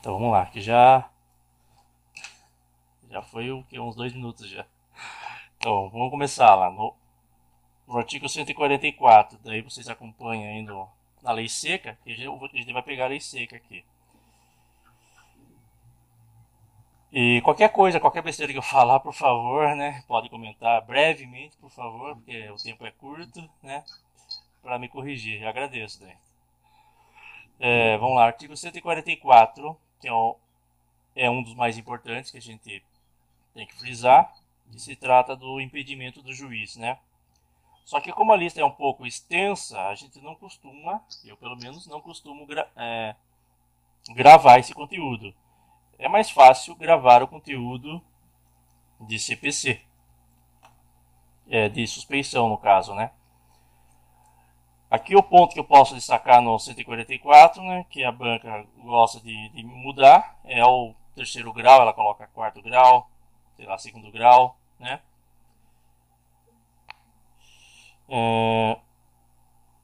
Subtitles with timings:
[0.00, 1.08] Então vamos lá, que já
[3.10, 4.66] já foi o que uns dois minutos já.
[5.56, 6.94] Então vamos começar lá no,
[7.86, 9.38] no artigo 144.
[9.42, 10.88] Daí vocês acompanham aí no,
[11.22, 13.84] na lei seca, que a gente vai pegar a lei seca aqui.
[17.10, 21.70] E qualquer coisa, qualquer besteira que eu falar, por favor, né, pode comentar brevemente, por
[21.70, 23.82] favor, porque o tempo é curto, né,
[24.62, 25.42] para me corrigir.
[25.42, 26.16] Eu agradeço, né.
[27.58, 30.34] É, vamos lá, artigo 144, que é um,
[31.14, 32.82] é um dos mais importantes que a gente
[33.54, 34.32] tem que frisar,
[34.70, 36.98] que se trata do impedimento do juiz, né.
[37.84, 41.56] Só que como a lista é um pouco extensa, a gente não costuma, eu pelo
[41.56, 43.16] menos não costumo gra é,
[44.14, 45.34] gravar esse conteúdo
[45.98, 48.00] é mais fácil gravar o conteúdo
[49.00, 49.80] de CPC.
[51.50, 53.10] É, de suspeição, no caso, né?
[54.90, 59.50] Aqui o ponto que eu posso destacar no 144, né, que a banca gosta de,
[59.50, 63.10] de mudar, é o terceiro grau, ela coloca quarto grau,
[63.54, 65.00] sei lá, segundo grau, né?
[68.08, 68.78] É,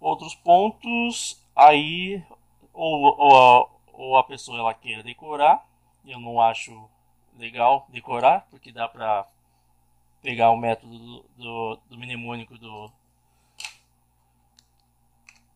[0.00, 2.24] outros pontos, aí
[2.72, 5.66] ou, ou, ou a pessoa ela queira decorar,
[6.06, 6.88] eu não acho
[7.36, 9.26] legal decorar, porque dá pra
[10.22, 12.90] pegar o método do, do, do mnemônico do,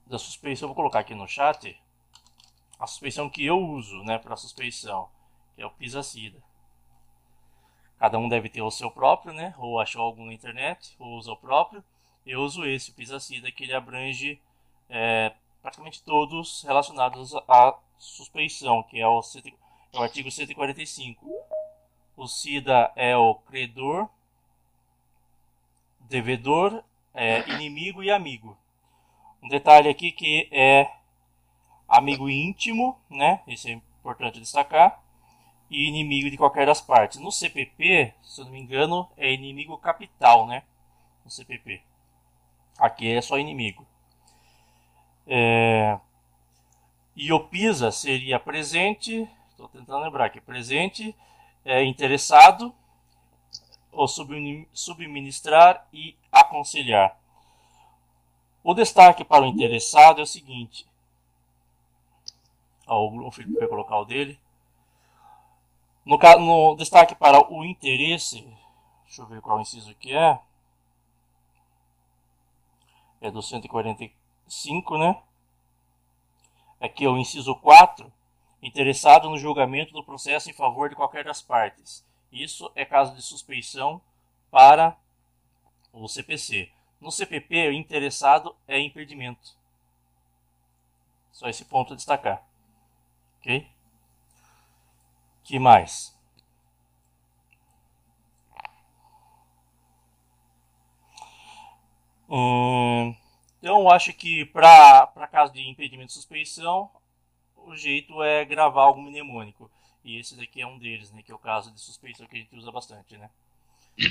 [0.08, 0.68] da suspeição.
[0.68, 1.78] vou colocar aqui no chat
[2.78, 5.08] a suspeição que eu uso né, para suspeição,
[5.54, 6.38] que é o pisacida.
[7.98, 9.54] Cada um deve ter o seu próprio, né?
[9.58, 11.82] Ou achou algum na internet, ou usa o próprio.
[12.24, 14.40] Eu uso esse, o pisacida, que ele abrange
[14.88, 19.20] é, praticamente todos relacionados à suspeição, que é o
[19.92, 21.26] é o artigo 145.
[22.16, 24.08] O SIDA é o credor,
[26.00, 28.56] devedor, é, inimigo e amigo.
[29.42, 30.90] Um detalhe aqui que é
[31.88, 33.40] amigo íntimo, né?
[33.46, 35.02] Isso é importante destacar.
[35.70, 37.20] E inimigo de qualquer das partes.
[37.20, 40.62] No CPP, se eu não me engano, é inimigo capital, né?
[41.24, 41.82] No CPP.
[42.78, 43.86] Aqui é só inimigo.
[45.26, 45.98] É...
[47.14, 50.40] E o PISA seria presente, Estou tentando lembrar aqui.
[50.40, 51.12] Presente,
[51.64, 52.72] é, interessado,
[53.90, 57.18] ou subministrar e aconselhar.
[58.68, 60.86] O destaque para o interessado é o seguinte.
[62.86, 64.38] O Felipe vai colocar o dele.
[66.04, 68.42] No, no destaque para o interesse,
[69.06, 70.38] deixa eu ver qual inciso que é.
[73.22, 75.18] É do 145, né?
[76.78, 78.12] Aqui é o inciso 4
[78.62, 82.04] interessado no julgamento do processo em favor de qualquer das partes.
[82.30, 83.98] Isso é caso de suspeição
[84.50, 84.94] para
[85.90, 86.70] o CPC.
[87.00, 89.56] No CPP, o interessado é impedimento.
[91.32, 92.44] Só esse ponto a destacar.
[93.38, 93.66] Ok?
[95.48, 96.14] que mais?
[102.28, 103.14] Hum,
[103.58, 106.90] então, acho que para caso de impedimento de suspeição,
[107.56, 109.70] o jeito é gravar algo mnemônico.
[110.04, 112.38] E esse daqui é um deles, né, que é o caso de suspeição que a
[112.40, 113.30] gente usa bastante, né.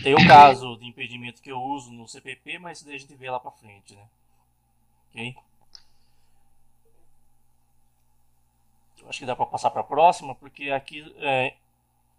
[0.04, 3.30] Tem o caso de impedimento que eu uso no CPP, mas daí a gente vê
[3.30, 4.06] lá pra frente, né.
[5.10, 5.36] Ok?
[9.02, 11.56] Eu acho que dá para passar para a próxima, porque aqui é,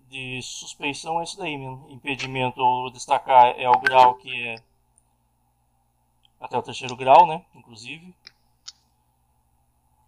[0.08, 1.86] de suspeição é isso daí mesmo.
[1.90, 4.56] Impedimento, ou destacar, é o grau que é
[6.40, 8.14] até o terceiro grau, né, inclusive.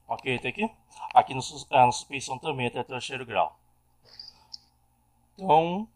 [0.09, 0.70] Ok, até aqui?
[1.15, 3.56] Aqui no, ah, na suspensão também até terceiro grau.
[5.34, 5.88] Então,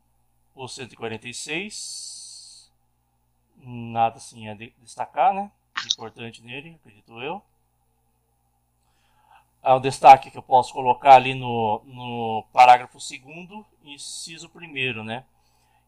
[0.55, 2.73] o 146,
[3.57, 5.51] nada assim a destacar, né?
[5.93, 7.43] Importante nele, acredito eu.
[9.63, 13.23] Ah, o destaque que eu posso colocar ali no, no parágrafo 2
[13.83, 15.25] inciso 1 né?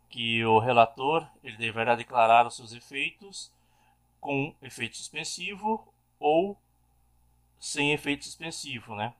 [0.08, 3.52] Que o relator ele deverá declarar os seus efeitos
[4.20, 5.86] com efeito suspensivo
[6.18, 6.56] ou
[7.58, 9.14] sem efeito suspensivo, né?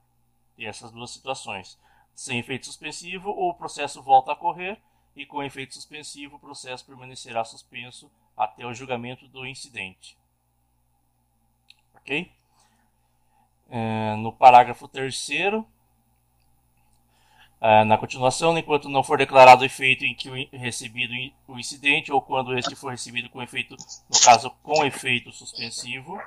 [0.56, 1.78] E essas duas situações.
[2.14, 4.80] Sem efeito suspensivo, o processo volta a correr
[5.16, 10.16] e com efeito suspensivo, o processo permanecerá suspenso até o julgamento do incidente.
[11.94, 12.30] Ok?
[13.68, 15.28] É, no parágrafo 3
[17.58, 21.12] é, na continuação, enquanto não for declarado o efeito em que o recebido
[21.48, 23.74] o incidente ou quando este for recebido com efeito,
[24.08, 26.20] no caso com efeito suspensivo,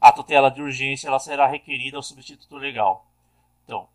[0.00, 3.06] a tutela de urgência ela será requerida ao substituto legal.
[3.64, 3.88] Então,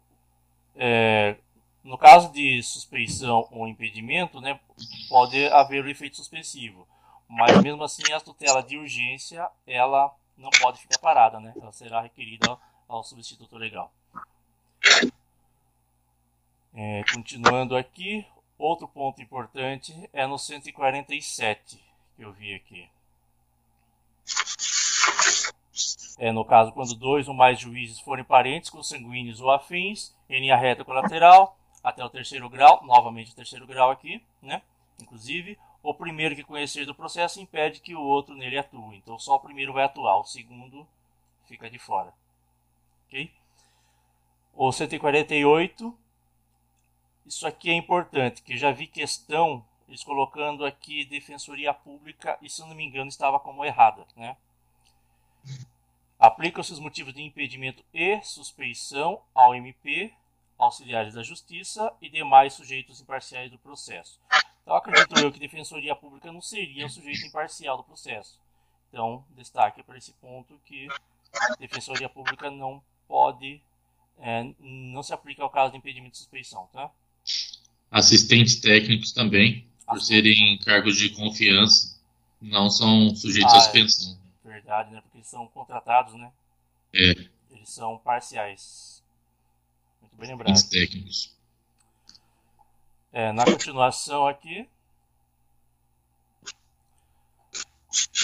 [0.75, 1.35] é,
[1.85, 4.59] no caso de suspeição ou impedimento, né,
[5.07, 6.87] pode haver o efeito suspensivo,
[7.29, 11.53] mas mesmo assim a tutela de urgência ela não pode ficar parada, né?
[11.55, 13.93] Ela será requerida ao, substituto legal.
[16.73, 18.25] É, continuando aqui,
[18.57, 21.79] outro ponto importante é no 147
[22.15, 22.89] que eu vi aqui.
[26.17, 30.55] É, no caso, quando dois ou mais juízes forem parentes, consanguíneos ou afins, em linha
[30.57, 34.63] reta colateral, até o terceiro grau, novamente o terceiro grau aqui, né?
[34.99, 38.97] Inclusive, o primeiro que conhecer do processo impede que o outro nele atue.
[38.97, 40.87] Então, só o primeiro vai atuar, o segundo
[41.45, 42.11] fica de fora.
[43.05, 43.31] Ok?
[44.51, 45.95] O 148,
[47.23, 52.61] isso aqui é importante, que já vi questão, eles colocando aqui Defensoria Pública, e se
[52.61, 54.35] não me engano estava como errada, né?
[56.17, 60.11] Aplicam-se os motivos de impedimento e suspeição ao MP,
[60.57, 64.19] auxiliares da Justiça e demais sujeitos imparciais do processo.
[64.61, 68.39] Então, acredito eu que Defensoria Pública não seria o sujeito imparcial do processo.
[68.89, 70.87] Então, destaque para esse ponto que
[71.59, 73.61] Defensoria Pública não pode,
[74.19, 76.89] é, não se aplica ao caso de impedimento e suspeição, tá?
[77.91, 81.99] Assistentes técnicos também, por serem cargos de confiança,
[82.41, 84.17] não são sujeitos ah, à suspensão.
[84.45, 85.01] É verdade, né?
[85.01, 86.31] Porque eles são contratados, né?
[86.93, 87.11] É.
[87.51, 88.94] Eles são parciais.
[90.17, 90.69] Bem lembrado.
[90.69, 91.35] Técnicos.
[93.11, 94.67] É, na continuação aqui,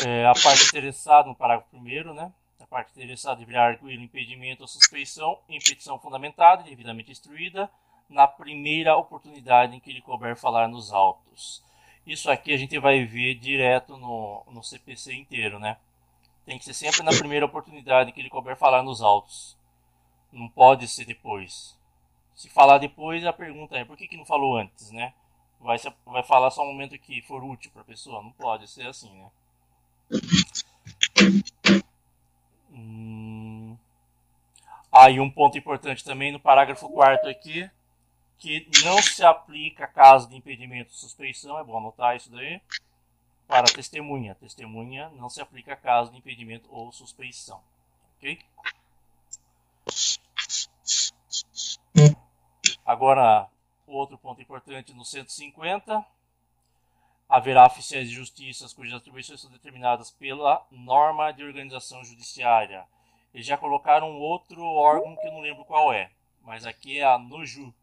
[0.05, 2.31] é, a parte interessada no parágrafo primeiro, né?
[2.59, 7.69] A parte interessada deverá arguir o impedimento ou suspeição em petição fundamentada, devidamente instruída,
[8.09, 11.63] na primeira oportunidade em que lhe couber falar nos autos.
[12.05, 15.77] Isso aqui a gente vai ver direto no, no CPC inteiro, né?
[16.45, 19.57] Tem que ser sempre na primeira oportunidade em que lhe couber falar nos autos.
[20.31, 21.79] Não pode ser depois.
[22.35, 25.13] Se falar depois, a pergunta é por que, que não falou antes, né?
[25.59, 28.23] Vai, ser, vai falar só no momento que for útil para a pessoa?
[28.23, 29.31] Não pode ser assim, né?
[32.71, 33.77] Hum...
[34.91, 37.69] Aí ah, um ponto importante também no parágrafo 4 aqui,
[38.37, 42.59] que não se aplica caso de impedimento de suspeição, é bom anotar isso daí,
[43.47, 44.35] para testemunha.
[44.35, 47.61] Testemunha não se aplica caso de impedimento ou suspeição.
[48.17, 48.39] Ok?
[52.91, 53.49] Agora,
[53.87, 56.05] outro ponto importante no 150.
[57.29, 62.85] Haverá oficiais de justiça cujas atribuições são determinadas pela norma de organização judiciária.
[63.33, 66.11] Eles já colocaram outro órgão que eu não lembro qual é,
[66.41, 67.73] mas aqui é a NOJU,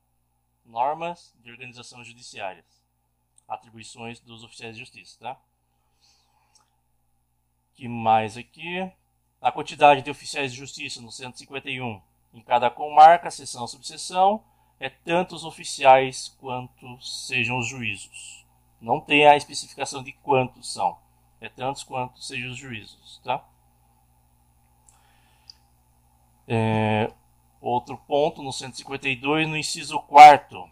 [0.62, 2.66] Normas de Organização Judiciárias.
[3.49, 5.40] Atribuições dos oficiais de justiça, tá?
[7.72, 8.93] que mais aqui?
[9.40, 11.99] A quantidade de oficiais de justiça no 151
[12.34, 14.44] em cada comarca, seção subseção,
[14.80, 18.44] é tanto os oficiais quanto sejam os juízos.
[18.80, 20.96] Não tem a especificação de quantos são.
[21.40, 23.44] É tantos quanto sejam os juízos, tá?
[26.46, 27.12] É,
[27.60, 30.70] outro ponto no 152, no inciso 4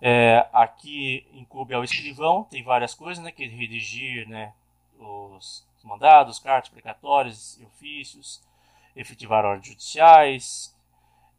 [0.00, 4.52] é, aqui incube ao escrivão, tem várias coisas, né, que redigir, né,
[4.98, 8.42] os mandados, cartas precatórias e ofícios,
[8.96, 10.74] efetivar ordens judiciais,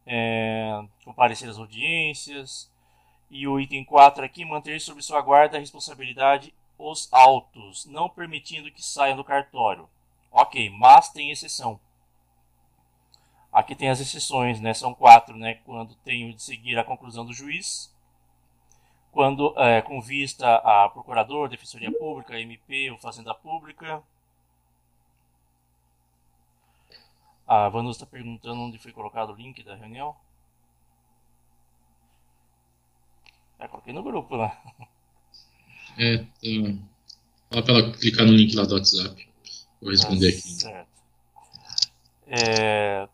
[0.06, 2.70] é, comparecer às audiências.
[3.30, 8.72] E o item 4 aqui, manter sob sua guarda a responsabilidade os autos, não permitindo
[8.72, 9.88] que saiam do cartório.
[10.32, 11.80] Ok, mas tem exceção.
[13.52, 14.74] Aqui tem as exceções, né?
[14.74, 15.56] São quatro, né?
[15.66, 17.94] Quando tenho de seguir a conclusão do juiz,
[19.12, 24.02] quando é, com vista a procurador, defensoria pública, MP ou fazenda pública,
[27.54, 30.16] A Vanus está perguntando onde foi colocado o link da reunião.
[33.60, 34.58] Já coloquei no grupo lá.
[36.00, 36.82] É, então,
[37.50, 39.30] fala para ela clicar no link lá do WhatsApp.
[39.82, 40.40] Vou responder aqui.
[40.40, 40.88] Certo.
[42.26, 43.10] É,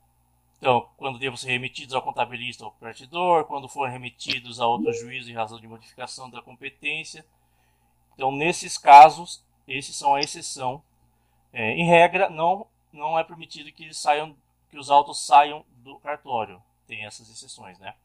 [0.59, 5.31] então, quando devam ser remetidos ao contabilista ou partidor, quando forem remetidos a outro juízo
[5.31, 7.25] em razão de modificação da competência.
[8.13, 10.83] Então, nesses casos, esses são a exceção.
[11.51, 14.35] É, em regra, não não é permitido que saiam,
[14.69, 16.61] que os autos saiam do cartório.
[16.87, 17.95] Tem essas exceções, né?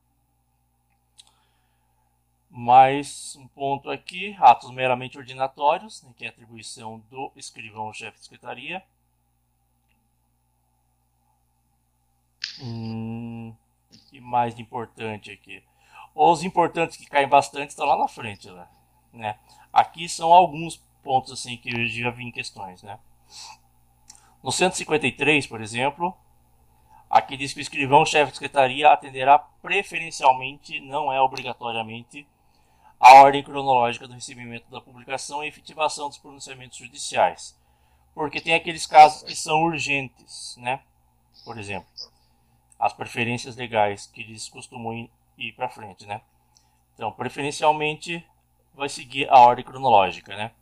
[2.51, 8.85] Mais um ponto aqui, atos meramente ordinatórios, né, que é atribuição do escrivão-chefe de secretaria.
[12.61, 13.57] Hum,
[14.11, 15.63] que mais importante aqui?
[16.15, 18.51] Os importantes que caem bastante estão lá na frente,
[19.13, 19.39] né?
[19.73, 22.99] Aqui são alguns pontos assim que eu já vi em questões, né?
[24.43, 26.17] No 153, por exemplo,
[27.09, 32.27] aqui diz que o escrivão-chefe de secretaria atenderá preferencialmente, não é obrigatoriamente,
[32.99, 37.57] a ordem cronológica do recebimento da publicação e efetivação dos pronunciamentos judiciais.
[38.15, 40.81] Porque tem aqueles casos que são urgentes, né?
[41.45, 41.89] Por exemplo,
[42.79, 45.09] as preferências legais que eles costumam
[45.39, 46.21] ir para frente, né?
[46.95, 48.25] Então, preferencialmente
[48.75, 50.53] vai seguir a ordem cronológica, né?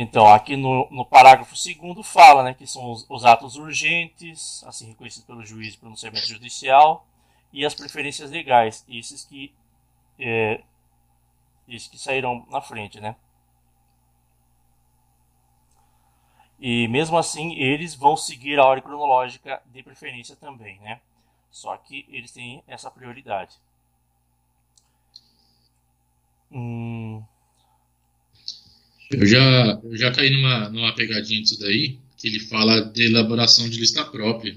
[0.00, 4.86] Então, aqui no, no parágrafo segundo fala né, que são os, os, atos urgentes, assim
[4.86, 7.04] reconhecidos pelo juiz de pronunciamento judicial,
[7.52, 9.52] e as preferências legais, esses que,
[10.16, 10.62] é,
[11.66, 13.16] esses que saíram na frente, né?
[16.60, 21.00] E mesmo assim, eles vão seguir a ordem cronológica de preferência também, né?
[21.50, 23.56] Só que eles têm essa prioridade.
[26.52, 27.20] Hum...
[29.10, 33.68] Eu já, eu já caí numa, numa pegadinha disso daí, que ele fala de elaboração
[33.68, 34.54] de lista própria.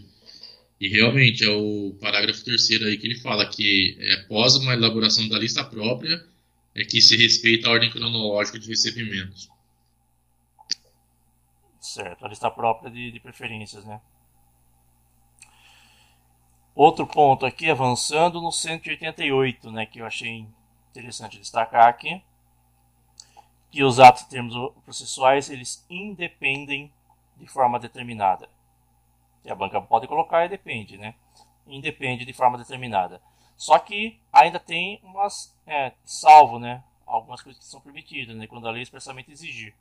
[0.80, 5.28] E realmente é o parágrafo terceiro aí que ele fala que é, após uma elaboração
[5.30, 6.26] da lista própria
[6.76, 9.50] é que se respeita a ordem cronológica de recebimentos.
[11.80, 14.02] Certo, a lista própria de, de preferências, né?
[16.74, 20.46] Outro ponto aqui, avançando no 188, né, que eu achei
[20.90, 22.22] interessante destacar aqui,
[23.72, 24.28] que os atos
[24.84, 26.92] processuais eles independem
[27.38, 28.50] de forma determinada.
[29.44, 31.16] E a banca pode colocar e depende, né?
[31.66, 33.22] Independe de forma determinada.
[33.56, 36.84] Só que ainda tem umas é, salvo, né?
[37.06, 38.46] Algumas coisas que são permitidas, né?
[38.46, 39.74] Quando a lei expressamente exigir.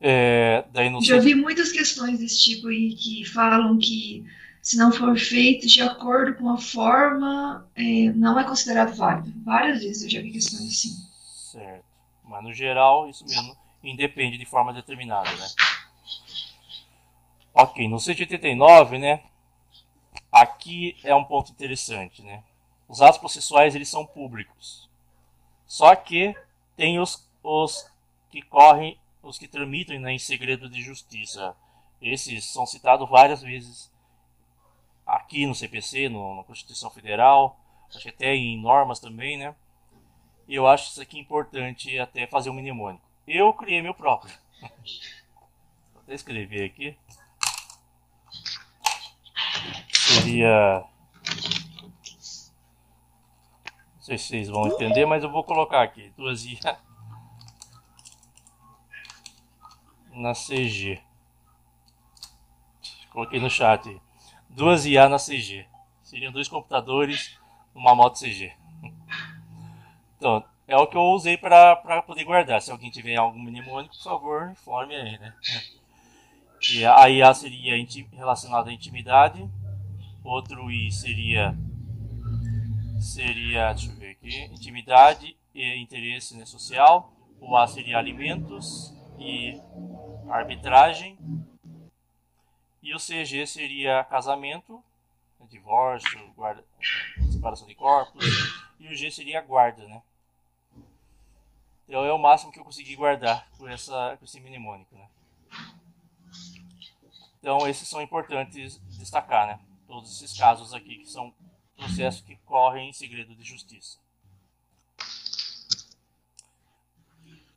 [0.00, 0.64] É,
[1.02, 4.24] Já vi muitas questões desse tipo aí que falam que
[4.62, 9.32] se não for feito de acordo com a forma, é, não é considerado válido.
[9.44, 11.09] Várias vezes eu já vi questões assim.
[11.50, 11.84] Certo.
[12.22, 15.48] Mas no geral, isso mesmo independe de forma determinada, né?
[17.52, 19.24] Ok, no 189, né?
[20.30, 22.44] Aqui é um ponto interessante, né?
[22.88, 24.88] Os atos processuais eles são públicos.
[25.66, 26.36] Só que
[26.76, 27.90] tem os, os
[28.30, 31.56] que correm, os que tramitam né, em segredo de justiça.
[32.00, 33.90] Esses são citados várias vezes
[35.04, 39.54] aqui no CPC, no, na Constituição Federal, acho que até em normas também, né?
[40.50, 43.04] E eu acho isso aqui importante até fazer um mnemônico.
[43.24, 44.36] Eu criei meu próprio.
[45.94, 46.98] Vou até escrever aqui.
[49.92, 50.84] Seria.
[53.94, 56.12] Não sei se vocês vão entender, mas eu vou colocar aqui.
[56.16, 56.58] Duas I
[60.10, 61.00] na CG.
[63.12, 64.02] Coloquei no chat
[64.48, 65.64] duas IA na CG.
[66.02, 67.38] Seriam dois computadores
[67.72, 68.52] numa moto CG.
[70.20, 72.60] Então, é o que eu usei para poder guardar.
[72.60, 75.34] Se alguém tiver algum mnemônico, por favor, informe aí, né?
[76.70, 77.74] E a IA seria
[78.12, 79.48] relacionada à intimidade.
[80.22, 81.56] Outro I seria
[83.00, 87.10] seria, deixa eu ver aqui, intimidade e interesse né, social.
[87.40, 89.58] O A seria alimentos e
[90.28, 91.16] arbitragem.
[92.82, 94.84] E o CG seria casamento,
[95.40, 96.62] né, divórcio, guarda,
[97.32, 98.22] separação de corpos.
[98.78, 100.02] E o G seria guarda, né?
[101.90, 105.08] Então é o máximo que eu consegui guardar com, essa, esse mnemônico, né?
[107.40, 109.60] Então esses são importantes destacar, né?
[109.88, 111.34] Todos esses casos aqui que são
[111.76, 113.98] processos que correm em segredo de justiça.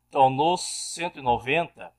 [0.10, 1.94] Então, no 190,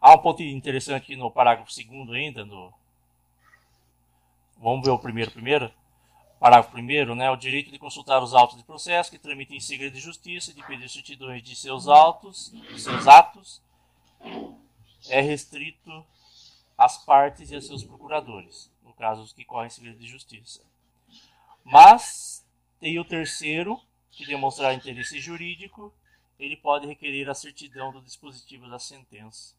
[0.00, 2.72] Há um ponto interessante aqui no parágrafo segundo ainda, no...
[4.56, 5.72] vamos ver o primeiro primeiro.
[6.38, 9.94] Parágrafo primeiro, né, o direito de consultar os autos de processo que tramitem em segredo
[9.94, 13.62] de justiça e de pedir certidões de seus autos, de seus atos,
[15.08, 16.04] é restrito
[16.76, 20.62] às partes e a seus procuradores, no caso os que correm em segredo de justiça.
[21.64, 22.46] Mas
[22.78, 25.92] tem o terceiro, que demonstrar interesse jurídico,
[26.38, 29.54] ele pode requerer a certidão do dispositivo da sentença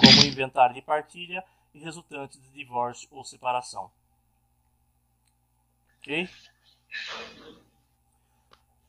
[0.00, 1.44] como inventário de partilha
[1.74, 3.90] e resultantes de divórcio ou separação.
[5.98, 6.28] Ok?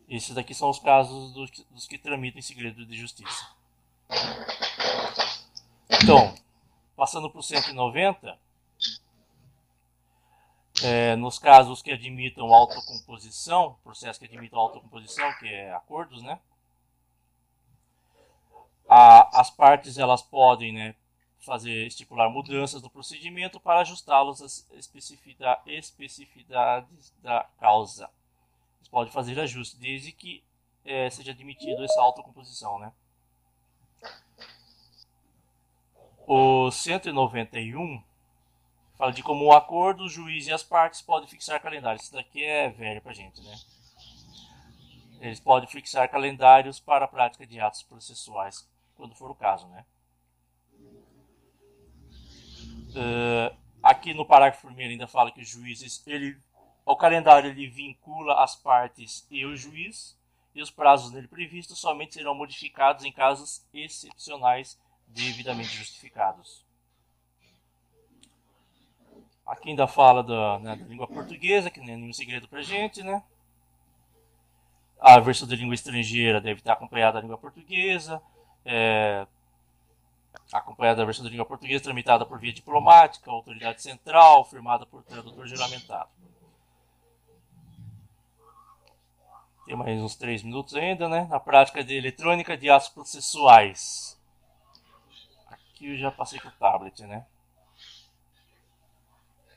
[0.08, 3.56] Esses daqui são os casos dos, que tramitam em segredo de justiça.
[6.01, 6.34] Então,
[6.96, 8.39] passando para o 190,
[10.84, 16.39] é, nos casos que admitam autocomposição, processo que admitam autocomposição, que é acordos, né?
[18.89, 20.96] a, as partes elas podem né,
[21.39, 24.69] fazer estipular mudanças no procedimento para ajustá-los às
[25.67, 28.10] especificidades da causa.
[28.79, 30.43] Eles podem fazer ajuste desde que
[30.84, 32.79] é, seja admitido essa autocomposição.
[32.79, 32.91] Né?
[36.27, 38.03] O 191
[38.98, 42.03] fala de como o acordo, o juiz e as partes podem fixar calendários.
[42.03, 43.55] Isso daqui é velho para gente, né?
[45.22, 49.86] Eles podem fixar calendários para a prática de atos processuais quando for o caso, né?
[52.89, 56.38] Uh, aqui no parágrafo primeiro ainda fala que o juiz, ele,
[56.86, 60.17] o calendário ele vincula as partes e o juiz,
[60.55, 66.65] e os prazos nele previstos somente serão modificados em casos excepcionais devidamente justificados.
[69.46, 73.01] Aqui ainda fala da, né, da língua portuguesa, que nem é nenhum segredo pra gente,
[73.01, 73.24] né?
[75.00, 78.22] A versão da língua estrangeira deve estar acompanhada da língua portuguesa,
[78.63, 79.25] é,
[80.51, 85.48] acompanhada da versão da língua portuguesa tramitada por via diplomática, autoridade central, firmada por tradutor
[85.48, 86.09] juramentado.
[89.65, 91.27] Tem mais uns três minutos ainda, né?
[91.29, 94.19] Na prática de eletrônica de atos processuais.
[95.48, 97.25] Aqui eu já passei com o tablet, né?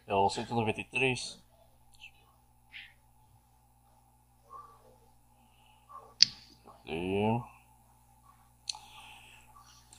[0.07, 1.41] É o 193.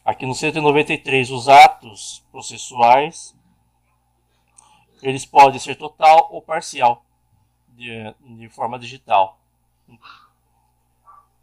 [0.05, 3.33] Aqui no 193, os atos processuais
[5.03, 7.03] eles podem ser total ou parcial,
[7.69, 9.37] de, de forma digital.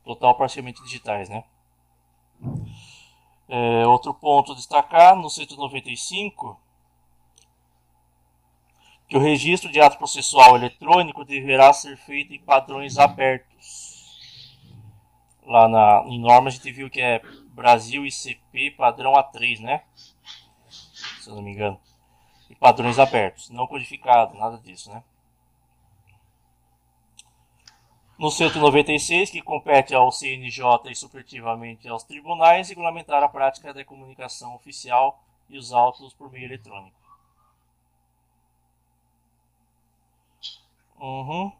[0.03, 1.45] Total ou parcialmente digitais, né?
[3.47, 6.59] É, outro ponto a destacar, no 195,
[9.07, 14.01] que o registro de ato processual eletrônico deverá ser feito em padrões abertos.
[15.45, 17.21] Lá na, em norma a gente viu que é
[17.61, 19.85] Brasil ICP padrão A3, né?
[21.21, 21.79] Se eu não me engano.
[22.49, 25.05] E padrões abertos, não codificado, nada disso, né?
[28.19, 34.55] No 196, que compete ao CNJ e supletivamente aos tribunais, regulamentar a prática da comunicação
[34.55, 36.99] oficial e os autos por meio eletrônico.
[40.99, 41.53] Uhum.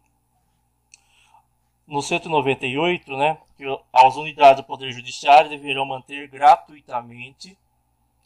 [1.91, 7.59] No 198, né, que as unidades do Poder Judiciário deverão manter gratuitamente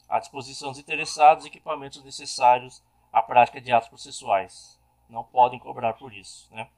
[0.07, 4.79] à disposição dos interessados equipamentos necessários à prática de atos processuais.
[5.09, 6.69] Não podem cobrar por isso, né?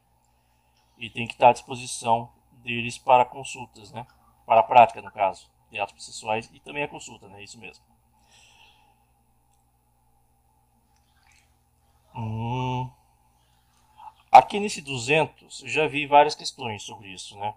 [0.97, 2.31] E tem que estar à disposição
[2.63, 4.07] deles para consultas, né?
[4.45, 7.43] Para a prática, no caso, de atos processuais e também a consulta, né?
[7.43, 7.83] Isso mesmo.
[12.15, 12.89] Hum.
[14.37, 17.55] Aqui nesse 200 eu já vi várias questões sobre isso, né?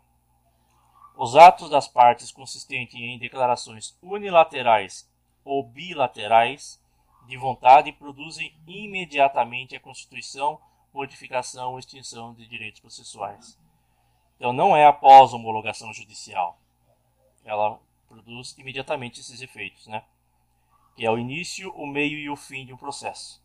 [1.15, 5.07] Os atos das partes consistentes em declarações unilaterais
[5.45, 6.83] ou bilaterais
[7.27, 10.59] de vontade produzem imediatamente a constituição,
[10.91, 13.61] modificação ou extinção de direitos processuais.
[14.39, 16.59] Então não é após homologação judicial.
[17.45, 20.03] Ela produz imediatamente esses efeitos, né?
[20.97, 23.40] Que é o início, o meio e o fim de um processo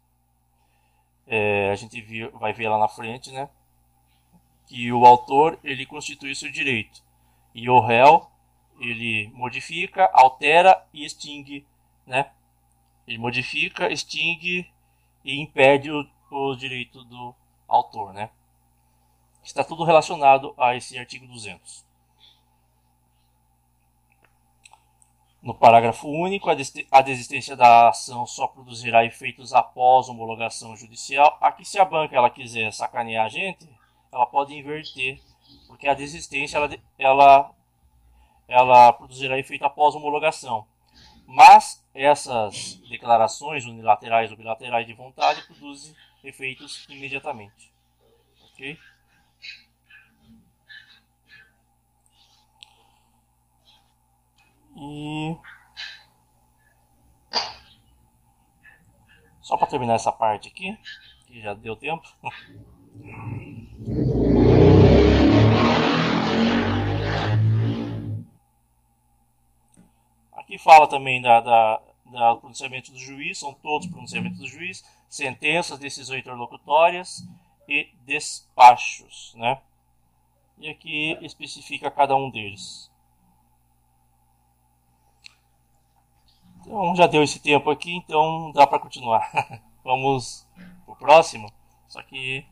[1.28, 3.50] é, a gente vai ver lá na frente, né?
[4.68, 7.04] Que o autor ele constitui seu direito
[7.54, 8.28] e o réu
[8.80, 11.66] ele modifica, altera e extingue,
[12.06, 12.32] né?
[13.08, 14.70] Ele modifica, extingue
[15.24, 17.34] e impede o, o direito do
[17.68, 18.30] autor, né?
[19.44, 21.85] Está tudo relacionado a esse artigo 200.
[25.46, 31.38] No parágrafo único, a desistência da ação só produzirá efeitos após homologação judicial.
[31.40, 33.70] Aqui, se a banca ela quiser sacanear a gente,
[34.12, 35.22] ela pode inverter,
[35.68, 37.52] porque a desistência ela, ela,
[38.48, 40.66] ela produzirá efeito após homologação.
[41.28, 47.72] Mas essas declarações unilaterais ou bilaterais de vontade produzem efeitos imediatamente.
[48.52, 48.80] Ok?
[54.76, 55.38] E
[59.46, 60.76] só para terminar essa parte aqui,
[61.28, 62.04] que já deu tempo.
[70.34, 75.78] Aqui fala também da, da, da pronunciamento do juiz, são todos pronunciamentos do juiz, sentenças,
[75.78, 77.24] decisões interlocutórias
[77.68, 79.62] e despachos, né?
[80.58, 82.92] E aqui especifica cada um deles.
[86.66, 89.30] Então já deu esse tempo aqui, então dá para continuar.
[89.84, 90.48] Vamos
[90.86, 91.52] pro próximo.
[91.88, 92.44] Só que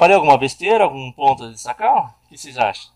[0.00, 2.16] Falei alguma besteira, algum ponto a destacar?
[2.24, 2.90] O que vocês acham?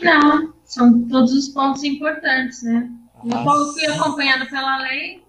[0.00, 2.90] Não, são todos os pontos importantes, né?
[3.24, 5.24] Eu fui acompanhando pela lei,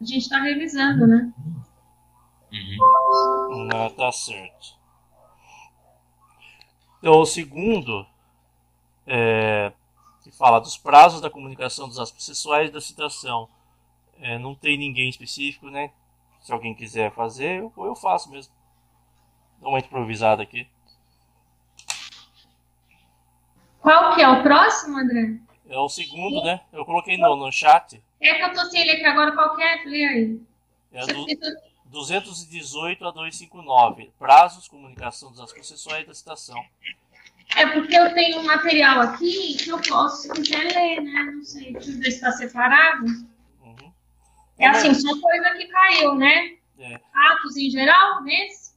[0.00, 1.32] a gente está revisando, né?
[2.52, 3.66] Uhum.
[3.66, 4.76] Não, tá certo.
[6.98, 8.06] Então, o segundo
[9.06, 9.72] é,
[10.22, 13.48] que fala dos prazos da comunicação dos atos processuais e da citação.
[14.20, 15.92] É, não tem ninguém específico, né?
[16.40, 18.52] Se alguém quiser fazer, eu, eu faço mesmo.
[19.60, 20.66] Dá uma improvisada aqui.
[23.80, 25.38] Qual que é o próximo, André?
[25.68, 26.60] É o segundo, né?
[26.72, 28.02] Eu coloquei no, no chat.
[28.20, 29.84] É que eu tô sem ele aqui agora, qual que é?
[29.84, 30.40] Lê aí.
[30.92, 31.26] É do
[31.90, 34.12] 218 a 259.
[34.18, 36.62] Prazos, comunicação processuais e da citação.
[37.54, 41.32] É porque eu tenho um material aqui que eu posso, se quiser ler, né?
[41.34, 43.06] Não sei, deixa eu ver se está separado.
[43.62, 43.92] Uhum.
[44.58, 46.56] É assim, só coisa que caiu, né?
[46.78, 47.00] É.
[47.14, 48.74] Atos em geral, nesse?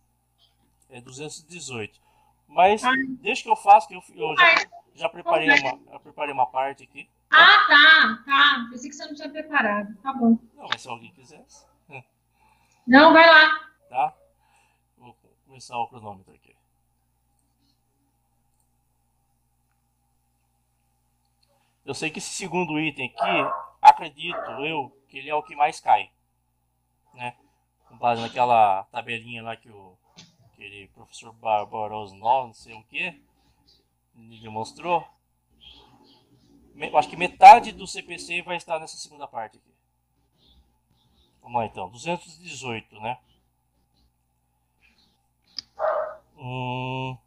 [0.90, 2.00] É 218.
[2.48, 2.92] Mas ah.
[3.22, 6.84] deixa que eu faço, que eu, eu já, já, preparei uma, já preparei uma parte
[6.84, 7.10] aqui.
[7.30, 8.68] Ah, tá, tá.
[8.72, 9.96] Pensei que você não tinha preparado.
[10.02, 10.38] Tá bom.
[10.56, 11.69] Não, mas se alguém quisesse.
[12.90, 13.70] Não, vai lá.
[13.88, 14.18] Tá?
[14.98, 16.56] Vou começar o cronômetro aqui.
[21.86, 25.80] Eu sei que esse segundo item aqui, acredito eu, que ele é o que mais
[25.80, 26.12] cai.
[27.14, 27.38] Né?
[27.88, 29.96] Com base naquela tabelinha lá que o
[30.52, 33.22] aquele professor Barbaroso não sei o que,
[34.16, 35.08] ele mostrou.
[36.96, 39.79] Acho que metade do CPC vai estar nessa segunda parte aqui.
[41.50, 43.18] Vamos lá então, 218, né?
[46.38, 47.18] Hum,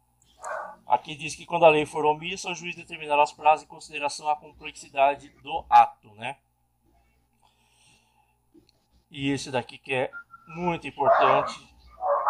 [0.87, 4.29] aqui diz que quando a lei for omissa, o juiz determinará os prazos em consideração
[4.29, 6.37] à complexidade do ato, né?
[9.11, 10.09] E esse daqui que é
[10.47, 11.59] muito importante,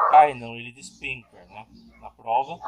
[0.09, 1.67] cai não, ele despenca, né?
[2.01, 2.59] Na prova,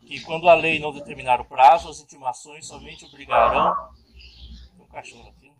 [0.00, 3.74] que quando a lei não determinar o prazo, as intimações somente obrigarão.
[4.76, 5.50] Tem um cachorro aqui.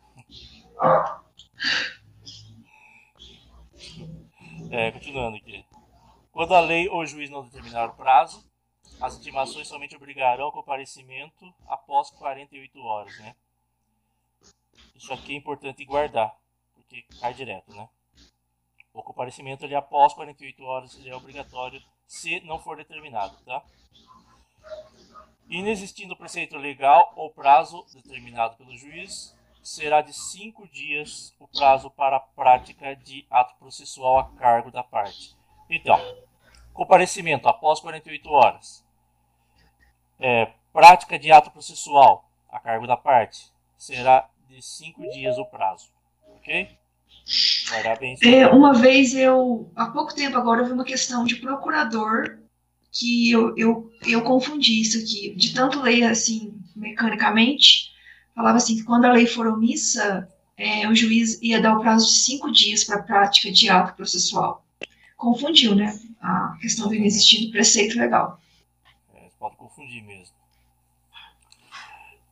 [4.71, 5.65] É, continuando aqui.
[6.31, 8.49] Quando a lei ou o juiz não determinar o prazo,
[9.01, 13.35] as intimações somente obrigarão comparecimento após 48 horas, né?
[14.95, 16.37] Isso aqui é importante guardar,
[16.75, 17.89] porque cai direto, né?
[18.93, 23.65] O comparecimento ali após 48 horas ele é obrigatório se não for determinado, tá?
[25.49, 32.17] Inexistindo preceito legal ou prazo determinado pelo juiz, será de cinco dias o prazo para
[32.17, 35.37] a prática de ato processual a cargo da parte.
[35.69, 35.99] Então,
[36.73, 38.85] comparecimento após 48 horas.
[40.21, 45.91] É, prática de ato processual a cargo da parte será de cinco dias o prazo.
[46.37, 46.69] Ok?
[48.25, 52.39] É, uma vez eu, há pouco tempo agora, eu vi uma questão de procurador
[52.91, 57.93] que eu, eu, eu confundi isso aqui, de tanto ler assim mecanicamente,
[58.39, 62.07] falava assim que quando a lei for omissa, é, o juiz ia dar o prazo
[62.07, 64.65] de cinco dias para a prática de ato processual.
[65.17, 65.99] Confundiu, né?
[66.23, 68.41] A questão do inexistente preceito legal.
[69.13, 70.37] É, pode confundir mesmo.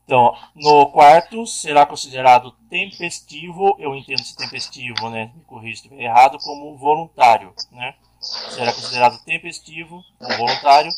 [0.05, 5.33] Então, no quarto, será considerado tempestivo, eu entendo esse tempestivo, né?
[5.35, 7.97] Me corrija se errado, como voluntário, né?
[8.21, 10.93] Será considerado tempestivo, voluntário,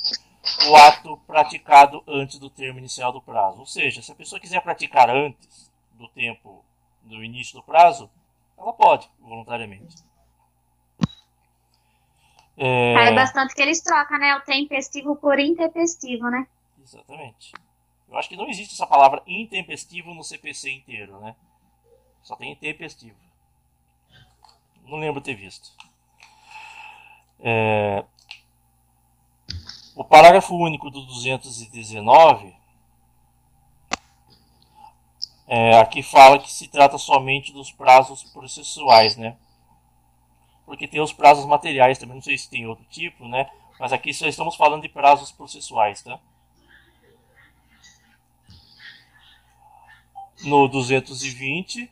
[0.69, 3.61] o ato praticado antes do termo inicial do prazo.
[3.61, 6.65] Ou seja, se a pessoa quiser praticar antes do tempo
[7.03, 8.11] do início do prazo,
[8.57, 9.97] ela pode, voluntariamente.
[12.57, 13.09] É...
[13.09, 14.35] é bastante que eles trocam, né?
[14.37, 16.47] O tempestivo por intempestivo, né?
[16.83, 17.53] Exatamente.
[18.09, 21.37] Eu acho que não existe essa palavra intempestivo no CPC inteiro, né?
[22.23, 23.17] Só tem intempestivo.
[24.85, 25.71] Não lembro ter visto.
[27.41, 28.05] É,
[29.99, 32.55] o parágrafo único do 219
[35.49, 39.37] é, aqui fala que se trata somente dos prazos processuais, né?
[40.65, 43.51] Porque tem os prazos materiais também, não sei se tem outro tipo, né?
[43.81, 46.21] Mas aqui só estamos falando de prazos processuais, tá?
[50.45, 51.91] No 220,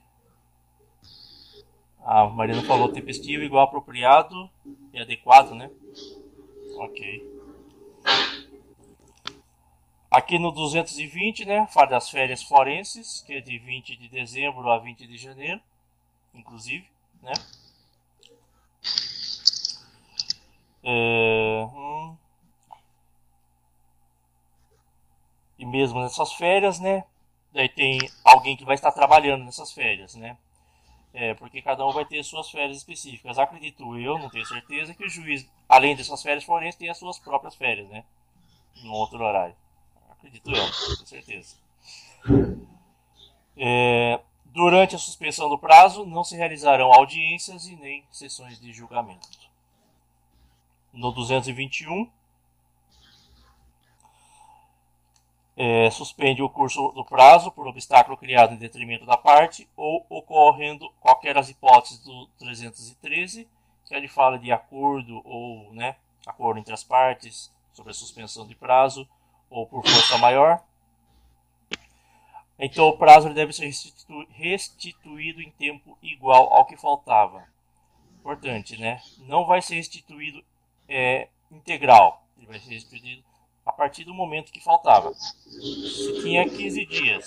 [2.04, 4.48] a Marina falou tempestivo igual apropriado
[4.92, 5.68] e adequado, né?
[6.76, 7.35] Ok.
[10.16, 14.78] Aqui no 220, né, fala das férias forenses, que é de 20 de dezembro a
[14.78, 15.60] 20 de janeiro,
[16.32, 16.88] inclusive,
[17.20, 17.34] né?
[20.82, 22.16] É, hum.
[25.58, 27.04] E mesmo nessas férias, né?
[27.52, 30.38] Daí tem alguém que vai estar trabalhando nessas férias, né?
[31.12, 33.38] É, porque cada um vai ter suas férias específicas.
[33.38, 37.18] Acredito eu, não tenho certeza, que o juiz, além dessas férias forenses, tem as suas
[37.18, 38.02] próprias férias, né?
[38.82, 39.54] No outro horário.
[40.26, 41.54] Acredito eu, com certeza.
[43.56, 49.28] É, durante a suspensão do prazo, não se realizarão audiências e nem sessões de julgamento.
[50.92, 52.10] No 221,
[55.56, 60.90] é, suspende o curso do prazo por obstáculo criado em detrimento da parte ou ocorrendo
[61.00, 63.48] qualquer das hipóteses do 313,
[63.84, 65.94] que ele fala de acordo ou né,
[66.26, 69.08] acordo entre as partes sobre a suspensão de prazo,
[69.56, 70.62] ou por força maior.
[72.58, 73.70] Então o prazo deve ser
[74.30, 77.46] restituído em tempo igual ao que faltava.
[78.20, 79.00] Importante, né?
[79.20, 80.44] Não vai ser restituído
[80.88, 82.22] é, integral.
[82.36, 83.24] Ele vai ser restituído
[83.64, 85.12] a partir do momento que faltava.
[85.14, 87.26] Se tinha 15 dias,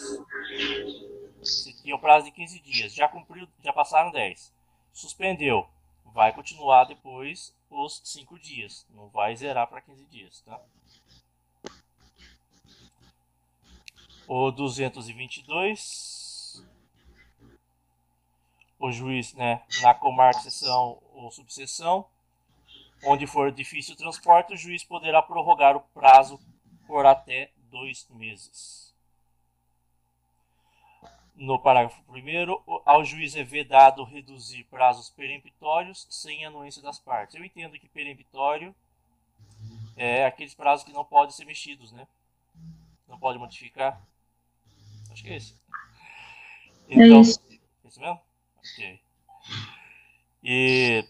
[1.42, 4.54] se tinha o prazo de 15 dias, já cumpriu, já passaram 10.
[4.94, 5.68] Suspendeu,
[6.06, 8.86] vai continuar depois os 5 dias.
[8.92, 10.60] Não vai zerar para 15 dias, tá?
[14.32, 16.64] O 222,
[18.78, 22.06] o juiz, né, na comarca, seção ou subseção,
[23.04, 26.40] onde for difícil o transporte, o juiz poderá prorrogar o prazo
[26.86, 28.94] por até dois meses.
[31.34, 37.36] No parágrafo 1, ao juiz é vedado reduzir prazos peremptórios sem anuência das partes.
[37.36, 38.76] Eu entendo que peremptório
[39.98, 42.08] é aqueles prazos que não podem ser mexidos, né?
[43.08, 44.00] Não pode modificar.
[45.20, 45.54] Acho que é esse.
[46.88, 47.42] É então, é isso.
[47.86, 48.22] esse mesmo?
[48.58, 49.02] Ok.
[50.42, 51.06] E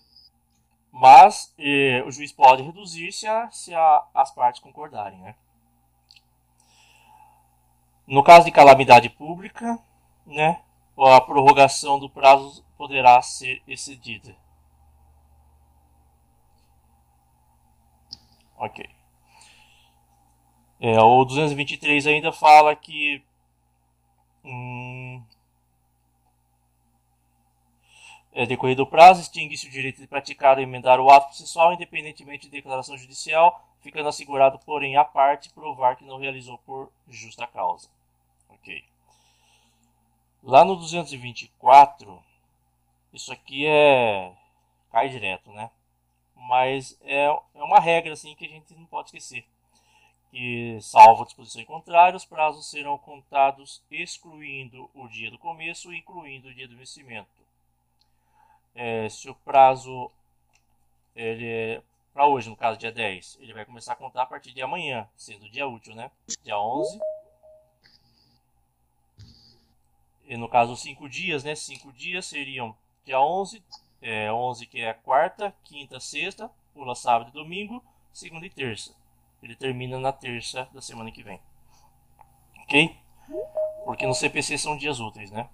[0.91, 5.19] mas eh, o juiz pode reduzir se, a, se a, as partes concordarem.
[5.19, 5.35] Né?
[8.07, 9.79] No caso de calamidade pública,
[10.25, 10.61] né,
[10.97, 14.35] a prorrogação do prazo poderá ser excedida.
[18.57, 18.89] Ok.
[20.81, 23.23] É, o 223 ainda fala que
[24.49, 25.23] hum,
[28.31, 32.45] é, decorrido o prazo, extingue-se o direito de praticar ou emendar o ato processual, independentemente
[32.45, 37.89] de declaração judicial, ficando assegurado, porém, a parte provar que não realizou por justa causa.
[38.49, 38.83] Ok.
[40.43, 42.23] Lá no 224,
[43.13, 44.31] isso aqui é
[44.91, 45.69] cai direto, né?
[46.35, 49.45] Mas é, é uma regra assim que a gente não pode esquecer.
[50.31, 56.49] Que, salvo disposição contrária, os prazos serão contados excluindo o dia do começo e incluindo
[56.49, 57.39] o dia do vencimento
[58.75, 60.09] é, se o prazo
[61.13, 61.81] é
[62.13, 65.07] para hoje, no caso dia 10, ele vai começar a contar a partir de amanhã,
[65.15, 66.09] sendo dia útil, né?
[66.43, 66.99] Dia 11.
[70.25, 71.55] E no caso, 5 dias, né?
[71.55, 73.63] 5 dias seriam dia 11,
[74.01, 78.93] é, 11 que é quarta, quinta, sexta, pula sábado e domingo, segunda e terça.
[79.41, 81.39] Ele termina na terça da semana que vem.
[82.63, 82.95] Ok?
[83.85, 85.49] Porque no CPC são dias úteis, né?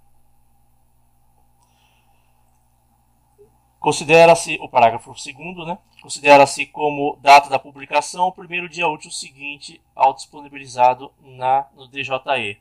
[3.80, 5.78] Considera-se, o parágrafo 2 né?
[6.02, 12.60] Considera-se como data da publicação o primeiro dia útil seguinte ao disponibilizado na, no DJE.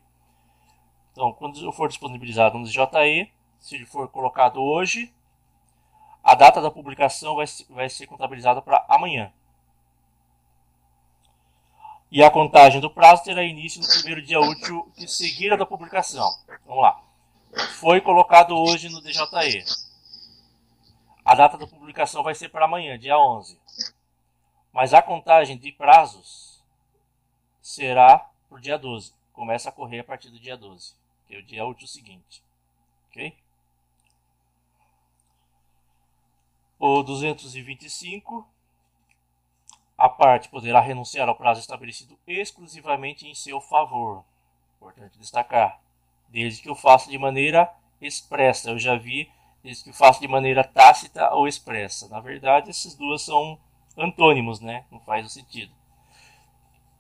[1.12, 5.14] Então, quando for disponibilizado no DJE, se ele for colocado hoje,
[6.22, 9.32] a data da publicação vai, vai ser contabilizada para amanhã.
[12.14, 15.66] E a contagem do prazo terá início no primeiro dia útil que seguir a da
[15.66, 16.30] publicação.
[16.64, 17.02] Vamos lá.
[17.80, 19.64] Foi colocado hoje no DJE
[21.24, 23.58] a data da publicação vai ser para amanhã, dia 11.
[24.70, 26.62] Mas a contagem de prazos
[27.62, 29.14] será para o dia 12.
[29.32, 30.94] Começa a correr a partir do dia 12,
[31.26, 32.42] que é o dia útil seguinte.
[33.08, 33.34] Ok?
[36.78, 38.46] O 225.
[40.04, 44.22] A parte poderá renunciar ao prazo estabelecido exclusivamente em seu favor.
[44.76, 45.80] Importante destacar.
[46.28, 48.68] Desde que o faça de maneira expressa.
[48.68, 52.06] Eu já vi diz que faço de maneira tácita ou expressa.
[52.10, 53.58] Na verdade, essas duas são
[53.96, 54.84] antônimos, né?
[54.90, 55.72] Não faz o sentido.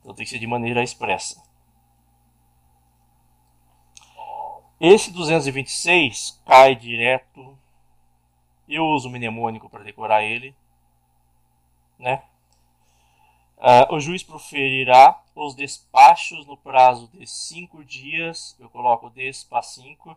[0.00, 1.42] Então tem que ser de maneira expressa.
[4.80, 7.58] Esse 226 cai direto.
[8.66, 10.56] Eu uso o mnemônico para decorar ele,
[11.98, 12.22] né?
[13.58, 18.56] Uh, o juiz proferirá os despachos no prazo de cinco dias.
[18.58, 20.16] Eu coloco despa 5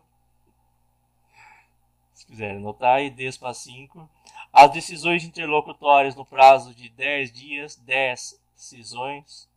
[2.18, 4.10] se quiserem anotar aí, 10 para 5.
[4.52, 9.48] As decisões interlocutórias no prazo de 10 dias, 10 decisões.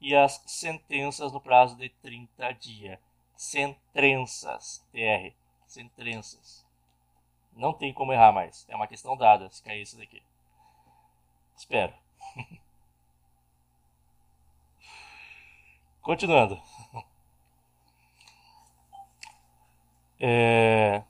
[0.00, 2.98] E as sentenças no prazo de 30 dias.
[3.36, 5.34] Sentrenças, TR.
[5.66, 6.64] Sentrenças.
[7.54, 8.64] Não tem como errar mais.
[8.66, 10.22] É uma questão dada se cair isso daqui.
[11.54, 11.92] Espero.
[16.02, 16.60] Continuando.
[20.18, 21.02] É...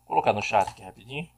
[0.00, 1.28] Vou colocar no chat aqui rapidinho.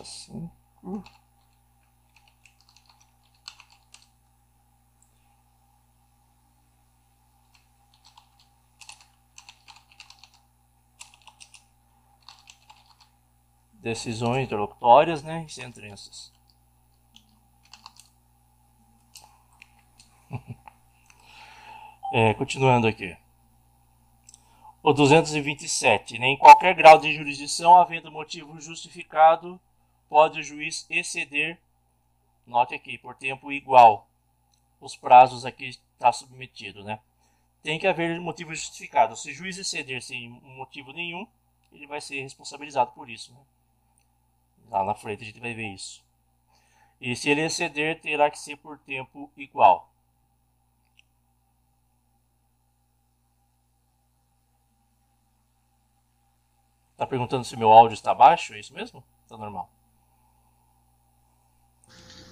[0.00, 0.50] Assim.
[13.82, 16.32] Decisões interlocutórias né, e sentenças.
[22.14, 23.16] é, continuando aqui.
[24.82, 26.18] O 227.
[26.18, 29.60] Nem qualquer grau de jurisdição, havendo motivo justificado,
[30.08, 31.58] pode o juiz exceder,
[32.46, 34.08] note aqui, por tempo igual,
[34.80, 37.00] os prazos aqui está submetido, né?
[37.62, 39.16] Tem que haver motivo justificado.
[39.16, 41.26] Se o juiz exceder sem motivo nenhum,
[41.72, 43.32] ele vai ser responsabilizado por isso.
[43.32, 43.38] Né?
[44.72, 46.02] Lá na frente a gente vai ver isso.
[46.98, 49.92] E se ele exceder, terá que ser por tempo igual.
[56.92, 58.54] Está perguntando se meu áudio está baixo?
[58.54, 59.04] É isso mesmo?
[59.24, 59.68] Está normal?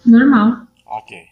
[0.07, 0.66] Normal.
[0.87, 1.29] Ok.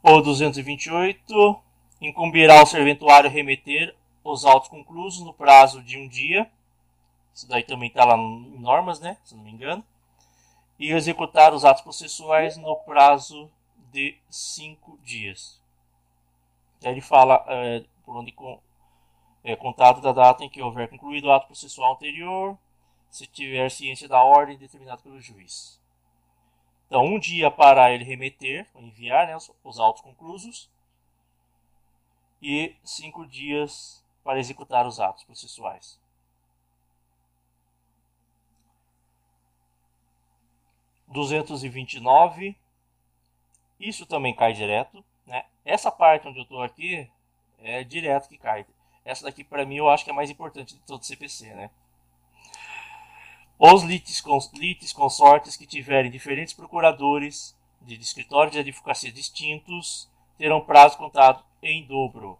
[0.00, 1.60] O 228
[2.00, 6.48] incumbirá o serventuário remeter os autos conclusos no prazo de um dia.
[7.38, 9.16] Isso daí também está lá em normas, né?
[9.22, 9.84] Se não me engano.
[10.76, 13.48] E executar os atos processuais no prazo
[13.92, 15.62] de cinco dias.
[16.82, 18.34] Aí ele fala é, por onde
[19.44, 22.58] é contado da data em que houver concluído o ato processual anterior,
[23.08, 25.80] se tiver ciência da ordem determinada pelo juiz.
[26.88, 30.68] Então, um dia para ele remeter, enviar né, os, os autos conclusos,
[32.42, 36.00] e cinco dias para executar os atos processuais.
[41.08, 42.56] Duzentos e vinte e nove.
[43.80, 45.44] Isso também cai direto, né?
[45.64, 47.10] Essa parte onde eu estou aqui
[47.58, 48.66] é direto que cai.
[49.04, 51.70] Essa daqui para mim eu acho que é mais importante de todo CPC, né?
[53.58, 54.22] Os litis,
[54.54, 61.84] litis consortes que tiverem diferentes procuradores de escritórios de advocacia distintos terão prazo contado em
[61.84, 62.38] dobro.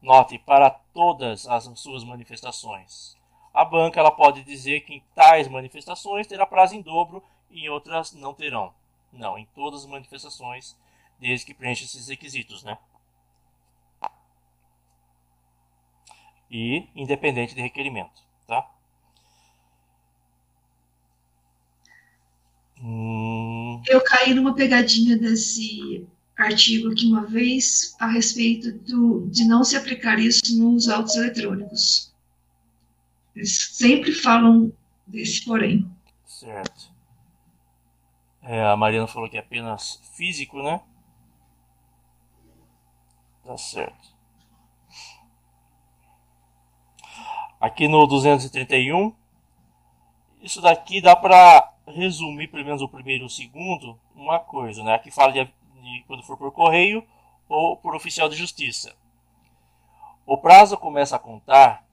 [0.00, 3.16] Note, para todas as suas manifestações.
[3.52, 7.68] A banca ela pode dizer que em tais manifestações terá prazo em dobro e em
[7.68, 8.74] outras não terão.
[9.12, 10.76] Não, em todas as manifestações,
[11.18, 12.78] desde que preencha esses requisitos, né?
[16.50, 18.70] E independente de requerimento, tá?
[22.80, 23.82] Hum...
[23.86, 26.06] Eu caí numa pegadinha desse
[26.36, 32.14] artigo aqui uma vez a respeito do, de não se aplicar isso nos autos eletrônicos.
[33.34, 34.72] Eles sempre falam
[35.06, 35.90] desse porém.
[36.24, 36.95] Certo.
[38.46, 40.80] É, a Mariana falou que é apenas físico, né?
[43.44, 44.14] Tá certo.
[47.60, 49.12] Aqui no 231,
[50.40, 54.94] isso daqui dá para resumir, pelo menos o primeiro e o segundo, uma coisa, né?
[54.94, 55.40] Aqui fala de
[55.86, 57.06] de quando for por correio
[57.48, 58.94] ou por oficial de justiça.
[60.26, 61.84] O prazo começa a contar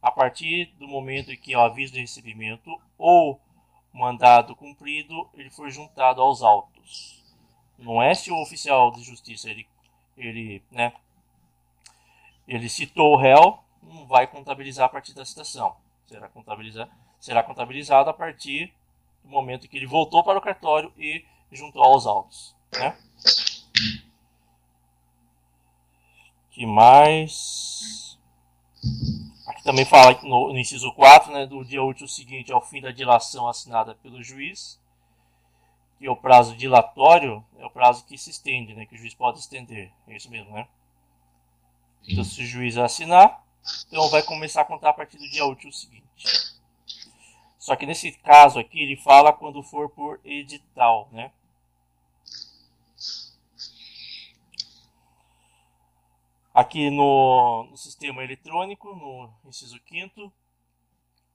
[0.00, 3.38] a partir do momento em que o aviso de recebimento ou
[3.94, 7.24] mandado cumprido ele for juntado aos autos.
[7.78, 9.66] Não é se o oficial de justiça ele,
[10.16, 10.92] ele, né,
[12.46, 15.76] ele citou o réu, não vai contabilizar a partir da citação.
[16.06, 18.74] Será contabilizado, será contabilizado a partir
[19.22, 22.54] do momento que ele voltou para o cartório e juntou aos autos.
[22.72, 22.98] Né?
[26.50, 28.18] que mais?
[29.64, 33.48] Também fala no, no inciso 4, né, do dia útil seguinte ao fim da dilação
[33.48, 34.78] assinada pelo juiz.
[35.98, 39.38] Que o prazo dilatório é o prazo que se estende, né, que o juiz pode
[39.38, 39.90] estender.
[40.06, 40.68] É isso mesmo, né?
[42.06, 43.42] Então, se o juiz assinar,
[43.88, 46.04] então vai começar a contar a partir do dia útil seguinte.
[47.58, 51.32] Só que nesse caso aqui ele fala quando for por edital, né?
[56.54, 60.32] Aqui no, no sistema eletrônico, no inciso 5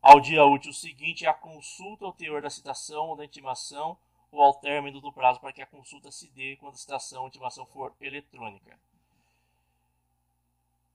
[0.02, 3.98] ao dia útil seguinte a consulta ao teor da citação ou da intimação
[4.32, 7.28] ou ao término do prazo para que a consulta se dê quando a citação ou
[7.28, 8.80] intimação for eletrônica.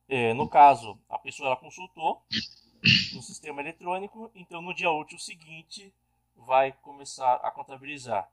[0.08, 2.22] É, no caso, a pessoa ela consultou
[3.12, 5.92] no sistema eletrônico, então no dia útil seguinte
[6.36, 8.30] vai começar a contabilizar.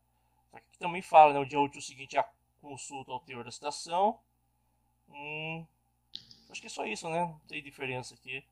[0.54, 2.26] Aqui também fala, né, o dia útil seguinte a
[2.62, 4.20] consulta ao teor da citação.
[5.10, 5.66] Hum,
[6.52, 7.22] Acho que é só isso, né?
[7.22, 8.44] Não tem diferença aqui.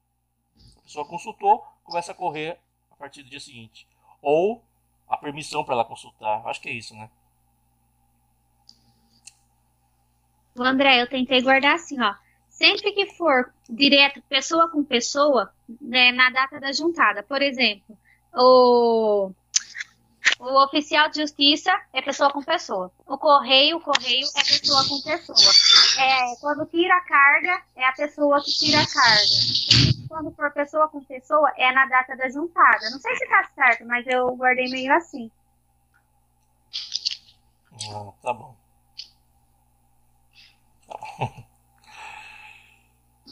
[0.77, 2.57] A pessoa consultou, começa a correr
[2.89, 3.85] a partir do dia seguinte.
[4.21, 4.63] Ou
[5.07, 6.45] a permissão para ela consultar.
[6.47, 7.09] Acho que é isso, né?
[10.55, 12.15] O André, eu tentei guardar assim, ó.
[12.49, 17.97] Sempre que for direto, pessoa com pessoa, né, na data da juntada, por exemplo,
[18.33, 19.31] o
[20.39, 22.89] O oficial de justiça é pessoa com pessoa.
[23.05, 25.37] O correio, o correio é pessoa com pessoa.
[26.01, 29.99] É, quando tira a carga, é a pessoa que tira a carga.
[30.07, 32.89] Quando for pessoa com pessoa, é na data da juntada.
[32.89, 35.29] Não sei se tá certo, mas eu guardei meio assim.
[37.91, 38.55] Ah, tá bom.
[40.87, 40.99] Tá.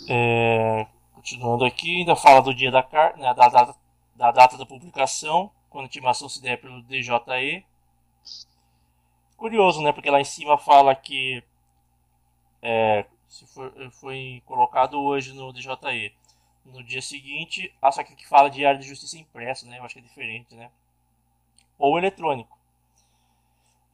[0.10, 3.76] É, continuando aqui, ainda fala do dia da carta, né, da, data,
[4.16, 7.64] da data da publicação, quando intimação se der pelo DJE.
[9.38, 9.92] Curioso, né?
[9.92, 11.44] Porque lá em cima fala que
[12.64, 16.16] é, se for, foi colocado hoje no DJE.
[16.66, 19.78] No dia seguinte, ah, só que aqui fala Diário de Justiça impresso, né?
[19.78, 20.72] Eu acho que é diferente, né?
[21.78, 22.58] Ou eletrônico.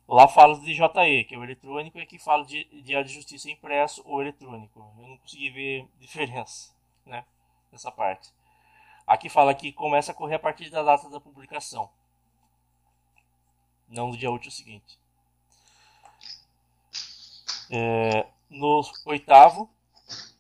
[0.08, 3.52] Lá fala do DJE, que é o eletrônico, e aqui fala de Diário de Justiça
[3.52, 4.80] impresso ou eletrônico.
[4.80, 6.74] Eu não consegui ver diferença,
[7.06, 7.26] né?
[7.74, 8.32] Nessa parte.
[9.06, 11.90] Aqui fala que começa a correr a partir da data da publicação,
[13.88, 14.98] não do dia útil seguinte.
[17.70, 19.70] É, no oitavo,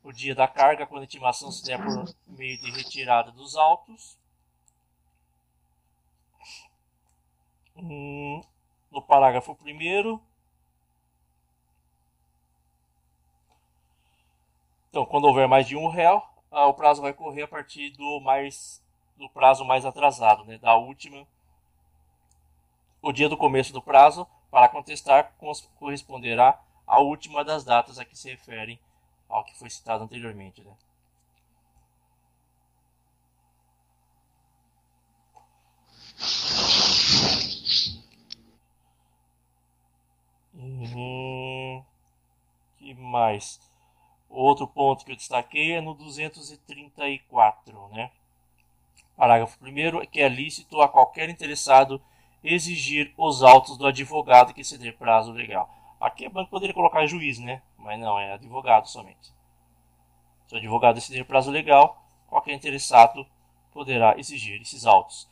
[0.03, 4.17] o dia da carga, quando a intimação se der por meio de retirada dos autos.
[7.75, 8.43] Hum,
[8.91, 10.21] no parágrafo primeiro.
[14.89, 16.21] Então, quando houver mais de um réu,
[16.53, 18.81] ah, o prazo vai correr a partir do mais
[19.17, 21.27] do prazo mais atrasado, né, da última
[23.01, 25.33] o dia do começo do prazo para contestar
[25.77, 28.79] corresponderá à última das datas a que se referem
[29.27, 30.61] ao que foi citado anteriormente.
[30.63, 30.71] Né?
[40.53, 41.83] Uhum.
[42.77, 43.59] que mais?
[44.33, 48.09] Outro ponto que eu destaquei é no 234, né?
[49.15, 52.01] Parágrafo 1 é que é lícito a qualquer interessado
[52.43, 55.69] exigir os autos do advogado que ceder prazo legal.
[56.01, 57.61] Aqui é banco poderia colocar juiz, né?
[57.77, 59.31] Mas não, é advogado somente.
[60.47, 63.27] Se o advogado decidir prazo legal, qualquer interessado
[63.71, 65.29] poderá exigir esses autos.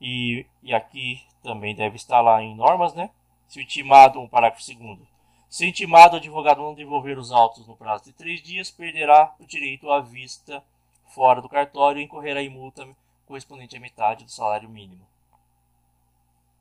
[0.00, 3.10] E, e aqui também deve estar lá em normas, né?
[3.48, 5.04] Se o intimado, um parágrafo segundo,
[5.48, 9.46] se intimado, o advogado não devolver os autos no prazo de três dias, perderá o
[9.46, 10.62] direito à vista
[11.06, 12.86] fora do cartório e incorrerá em multa
[13.26, 15.06] correspondente à metade do salário mínimo.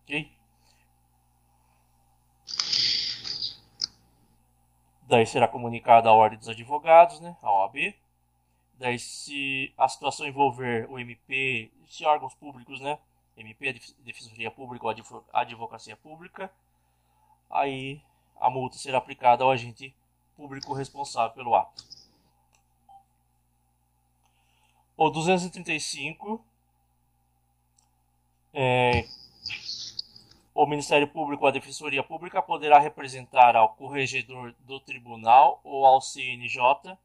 [0.04, 0.32] Ok?
[5.04, 7.96] Daí será comunicada a ordem dos advogados, né, a OAB.
[8.74, 13.00] Daí, se a situação envolver o MP, se órgãos públicos, né,
[13.36, 16.52] MP, a Defensoria Pública ou a Advocacia Pública,
[17.50, 18.02] aí
[18.40, 19.96] a multa será aplicada ao agente
[20.36, 21.84] público responsável pelo ato.
[24.96, 26.44] O 235
[28.54, 29.08] é,
[30.58, 36.02] o Ministério Público ou a Defensoria Pública poderá representar ao corregedor do tribunal ou ao
[36.02, 36.98] CNJ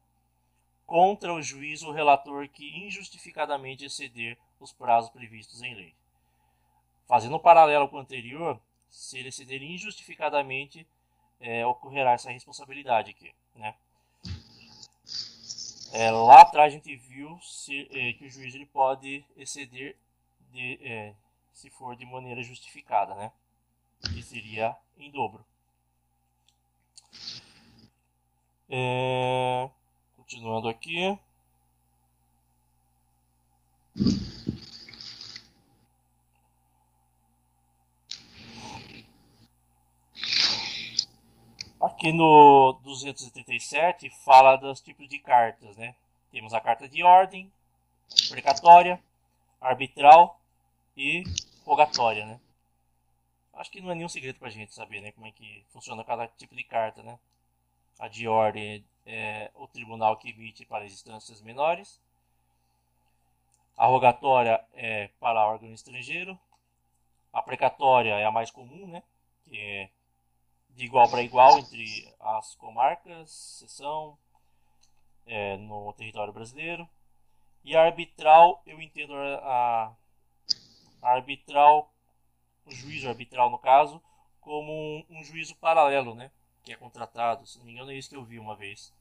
[0.87, 5.93] contra o juiz ou relator que injustificadamente exceder os prazos previstos em lei.
[7.07, 8.59] Fazendo um paralelo com o anterior,
[8.89, 10.87] se ele exceder injustificadamente,
[11.43, 13.75] é, ocorrerá essa responsabilidade aqui, né?
[15.91, 19.95] É, lá atrás a gente viu se, é, que o juiz ele pode exceder
[20.51, 21.13] de, é,
[21.51, 23.31] se for de maneira justificada, né?
[24.01, 25.45] Que seria em dobro.
[28.69, 29.69] É,
[30.15, 31.19] continuando aqui.
[42.03, 45.95] Aqui no 237 fala dos tipos de cartas, né?
[46.33, 47.49] Temos a carta de ordem,
[48.27, 49.01] precatória,
[49.61, 50.37] arbitral
[50.97, 51.23] e
[51.65, 52.41] rogatória, né?
[53.53, 55.13] Acho que não é nenhum segredo pra gente saber, né?
[55.13, 57.17] Como é que funciona cada tipo de carta, né?
[57.97, 62.01] A de ordem é o tribunal que emite para as instâncias menores.
[63.77, 66.37] A rogatória é para órgão estrangeiro.
[67.31, 69.01] A precatória é a mais comum, né?
[69.45, 69.89] Que é
[70.75, 74.17] de igual para igual entre as comarcas, seção,
[75.25, 76.87] é, no território brasileiro.
[77.63, 79.95] E a arbitral, eu entendo a,
[81.01, 81.93] a arbitral,
[82.65, 84.01] o juízo arbitral no caso,
[84.41, 86.31] como um, um, juízo paralelo, né?
[86.63, 87.45] Que é contratado.
[87.45, 88.93] Se não me engano, é isso que eu vi uma vez.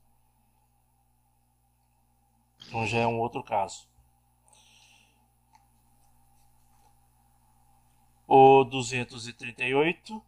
[2.69, 3.89] Então já é um outro caso.
[8.27, 10.23] O 238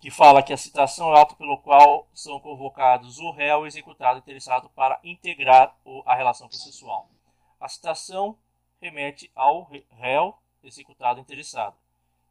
[0.00, 3.62] que fala que a citação é o ato pelo qual são convocados o réu e
[3.62, 5.76] o executado interessado para integrar
[6.06, 7.08] a relação processual.
[7.60, 8.38] A citação
[8.80, 11.76] remete ao réu executado interessado.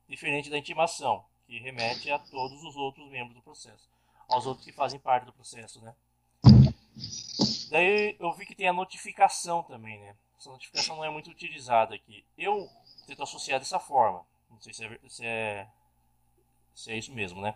[0.07, 3.89] diferente da intimação, que remete a todos os outros membros do processo,
[4.30, 5.93] aos outros que fazem parte do processo, né?
[7.70, 10.15] Daí eu vi que tem a notificação também, né?
[10.39, 12.24] Essa notificação não é muito utilizada aqui.
[12.38, 12.70] Eu
[13.05, 14.26] tento associar dessa forma.
[14.49, 15.68] Não sei se é, se é,
[16.78, 17.56] se é isso mesmo, né?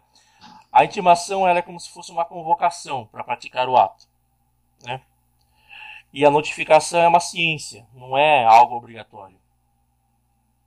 [0.71, 4.07] A intimação ela é como se fosse uma convocação para praticar o ato,
[4.83, 4.99] né?
[6.11, 9.39] E a notificação é uma ciência, não é algo obrigatório.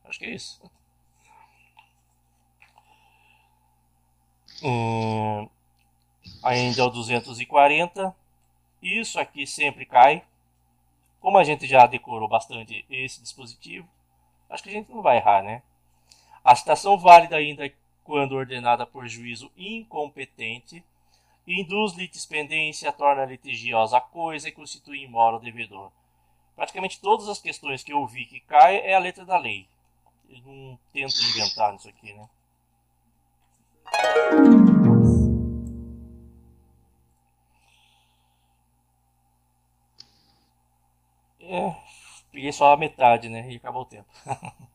[0.04, 0.62] Acho que é isso.
[4.62, 5.48] Hum,
[6.40, 8.14] ainda é o 240.
[8.80, 10.24] Isso aqui sempre cai.
[11.20, 13.88] Como a gente já decorou bastante esse dispositivo,
[14.48, 15.62] acho que a gente não vai errar, né?
[16.44, 17.64] A citação válida ainda
[18.04, 20.84] quando ordenada por juízo incompetente
[21.46, 25.90] induz litispendência, torna litigiosa a coisa e constitui imóvel devedor.
[26.56, 29.68] Praticamente todas as questões que eu vi que cai é a letra da lei.
[30.28, 32.28] Eu não tento inventar nisso aqui, né?
[41.40, 41.76] É,
[42.32, 43.50] peguei só a metade, né?
[43.50, 44.08] E acabou o tempo.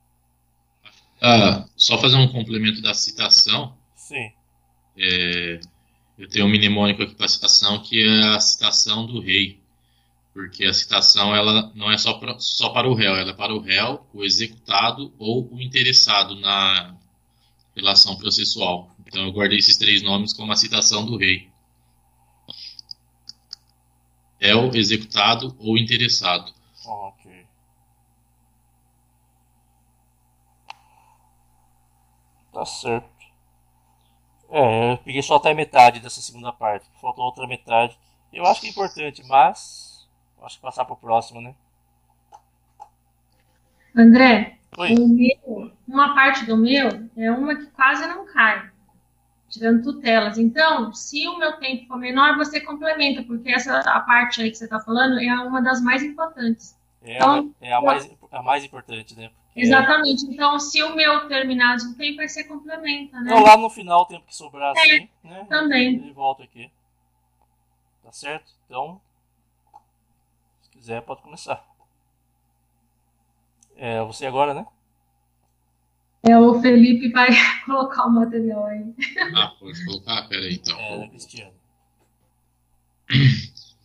[1.22, 3.78] ah, só fazer um complemento da citação.
[3.96, 4.32] Sim.
[4.98, 5.60] É,
[6.18, 9.60] eu tenho um mnemônico aqui para citação que é a citação do rei.
[10.34, 13.54] Porque a citação ela não é só, pra, só para o réu, ela é para
[13.54, 16.96] o réu, o executado ou o interessado na
[17.76, 18.96] relação processual.
[19.06, 21.50] Então eu guardei esses três nomes como a citação do rei.
[24.40, 26.54] Réu, executado ou interessado.
[26.86, 27.19] Ok.
[32.60, 33.08] Tá certo.
[34.50, 36.86] É, eu peguei só até a metade dessa segunda parte.
[37.00, 37.98] Faltou outra metade.
[38.34, 40.06] Eu acho que é importante, mas.
[40.44, 41.56] Acho que passar pro próximo, né?
[43.96, 48.70] André, meu, uma parte do meu é uma que quase não cai,
[49.48, 50.38] tirando tutelas.
[50.38, 54.58] Então, se o meu tempo for menor, você complementa, porque essa a parte aí que
[54.58, 56.78] você está falando é uma das mais importantes.
[57.02, 59.32] É, então, é a, mais, a mais importante, né?
[59.60, 60.26] Porque exatamente.
[60.26, 63.32] Então, se o meu terminar de um tempo, aí você complementa, né?
[63.32, 65.46] Então, lá no final, o tempo que sobrar, é, assim, né?
[65.50, 65.96] Também.
[65.96, 66.72] Ele volta aqui.
[68.04, 68.52] Tá certo?
[68.66, 69.02] Então,
[70.62, 71.68] se quiser, pode começar.
[73.76, 74.66] É você agora, né?
[76.24, 77.30] É, o Felipe vai
[77.66, 78.94] colocar o material aí.
[79.36, 80.28] Ah, pode colocar?
[80.28, 80.80] Pera aí, então.
[80.80, 81.54] É, Cristiano.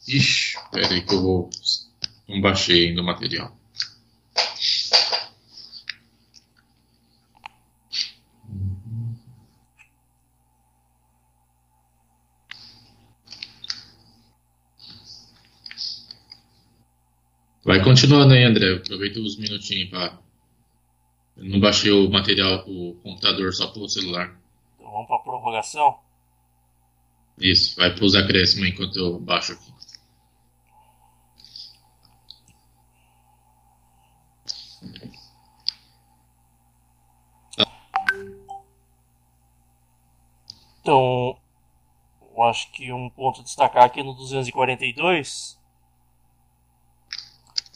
[0.07, 1.51] Ixi, pera aí que eu vou
[2.29, 3.57] não baixei ainda o material.
[17.65, 18.75] Vai continuando aí, André.
[18.75, 20.19] Aproveita os minutinhos para.
[21.37, 24.39] Eu não baixei o material, o computador só pelo celular.
[24.79, 25.99] Então vamos para a prorrogação?
[27.39, 29.75] Isso, vai para os acréscimos enquanto eu baixo aqui.
[40.81, 41.39] Então,
[42.37, 45.59] eu acho que um ponto a destacar aqui no 242,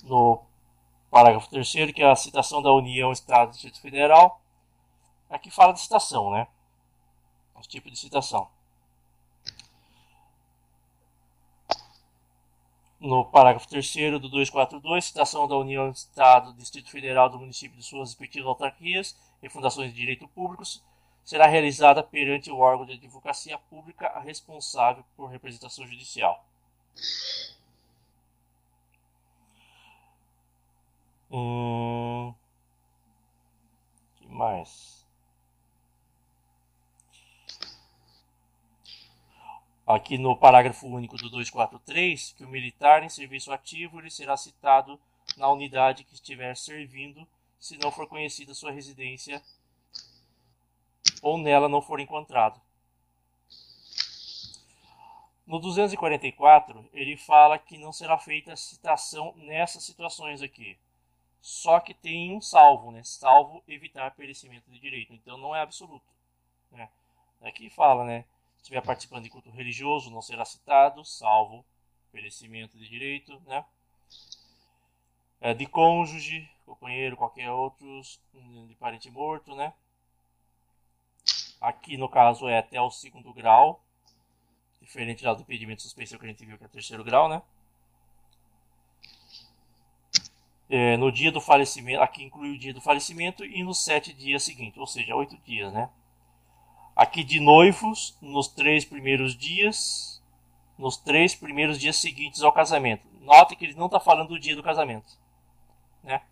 [0.09, 0.43] no
[1.11, 4.41] parágrafo 3 que é a citação da União, Estado e Distrito Federal,
[5.31, 6.47] aqui fala de citação, né?
[7.55, 8.49] Os tipos de citação.
[13.01, 18.11] No parágrafo 3 do 242, citação da União, Estado, Distrito Federal, do município de suas
[18.11, 20.83] respectivas autarquias e fundações de direito públicos
[21.25, 26.43] será realizada perante o órgão de advocacia pública responsável por representação judicial.
[34.17, 35.07] Que mais?
[39.87, 45.01] Aqui no parágrafo único do 243, que o militar em serviço ativo ele será citado
[45.37, 47.27] na unidade que estiver servindo,
[47.59, 49.43] se não for conhecida sua residência
[51.23, 52.61] ou nela não for encontrado.
[55.47, 60.79] No 244, ele fala que não será feita citação nessas situações aqui.
[61.49, 63.03] Só que tem um salvo, né?
[63.03, 65.15] Salvo evitar perecimento de direito.
[65.15, 66.05] Então não é absoluto.
[66.71, 66.87] Né?
[67.41, 68.27] Aqui fala, né?
[68.59, 71.65] Se estiver participando de culto religioso, não será citado, salvo
[72.13, 73.65] perecimento de direito, né?
[75.41, 78.03] É, de cônjuge, companheiro, qualquer outro,
[78.69, 79.73] de parente morto, né?
[81.63, 83.83] Aqui no caso é até o segundo grau,
[84.83, 87.41] diferente lá do impedimento suspensivo que a gente viu que é terceiro grau, né?
[90.69, 94.43] É, no dia do falecimento, aqui inclui o dia do falecimento e nos sete dias
[94.43, 95.89] seguintes, ou seja, oito dias, né?
[96.95, 100.23] Aqui de noivos, nos três primeiros dias,
[100.77, 103.07] nos três primeiros dias seguintes ao casamento.
[103.21, 105.19] Note que ele não está falando do dia do casamento,
[106.03, 106.23] né?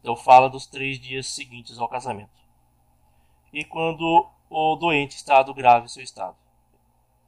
[0.00, 2.30] Então fala dos três dias seguintes ao casamento.
[3.52, 6.36] E quando o doente estado grave, seu estado,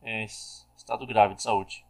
[0.03, 1.85] é, estado grave de saúde.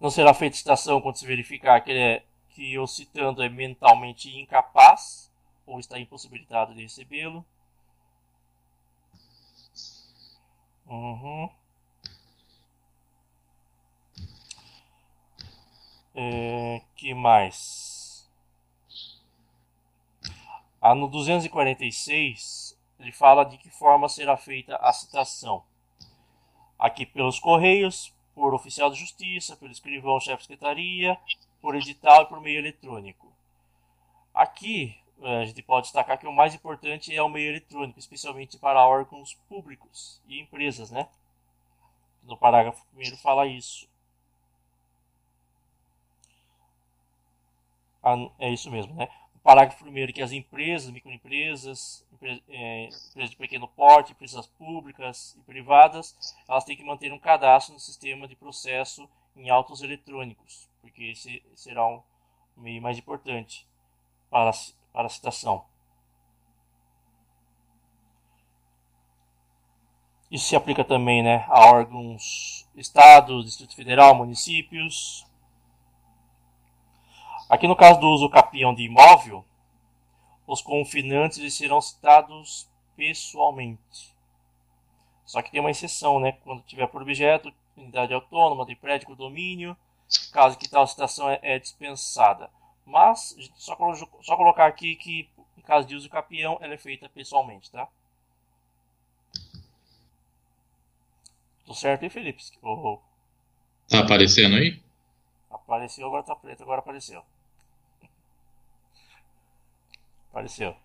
[0.00, 4.28] Não será feita citação quando se verificar que, ele é, que o citando é mentalmente
[4.36, 5.32] incapaz
[5.66, 7.44] ou está impossibilitado de recebê-lo.
[10.86, 11.50] Uhum.
[16.14, 18.26] É, que mais?
[20.80, 25.64] Ah, no 246, ele fala de que forma será feita a citação.
[26.78, 31.18] Aqui pelos correios, por oficial de justiça, pelo escrivão-chefe de secretaria,
[31.58, 33.32] por edital e por meio eletrônico.
[34.34, 38.58] Aqui, eh, a gente pode destacar que o mais importante é o meio eletrônico, especialmente
[38.58, 41.08] para órgãos públicos e empresas, né?
[42.24, 43.88] No parágrafo primeiro fala isso.
[48.02, 49.08] Ah, é isso mesmo, né?
[49.46, 52.04] Parágrafo primeiro que as empresas, microempresas,
[52.48, 56.16] é, empresas de pequeno porte, empresas públicas e privadas,
[56.48, 61.44] elas têm que manter um cadastro no sistema de processo em autos eletrônicos, porque esse
[61.54, 62.02] será um
[62.56, 63.68] meio mais importante
[64.28, 64.50] para,
[64.92, 65.64] para a citação.
[70.28, 75.24] Isso se aplica também né, a órgãos, estados, Distrito Federal, municípios.
[77.48, 79.44] Aqui no caso do uso capião de imóvel,
[80.46, 84.14] os confinantes serão citados pessoalmente.
[85.24, 86.32] Só que tem uma exceção, né?
[86.32, 89.76] Quando tiver por objeto, unidade autônoma de prédio condomínio,
[90.32, 92.50] caso que tal citação é, é dispensada.
[92.84, 93.76] Mas, só,
[94.22, 97.88] só colocar aqui que, em caso de uso capião, ela é feita pessoalmente, tá?
[101.64, 102.42] Tô certo aí, Felipe?
[102.62, 102.98] Oh.
[103.88, 104.80] Tá aparecendo aí?
[105.50, 107.24] Apareceu, agora tá preto, agora apareceu.
[110.36, 110.76] Apareceu.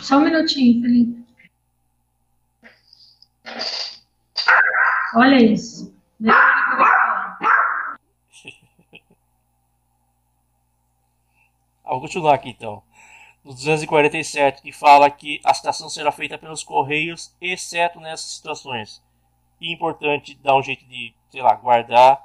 [0.00, 1.26] Só um minutinho, Felipe.
[5.14, 5.94] Olha isso.
[11.84, 12.82] Vou continuar aqui então
[13.46, 19.00] no 247, que fala que a citação será feita pelos correios, exceto nessas situações.
[19.60, 22.20] E importante dar um jeito de, sei lá, guardar.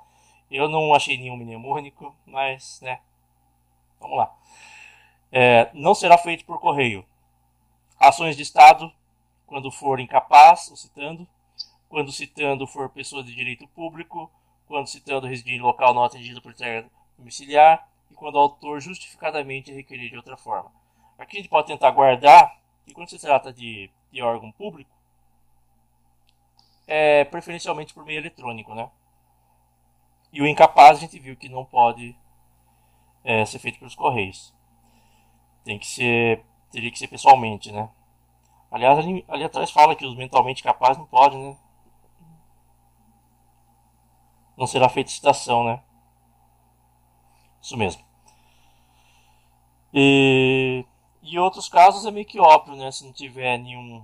[0.49, 2.99] Eu não achei nenhum mnemônico, mas, né.
[3.99, 4.35] Vamos lá.
[5.31, 7.05] É, não será feito por correio.
[7.99, 8.91] Ações de Estado,
[9.45, 11.27] quando for incapaz, ou citando.
[11.87, 14.31] Quando citando for pessoa de direito público.
[14.67, 17.87] Quando citando residir em local não atendido por entrega domiciliar.
[18.09, 20.80] E quando o autor justificadamente requerer de outra forma.
[21.21, 24.89] Aqui a gente pode tentar guardar, e quando se trata de, de órgão público,
[26.87, 28.89] é preferencialmente por meio eletrônico, né?
[30.33, 32.17] E o incapaz a gente viu que não pode
[33.23, 34.51] é, ser feito pelos correios.
[35.63, 37.87] Tem que ser, teria que ser pessoalmente, né?
[38.71, 41.57] Aliás, ali, ali atrás fala que os mentalmente capazes não podem, né?
[44.57, 45.83] Não será feita citação, né?
[47.61, 48.03] Isso mesmo.
[49.93, 50.83] E
[51.21, 52.91] e outros casos é meio que óbvio, né?
[52.91, 54.03] Se não tiver nenhum.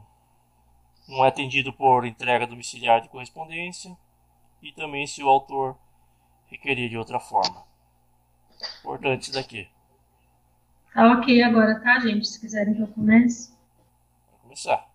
[1.07, 3.97] Não é atendido por entrega domiciliar de correspondência.
[4.61, 5.77] E também se o autor
[6.47, 7.63] requerer de outra forma.
[8.79, 9.67] Importante isso daqui.
[10.93, 12.27] Tá ok agora, tá, gente?
[12.27, 13.51] Se quiserem que eu comece.
[14.31, 14.87] Vou começar.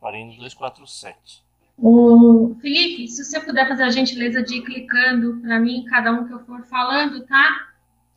[0.00, 1.44] Parei no 247.
[1.78, 6.26] O Felipe, se você puder fazer a gentileza de ir clicando para mim, cada um
[6.26, 7.65] que eu for falando, tá?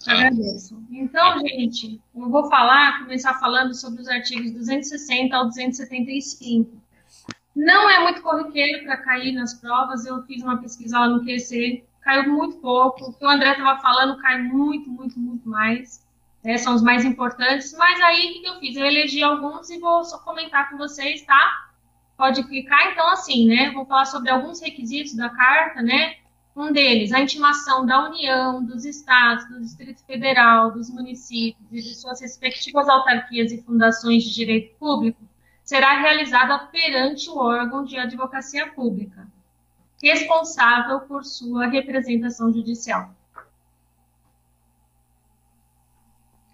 [0.09, 0.83] Agradeço.
[0.89, 6.71] Então, gente, eu vou falar, começar falando sobre os artigos 260 ao 275.
[7.55, 11.83] Não é muito corriqueiro para cair nas provas, eu fiz uma pesquisa lá no QC,
[12.01, 13.05] caiu muito pouco.
[13.05, 16.03] O que o André estava falando cai muito, muito, muito mais.
[16.43, 16.57] Né?
[16.57, 17.73] São os mais importantes.
[17.77, 18.75] Mas aí, o que eu fiz?
[18.75, 21.69] Eu elegi alguns e vou só comentar com vocês, tá?
[22.17, 22.91] Pode clicar.
[22.91, 23.71] Então, assim, né?
[23.71, 26.15] Vou falar sobre alguns requisitos da carta, né?
[26.59, 31.95] Um deles, a intimação da União, dos estados, do Distrito Federal, dos municípios e de
[31.95, 35.21] suas respectivas autarquias e fundações de direito público
[35.63, 39.25] será realizada perante o órgão de advocacia pública,
[40.03, 43.15] responsável por sua representação judicial.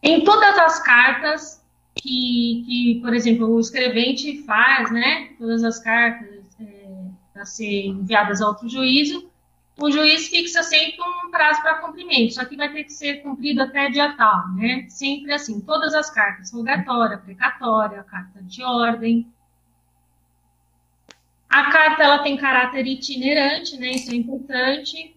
[0.03, 6.45] Em todas as cartas que, que por exemplo, o escrevente faz, né, todas as cartas
[6.59, 9.33] é, a ser enviadas ao outro juízo,
[9.77, 13.61] o juiz fixa sempre um prazo para cumprimento, só que vai ter que ser cumprido
[13.61, 14.85] até dia tal, né?
[14.89, 19.27] Sempre assim, todas as cartas, rogatória, precatória, carta de ordem.
[21.49, 23.91] A carta ela tem caráter itinerante, né?
[23.91, 25.15] Isso é importante.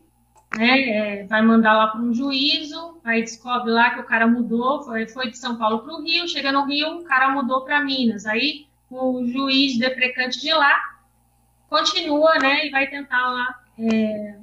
[0.57, 0.91] Né?
[0.91, 5.07] É, vai mandar lá para um juízo, aí descobre lá que o cara mudou, foi,
[5.07, 8.25] foi de São Paulo para o Rio, chega no Rio, o cara mudou para Minas.
[8.25, 10.75] Aí o juiz deprecante de lá
[11.69, 12.67] continua, né?
[12.67, 14.39] E vai tentar lá é,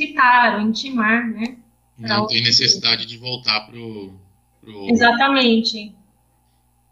[0.00, 1.56] citar ou intimar, né?
[1.98, 4.14] Não tem necessidade de voltar para o.
[4.60, 4.88] Pro...
[4.90, 5.94] Exatamente.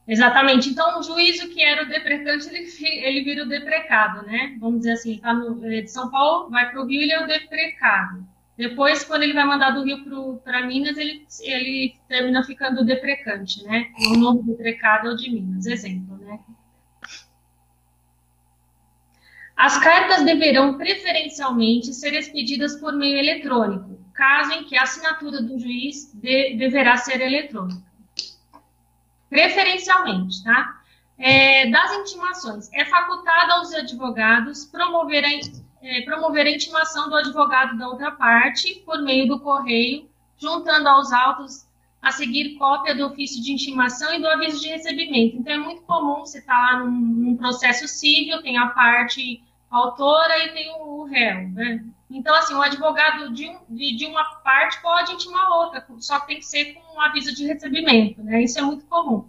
[0.06, 0.70] Exatamente.
[0.70, 2.66] Então, o juízo que era o deprecante, ele,
[3.04, 4.56] ele vira o deprecado, né?
[4.58, 7.26] Vamos dizer assim, está é, de São Paulo, vai para o Rio, ele é o
[7.26, 8.26] deprecado.
[8.56, 13.62] Depois, quando ele vai mandar do Rio para Minas, ele, ele termina ficando o deprecante,
[13.64, 13.90] né?
[14.10, 16.40] O novo deprecado é o de Minas, exemplo, né?
[19.58, 25.58] As cartas deverão preferencialmente ser expedidas por meio eletrônico, caso em que a assinatura do
[25.58, 27.82] juiz de, deverá ser eletrônica.
[29.28, 30.80] Preferencialmente, tá?
[31.18, 35.28] É, das intimações, é facultado aos advogados promover a,
[35.82, 41.12] é, promover a intimação do advogado da outra parte por meio do correio, juntando aos
[41.12, 41.66] autos
[42.00, 45.36] a seguir cópia do ofício de intimação e do aviso de recebimento.
[45.36, 49.42] Então, é muito comum você estar tá lá num, num processo civil, tem a parte
[49.70, 51.84] autora e tem o, réu, né?
[52.10, 56.38] Então, assim, o advogado de, um, de, de, uma parte pode intimar outra, só tem
[56.38, 58.42] que ser com um aviso de recebimento, né?
[58.42, 59.28] Isso é muito comum.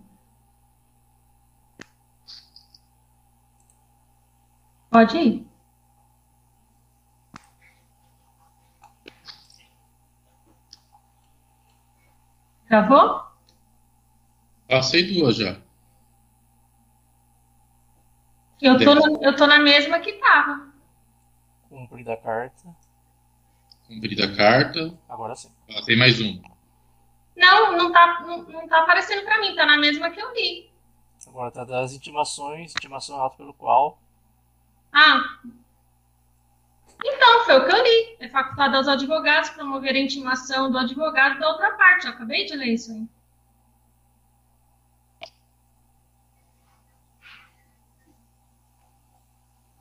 [4.90, 5.50] Pode ir.
[12.68, 13.24] Travou?
[14.68, 15.58] Passei duas já.
[18.62, 20.68] Eu tô, na, eu tô na mesma que tava.
[21.70, 22.76] Cumprida a carta.
[23.88, 24.98] Cumprida a carta.
[25.08, 25.52] Agora sim.
[25.70, 26.42] Ah, tem mais um.
[27.36, 30.70] Não, não tá, não, não tá aparecendo pra mim, tá na mesma que eu li.
[31.28, 33.98] Agora tá das intimações, intimação ato pelo qual.
[34.92, 35.40] Ah.
[37.04, 38.18] Então, foi o que eu li.
[38.20, 42.08] É facultado aos advogados promover a intimação do advogado da outra parte.
[42.08, 43.08] Eu acabei de ler isso aí.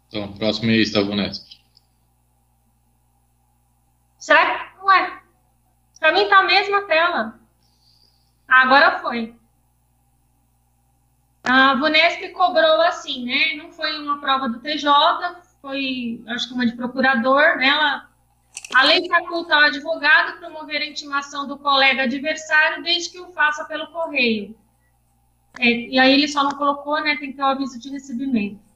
[0.09, 1.59] Então, próximo é Estava Unesp.
[4.19, 4.85] Será que.
[4.85, 5.23] Ué?
[6.01, 7.39] Pra mim tá a mesma tela.
[8.47, 9.35] Ah, agora foi.
[11.45, 13.55] A Vunesp cobrou assim, né?
[13.57, 14.87] Não foi uma prova do TJ,
[15.63, 17.69] foi, acho que uma de procurador, né?
[17.69, 18.09] Ela,
[18.75, 23.65] a lei faculta ao advogado promover a intimação do colega adversário desde que o faça
[23.65, 24.55] pelo correio.
[25.59, 27.17] É, e aí ele só não colocou, né?
[27.17, 28.68] Tem que ter o aviso de recebimento.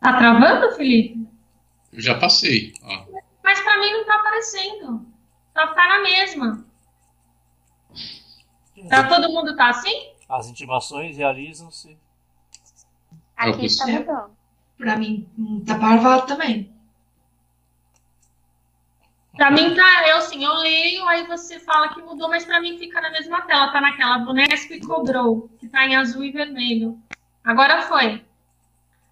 [0.00, 1.28] Tá travando, Felipe?
[1.92, 2.72] Eu já passei.
[2.82, 3.06] Ó.
[3.42, 5.06] Mas para mim não tá aparecendo.
[5.54, 6.66] Tá, tá na mesma.
[8.88, 10.12] Tá, todo mundo tá assim?
[10.28, 11.98] As intimações realizam-se.
[13.36, 14.36] Aqui está mudando.
[14.76, 15.28] Pra mim,
[15.66, 16.72] tá parvado também.
[19.36, 22.76] Pra mim tá, eu sim, eu leio, aí você fala que mudou, mas pra mim
[22.76, 27.00] fica na mesma tela, tá naquela Bunesp e cobrou, que tá em azul e vermelho.
[27.44, 28.24] Agora foi.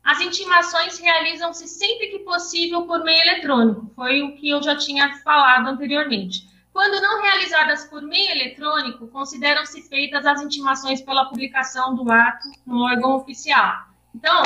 [0.05, 5.19] As intimações realizam-se sempre que possível por meio eletrônico, foi o que eu já tinha
[5.19, 6.49] falado anteriormente.
[6.73, 12.83] Quando não realizadas por meio eletrônico, consideram-se feitas as intimações pela publicação do ato no
[12.85, 13.87] órgão oficial.
[14.15, 14.43] Então,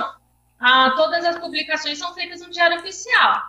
[0.61, 3.43] ah, todas as publicações são feitas no Diário Oficial.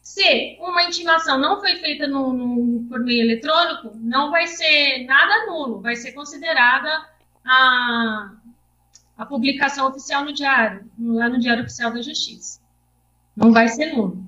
[0.00, 5.46] Se uma intimação não foi feita no, no, por meio eletrônico, não vai ser nada
[5.46, 7.06] nulo, vai ser considerada
[7.44, 8.32] a,
[9.18, 12.60] a publicação oficial no diário, lá no Diário Oficial da Justiça.
[13.36, 14.24] Não vai ser nulo.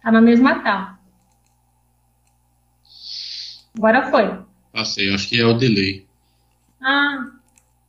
[0.00, 0.96] Tá na mesma tal.
[3.76, 4.46] Agora foi.
[4.72, 6.06] Passei, acho que é o delay.
[6.80, 7.32] Ah,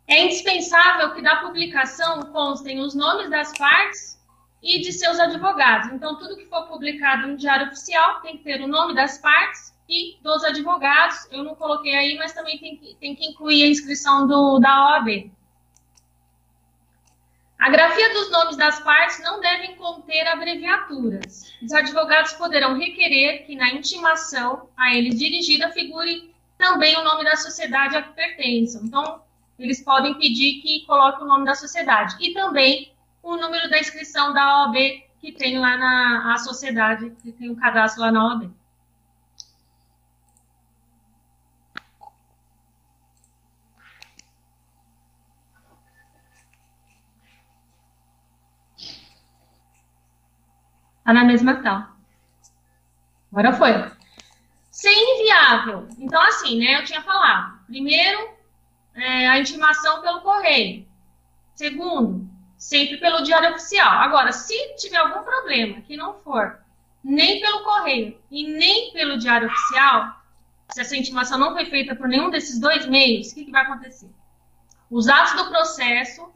[0.07, 4.19] é indispensável que da publicação constem os nomes das partes
[4.63, 5.91] e de seus advogados.
[5.93, 9.76] Então, tudo que for publicado no Diário Oficial tem que ter o nome das partes
[9.87, 11.27] e dos advogados.
[11.31, 14.93] Eu não coloquei aí, mas também tem que, tem que incluir a inscrição do, da
[14.93, 15.31] OAB.
[17.59, 21.51] A grafia dos nomes das partes não devem conter abreviaturas.
[21.61, 27.35] Os advogados poderão requerer que na intimação a eles dirigida figure também o nome da
[27.35, 28.83] sociedade a que pertençam.
[28.85, 29.21] Então,
[29.57, 32.15] eles podem pedir que coloque o nome da sociedade.
[32.19, 32.91] E também
[33.23, 34.75] o número da inscrição da OAB
[35.19, 38.51] que tem lá na sociedade, que tem o um cadastro lá na OAB.
[51.07, 51.89] Está na mesma tela.
[53.31, 53.71] Agora foi.
[54.69, 55.87] Ser inviável.
[55.99, 56.81] Então, assim, né?
[56.81, 57.61] Eu tinha falado.
[57.65, 58.31] Primeiro,
[58.93, 60.85] é, a intimação pelo correio.
[61.55, 63.89] Segundo, sempre pelo diário oficial.
[63.89, 66.59] Agora, se tiver algum problema que não for
[67.01, 70.13] nem pelo correio e nem pelo diário oficial,
[70.67, 73.61] se essa intimação não foi feita por nenhum desses dois meios, o que, que vai
[73.61, 74.09] acontecer?
[74.91, 76.29] Os atos do processo,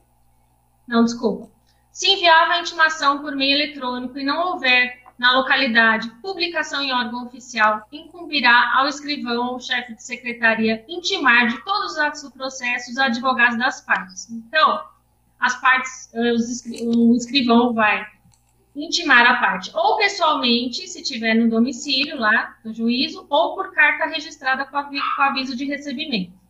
[0.88, 1.51] não, desculpa,
[1.92, 7.28] se enviava a intimação por meio eletrônico e não houver na localidade publicação em órgão
[7.28, 12.90] oficial, incumbirá ao escrivão ou chefe de secretaria intimar de todos os atos do processo
[12.90, 14.28] os advogados das partes.
[14.32, 14.84] Então,
[15.40, 16.34] as partes, eh,
[16.86, 18.04] o escrivão vai
[18.76, 24.06] intimar a parte ou pessoalmente, se tiver no domicílio lá do juízo, ou por carta
[24.06, 24.78] registrada com
[25.22, 26.41] aviso de recebimento.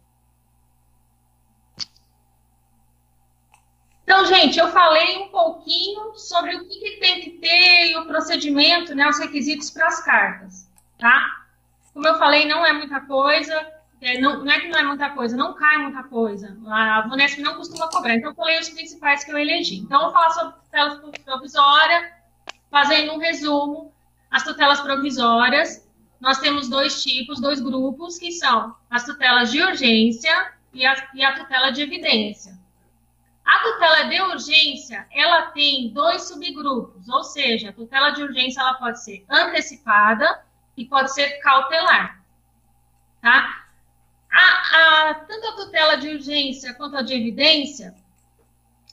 [4.12, 8.05] Então, gente, eu falei um pouquinho sobre o que, que tem que ter e o
[8.05, 11.45] procedimento, né, os requisitos para as cartas, tá?
[11.93, 13.55] Como eu falei, não é muita coisa,
[14.01, 16.57] é, não, não, é que não é muita coisa, não cai muita coisa.
[16.68, 19.78] A Vunesp não costuma cobrar, então eu falei os principais que eu elegi.
[19.78, 22.12] Então, eu falar sobre tutelas provisórias,
[22.70, 23.93] fazendo um resumo.
[24.30, 25.89] As tutelas provisórias,
[26.20, 31.24] nós temos dois tipos, dois grupos, que são as tutelas de urgência e a, e
[31.24, 32.59] a tutela de evidência.
[33.46, 38.76] A tutela de urgência, ela tem dois subgrupos, ou seja, a tutela de urgência ela
[38.76, 40.44] pode ser antecipada
[40.78, 42.24] e pode ser cautelar,
[43.22, 43.66] tá?
[44.32, 47.94] A, a, tanto a tutela de urgência quanto a de evidência,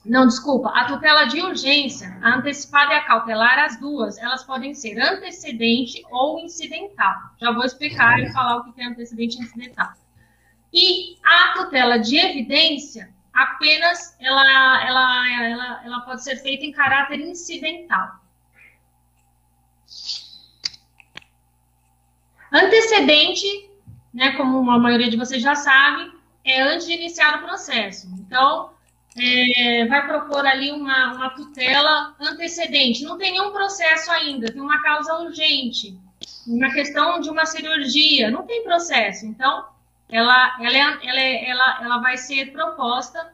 [0.05, 4.73] não, desculpa, a tutela de urgência, a antecipada e a cautelar, as duas, elas podem
[4.73, 7.15] ser antecedente ou incidental.
[7.37, 9.93] Já vou explicar e falar o que é antecedente e incidental.
[10.73, 17.19] E a tutela de evidência, apenas ela, ela, ela, ela pode ser feita em caráter
[17.19, 18.19] incidental.
[22.51, 23.69] Antecedente,
[24.13, 26.11] né, como a maioria de vocês já sabe,
[26.43, 28.07] é antes de iniciar o processo.
[28.19, 28.71] Então,
[29.17, 33.03] é, vai propor ali uma, uma tutela antecedente.
[33.03, 35.97] Não tem nenhum processo ainda, tem uma causa urgente,
[36.47, 39.25] uma questão de uma cirurgia, não tem processo.
[39.25, 39.67] Então,
[40.09, 43.33] ela, ela, é, ela, é, ela, ela vai ser proposta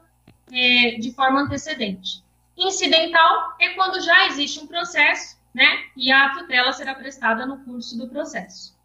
[0.51, 2.23] é, de forma antecedente.
[2.57, 5.86] Incidental é quando já existe um processo, né?
[5.95, 8.76] E a tutela será prestada no curso do processo.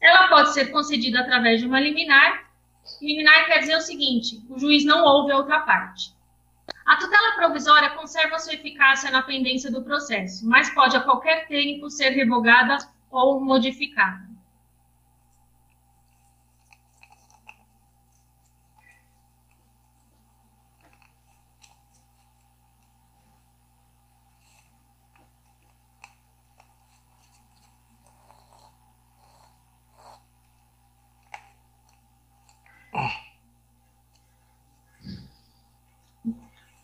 [0.00, 2.48] Ela pode ser concedida através de uma liminar.
[3.00, 6.16] Liminar quer dizer o seguinte: o juiz não ouve a outra parte.
[6.86, 11.90] A tutela provisória conserva sua eficácia na pendência do processo, mas pode a qualquer tempo
[11.90, 12.78] ser revogada
[13.10, 14.27] ou modificada.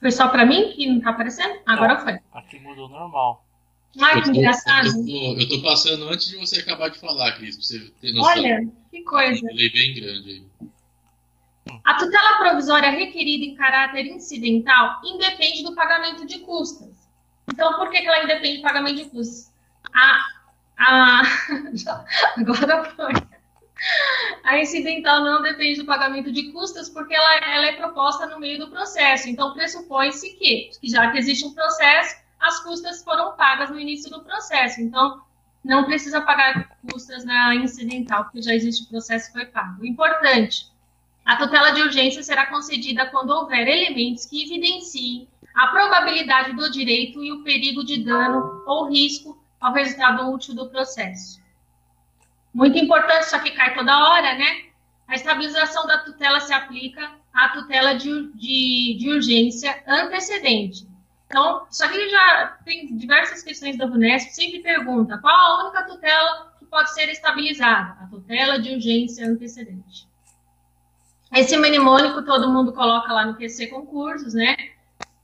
[0.05, 1.63] Foi só para mim que não tá aparecendo?
[1.65, 2.19] Agora foi.
[2.35, 3.43] Aqui mudou normal.
[3.99, 4.89] Ai, que engraçado.
[4.89, 8.13] Eu tô, eu tô, passando antes de você acabar de falar, Cris, pra você ter
[8.13, 8.31] noção.
[8.31, 9.41] Olha, que coisa.
[9.51, 11.79] Eu bem grande aí.
[11.83, 17.09] A tutela provisória requerida em caráter incidental independe do pagamento de custas.
[17.51, 19.51] Então, por que, que ela independe do pagamento de custas?
[19.91, 20.27] A,
[20.77, 21.23] a...
[22.37, 23.13] Agora foi.
[24.45, 28.59] A incidental não depende do pagamento de custas porque ela, ela é proposta no meio
[28.59, 29.29] do processo.
[29.29, 34.23] Então, pressupõe-se que, já que existe um processo, as custas foram pagas no início do
[34.23, 34.81] processo.
[34.81, 35.23] Então,
[35.65, 39.85] não precisa pagar custas na incidental, porque já existe o processo foi pago.
[39.85, 40.67] Importante,
[41.25, 47.25] a tutela de urgência será concedida quando houver elementos que evidenciem a probabilidade do direito
[47.25, 51.41] e o perigo de dano ou risco ao resultado útil do processo.
[52.55, 54.67] Muito importante, só que cai toda hora, né?
[55.09, 60.87] A estabilização da tutela se aplica à tutela de, de, de urgência antecedente.
[61.27, 66.55] Então, isso aqui já tem diversas questões da VUNESP, sempre pergunta qual a única tutela
[66.59, 67.97] que pode ser estabilizada?
[68.01, 70.07] A tutela de urgência antecedente.
[71.33, 74.55] Esse mnemônico todo mundo coloca lá no QC Concursos, né?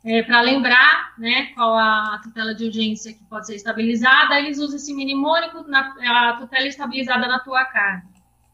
[0.04, 4.76] É, para lembrar né, qual a tutela de urgência que pode ser estabilizada, eles usam
[4.76, 8.02] esse mnemônico, na, a tutela estabilizada na tua cara.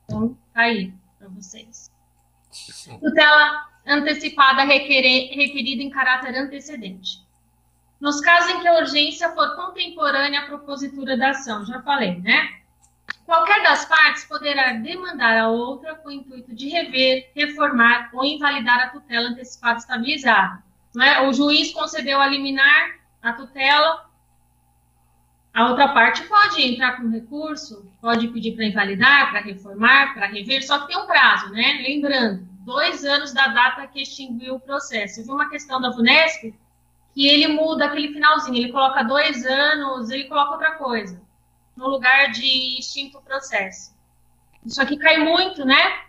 [0.05, 1.91] Então, tá aí para vocês.
[3.01, 7.25] Tutela antecipada requerida em caráter antecedente.
[8.01, 12.61] Nos casos em que a urgência for contemporânea à propositura da ação, já falei, né?
[13.25, 18.81] Qualquer das partes poderá demandar a outra com o intuito de rever, reformar ou invalidar
[18.81, 20.66] a tutela antecipada estabilizada.
[20.97, 21.21] Né?
[21.29, 24.07] O juiz concedeu a liminar a tutela,
[25.53, 30.67] a outra parte pode entrar com recurso, pode pedir para invalidar, para reformar, para rever,
[30.67, 31.85] só que tem um prazo, né?
[31.87, 35.21] Lembrando, dois anos da data que extinguiu o processo.
[35.21, 36.55] Eu vi uma questão da VUNESP
[37.15, 41.21] que ele muda aquele finalzinho, ele coloca dois anos, ele coloca outra coisa,
[41.77, 43.95] no lugar de extinto processo.
[44.65, 46.06] Isso aqui cai muito, né?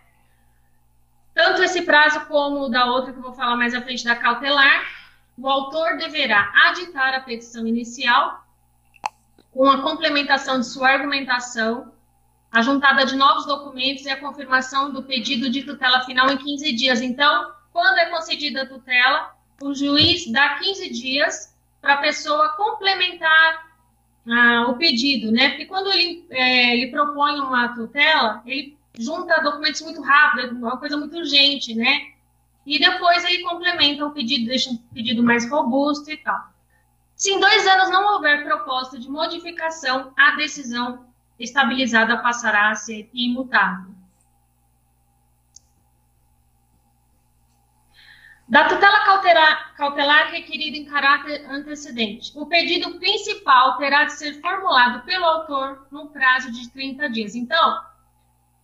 [1.38, 4.16] Tanto esse prazo como o da outra que eu vou falar mais à frente da
[4.16, 4.84] cautelar,
[5.36, 8.44] o autor deverá aditar a petição inicial
[9.52, 11.92] com a complementação de sua argumentação,
[12.50, 16.72] a juntada de novos documentos e a confirmação do pedido de tutela final em 15
[16.72, 17.00] dias.
[17.00, 19.30] Então, quando é concedida a tutela,
[19.62, 23.64] o juiz dá 15 dias para a pessoa complementar
[24.28, 25.50] ah, o pedido, né?
[25.50, 30.76] Porque quando ele, é, ele propõe uma tutela, ele junta documentos muito rápido, é uma
[30.76, 32.12] coisa muito urgente, né?
[32.66, 36.52] E depois ele complementa o pedido, deixa um pedido mais robusto e tal.
[37.14, 41.06] Se em dois anos não houver proposta de modificação, a decisão
[41.38, 43.94] estabilizada passará a ser imutável.
[48.48, 52.32] Da tutela cautelar, cautelar requerida em caráter antecedente.
[52.34, 57.34] O pedido principal terá de ser formulado pelo autor no prazo de 30 dias.
[57.34, 57.82] Então,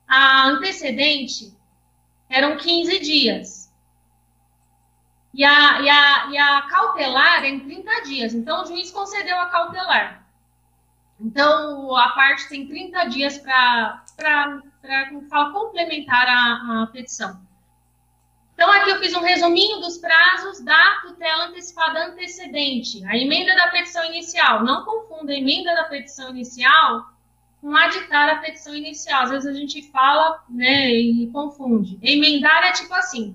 [0.06, 1.56] a antecedente
[2.28, 3.72] eram 15 dias.
[5.32, 8.34] E a, e, a, e a cautelar em 30 dias.
[8.34, 10.24] Então, o juiz concedeu a cautelar.
[11.20, 14.04] Então, a parte tem 30 dias para
[15.52, 17.40] complementar a, a petição.
[18.54, 23.68] Então, aqui eu fiz um resuminho dos prazos da tutela antecipada antecedente, a emenda da
[23.68, 24.62] petição inicial.
[24.62, 27.13] Não confunda a emenda da petição inicial
[27.64, 29.22] com aditar a petição inicial.
[29.22, 31.98] Às vezes a gente fala né, e confunde.
[32.02, 33.34] Emendar é tipo assim: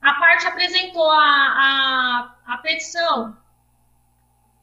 [0.00, 3.36] a parte apresentou a, a, a petição,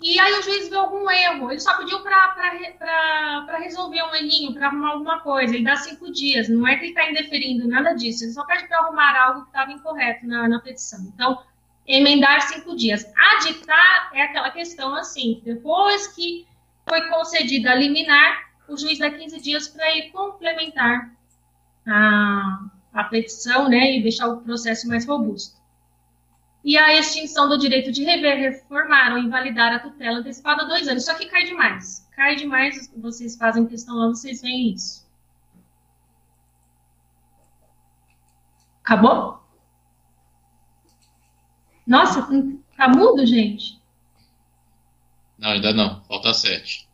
[0.02, 1.52] e aí o juiz viu algum erro.
[1.52, 5.54] Ele só pediu para resolver um errinho, para arrumar alguma coisa.
[5.54, 6.48] Ele dá cinco dias.
[6.48, 8.24] Não é que ele está indeferindo, nada disso.
[8.24, 11.12] Ele só pede para arrumar algo que estava incorreto na, na petição.
[11.14, 11.44] Então,
[11.86, 13.06] emendar cinco dias.
[13.34, 16.48] Aditar é aquela questão assim: depois que
[16.88, 21.12] foi concedida a liminar, o juiz dá 15 dias para ir complementar
[21.88, 25.64] a, a petição né, e deixar o processo mais robusto
[26.64, 31.04] e a extinção do direito de rever, reformar ou invalidar a tutela antecipada dois anos.
[31.04, 32.08] Só que cai demais.
[32.16, 35.06] Cai demais, vocês fazem questão lá, vocês veem isso.
[38.82, 39.44] Acabou?
[41.86, 42.26] Nossa,
[42.78, 43.82] tá mudo, gente?
[45.38, 46.02] Não, ainda não.
[46.06, 46.88] Falta sete.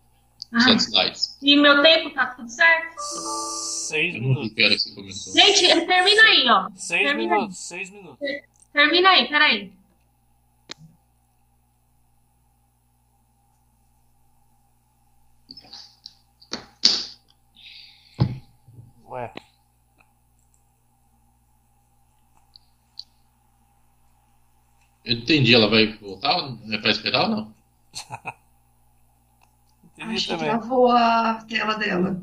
[0.51, 0.61] Ah.
[0.61, 1.28] Sete slides.
[1.41, 2.99] E meu tempo tá tudo certo?
[2.99, 5.33] Seis minutos.
[5.33, 6.69] Gente, termina aí, ó.
[6.75, 7.57] Seis termina minutos.
[7.57, 7.79] Aí.
[7.79, 8.27] Seis minutos.
[8.73, 9.73] Termina aí, peraí.
[19.09, 19.33] Ué.
[25.03, 26.37] Eu entendi, ela vai voltar?
[26.71, 27.55] É pra esperar ou não?
[29.99, 30.49] entendi Acho também.
[30.49, 32.21] que travou a tela dela.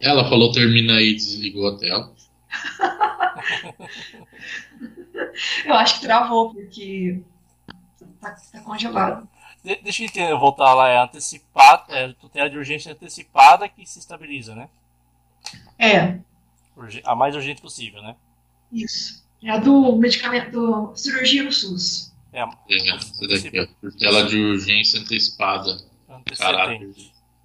[0.00, 2.12] Ela falou termina aí e desligou a tela.
[5.64, 7.20] Eu acho que travou, porque
[8.20, 9.28] tá, tá congelado.
[9.62, 14.54] De, deixa eu voltar lá, é antecipada, é tutela de urgência antecipada que se estabiliza,
[14.54, 14.68] né?
[15.78, 16.18] É.
[17.04, 18.16] A mais urgente possível, né?
[18.72, 19.22] Isso.
[19.42, 22.14] É a do medicamento, do cirurgia no SUS.
[22.32, 23.66] É, é essa daqui, ó.
[23.80, 25.89] Tutela de urgência antecipada.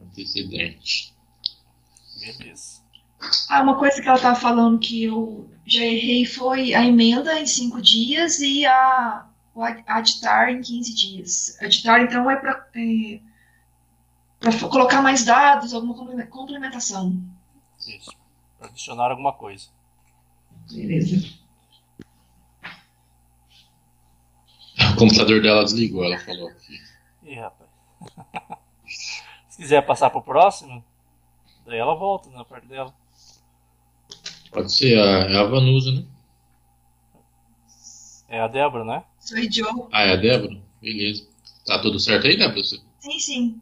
[0.02, 1.14] Antecedente.
[2.20, 2.86] Beleza.
[3.50, 7.46] Ah, uma coisa que ela estava falando que eu já errei foi a emenda em
[7.46, 11.58] cinco dias e a, o aditar em 15 dias.
[11.62, 13.20] Aditar, então, é para é,
[14.70, 15.96] colocar mais dados, alguma
[16.28, 17.20] complementação.
[17.80, 18.12] Isso,
[18.60, 19.68] para adicionar alguma coisa.
[20.72, 21.46] Beleza.
[24.94, 26.80] O computador dela desligou, ela falou aqui.
[27.24, 27.70] Ih, rapaz.
[29.56, 30.84] Se quiser passar para o próximo,
[31.66, 32.94] daí ela volta na parte dela.
[34.52, 36.04] Pode ser a, é a Vanusa, né?
[38.28, 39.06] É a Débora, né?
[39.18, 39.88] Sou Joe.
[39.94, 40.62] Ah, é a Débora?
[40.82, 41.26] Beleza.
[41.66, 42.64] Tá tudo certo aí, Débora?
[43.00, 43.62] Sim, sim.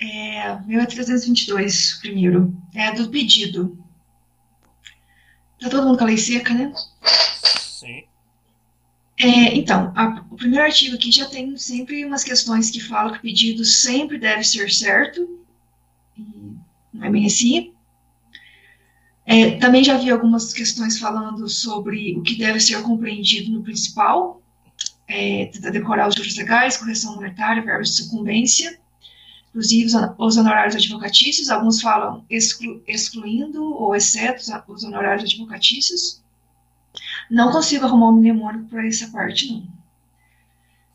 [0.00, 2.52] É, meu é 322, primeiro.
[2.74, 3.78] É do pedido.
[5.60, 6.74] Tá todo mundo com a lei seca, né?
[9.16, 13.18] É, então, a, o primeiro artigo aqui já tem sempre umas questões que falam que
[13.18, 15.40] o pedido sempre deve ser certo,
[16.92, 17.72] não é bem assim.
[19.26, 24.42] É, também já vi algumas questões falando sobre o que deve ser compreendido no principal,
[25.08, 28.78] é, tentar decorar os juros legais, correção monetária, verbos de sucumbência,
[29.48, 36.23] inclusive os honorários advocatícios, alguns falam exclu, excluindo ou exceto os honorários advocatícios.
[37.30, 39.66] Não consigo arrumar um mnemônico para essa parte, não.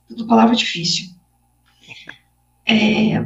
[0.08, 1.10] Tudo palavra difícil.
[2.66, 3.26] É,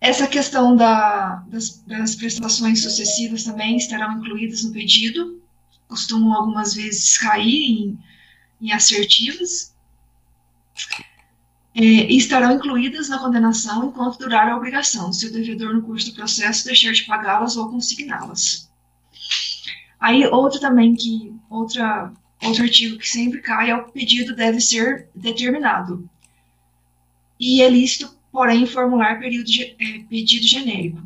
[0.00, 5.40] essa questão da, das, das, prestações sucessivas também estarão incluídas no pedido,
[5.86, 7.98] costumam algumas vezes cair em,
[8.60, 9.74] em assertivas
[11.74, 16.10] é, e estarão incluídas na condenação enquanto durar a obrigação, se o devedor no curso
[16.10, 18.70] do processo deixar de pagá-las ou consigná-las.
[20.00, 25.08] Aí, outro também que, outra, outro artigo que sempre cai é o pedido deve ser
[25.14, 26.08] determinado.
[27.38, 31.02] E é lícito, porém, formular período, é, pedido genérico.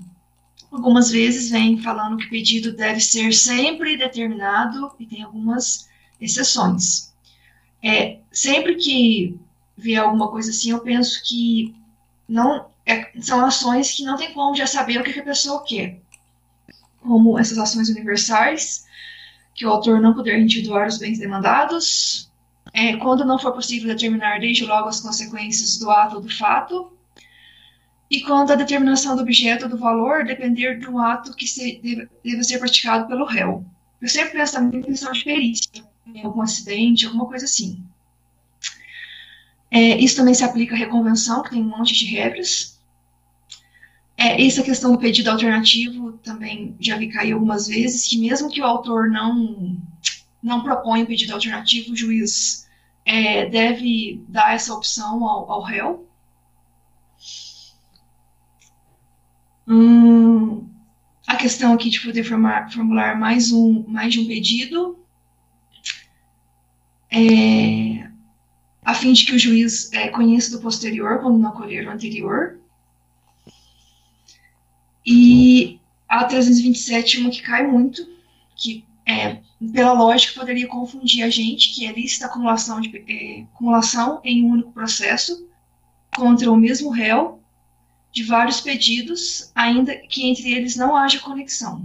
[0.70, 5.88] Algumas vezes vem falando que pedido deve ser sempre determinado e tem algumas
[6.20, 7.12] exceções.
[7.82, 9.38] É, sempre que
[9.76, 11.74] ver alguma coisa assim, eu penso que
[12.28, 15.64] não é, são ações que não tem como já saber o que, que a pessoa
[15.64, 16.00] quer.
[17.00, 18.84] Como essas ações universais,
[19.54, 22.30] que o autor não puder individuar os bens demandados,
[22.72, 26.92] é, quando não for possível determinar desde logo as consequências do ato ou do fato,
[28.10, 31.80] e quando a determinação do objeto ou do valor depender de um ato que se,
[31.82, 33.64] deve, deve, ser praticado pelo réu.
[34.00, 35.84] Eu sempre penso também em questão de perícia,
[36.22, 37.82] algum acidente, alguma coisa assim.
[39.70, 42.73] É, isso também se aplica à reconvenção, que tem um monte de regras.
[44.16, 48.60] É, essa questão do pedido alternativo também já vi cair algumas vezes, que mesmo que
[48.60, 49.76] o autor não,
[50.42, 52.68] não proponha o pedido alternativo, o juiz
[53.04, 56.08] é, deve dar essa opção ao, ao réu.
[59.66, 60.68] Hum,
[61.26, 64.98] a questão aqui de poder formar, formular mais, um, mais de um pedido.
[67.10, 68.10] É,
[68.84, 72.60] a fim de que o juiz é, conheça do posterior quando não colher o anterior.
[75.06, 75.78] E
[76.08, 78.06] a 327 uma que cai muito,
[78.56, 79.40] que é,
[79.72, 84.50] pela lógica poderia confundir a gente, que é lista acumulação, de, é, acumulação em um
[84.50, 85.46] único processo
[86.14, 87.40] contra o mesmo réu
[88.12, 91.84] de vários pedidos, ainda que entre eles não haja conexão.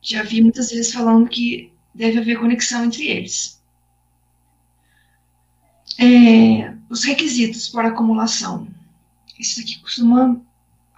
[0.00, 3.62] Já vi muitas vezes falando que deve haver conexão entre eles.
[5.96, 8.66] É, os requisitos para acumulação.
[9.38, 10.40] Isso aqui costuma.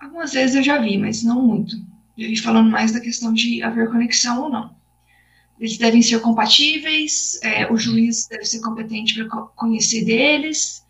[0.04, 1.76] Algumas vezes eu já vi, mas não muito.
[2.18, 4.76] Já vi falando mais da questão de haver conexão ou não.
[5.58, 10.84] Eles devem ser compatíveis, é, o juiz deve ser competente para conhecer deles,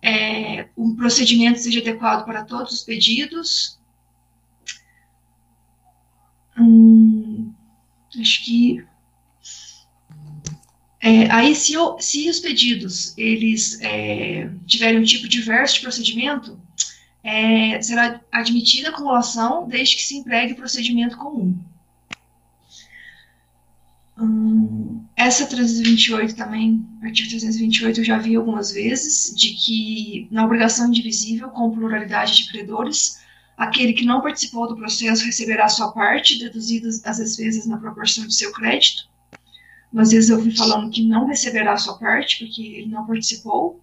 [0.00, 3.78] é, o procedimento seja adequado para todos os pedidos.
[6.58, 7.52] Hum,
[8.18, 8.82] acho que
[10.98, 16.58] é, aí, se, se, os pedidos eles é, tiverem um tipo diverso de procedimento,
[17.26, 21.58] é, será admitida a acumulação desde que se empregue procedimento comum.
[24.18, 30.88] Hum, essa 328 também, artigo 328, eu já vi algumas vezes, de que na obrigação
[30.88, 33.20] indivisível com pluralidade de credores,
[33.56, 38.34] aquele que não participou do processo receberá sua parte, deduzidas as despesas na proporção de
[38.34, 39.08] seu crédito
[39.94, 43.80] às vezes eu vi falando que não receberá sua parte, porque ele não participou.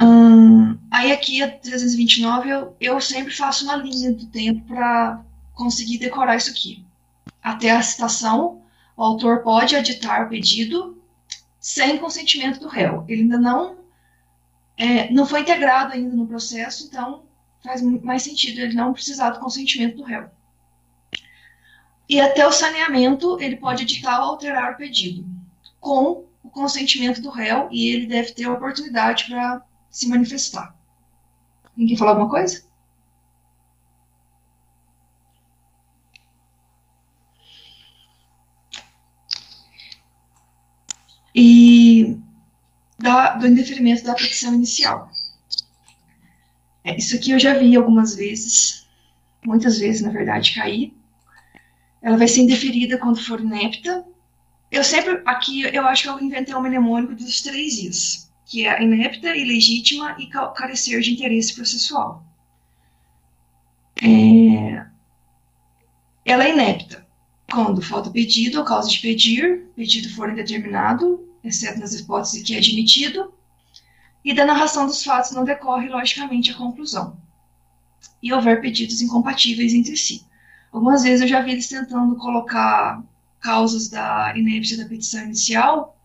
[0.00, 5.22] Hum, aí aqui, a 329, eu, eu sempre faço uma linha do tempo para
[5.54, 6.84] conseguir decorar isso aqui.
[7.42, 8.62] Até a citação,
[8.96, 10.96] o autor pode aditar o pedido
[11.60, 13.04] sem consentimento do réu.
[13.08, 13.78] Ele ainda não,
[14.76, 17.22] é, não foi integrado ainda no processo, então
[17.64, 20.30] faz mais sentido ele não precisar do consentimento do réu.
[22.08, 25.26] E até o saneamento, ele pode editar ou alterar o pedido,
[25.80, 29.60] com o consentimento do réu, e ele deve ter a oportunidade para
[29.96, 30.74] se manifestar.
[31.76, 32.64] Ninguém falou alguma coisa?
[41.34, 42.18] E
[42.98, 45.10] da, do indeferimento da petição inicial.
[46.82, 48.86] É, isso aqui eu já vi algumas vezes,
[49.44, 50.94] muitas vezes, na verdade, cair
[52.06, 54.06] ela vai ser indeferida quando for inepta.
[54.70, 58.80] Eu sempre, aqui, eu acho que eu inventei um mnemônico dos três Is, que é
[58.80, 62.24] inepta, ilegítima e carecer de interesse processual.
[64.00, 64.86] É,
[66.24, 67.04] ela é inepta.
[67.50, 72.58] quando falta pedido ou causa de pedir, pedido for indeterminado, exceto nas hipóteses que é
[72.58, 73.32] admitido,
[74.24, 77.16] e da narração dos fatos não decorre, logicamente, a conclusão.
[78.22, 80.24] E houver pedidos incompatíveis entre si.
[80.72, 83.02] Algumas vezes eu já vi eles tentando colocar
[83.40, 85.95] causas da inépcia da petição inicial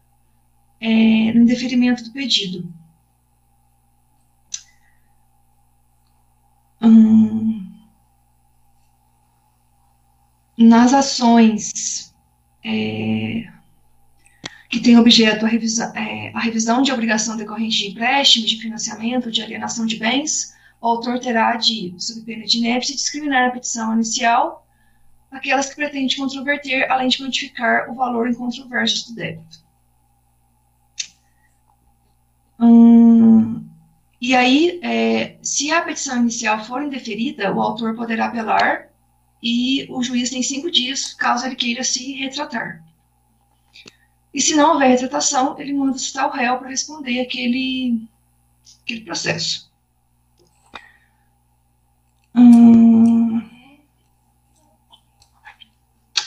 [0.81, 2.73] é, no indeferimento do pedido.
[6.81, 7.71] Hum,
[10.57, 12.13] nas ações
[12.65, 13.47] é,
[14.69, 19.31] que têm objeto a, revisa, é, a revisão de obrigação decorrente de empréstimo, de financiamento,
[19.31, 23.93] de alienação de bens, o autor terá de, sob pena de inépcia, discriminar a petição
[23.93, 24.65] inicial
[25.31, 29.63] aquelas que pretende controverter, além de quantificar o valor incontroverso do débito.
[32.61, 33.65] Hum,
[34.21, 38.87] e aí, é, se a petição inicial for indeferida, o autor poderá apelar
[39.41, 42.83] e o juiz tem cinco dias, caso ele queira se retratar.
[44.33, 48.07] E se não houver retratação, ele manda citar o réu para responder aquele,
[48.83, 49.71] aquele processo.
[52.35, 53.41] Hum,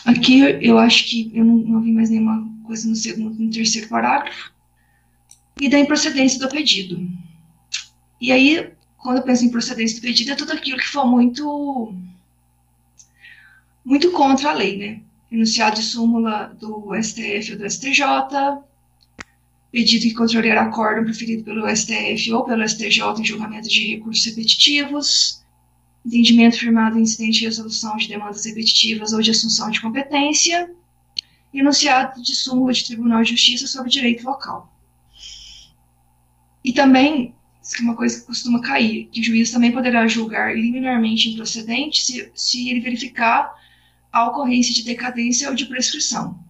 [0.04, 3.88] aqui eu acho que eu não, não vi mais nenhuma coisa no segundo no terceiro
[3.88, 4.53] parágrafo.
[5.60, 7.08] E da improcedência do pedido.
[8.20, 11.94] E aí, quando eu penso em procedência do pedido, é tudo aquilo que for muito
[13.84, 15.00] muito contra a lei, né?
[15.30, 18.02] Enunciado de súmula do STF ou do STJ,
[19.70, 25.44] pedido que controlar acórdão preferido pelo STF ou pelo STJ em julgamento de recursos repetitivos,
[26.06, 30.70] entendimento firmado em incidente de resolução de demandas repetitivas ou de assunção de competência,
[31.52, 34.73] enunciado de súmula de Tribunal de Justiça sobre direito local.
[36.64, 40.56] E também, isso é uma coisa que costuma cair, que o juiz também poderá julgar
[40.56, 43.54] liminarmente improcedente se, se ele verificar
[44.10, 46.42] a ocorrência de decadência ou de prescrição.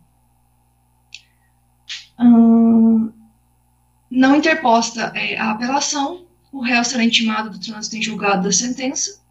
[2.19, 3.13] Hum,
[4.09, 9.24] não interposta é, a apelação, o réu será intimado do trânsito em julgado da sentença.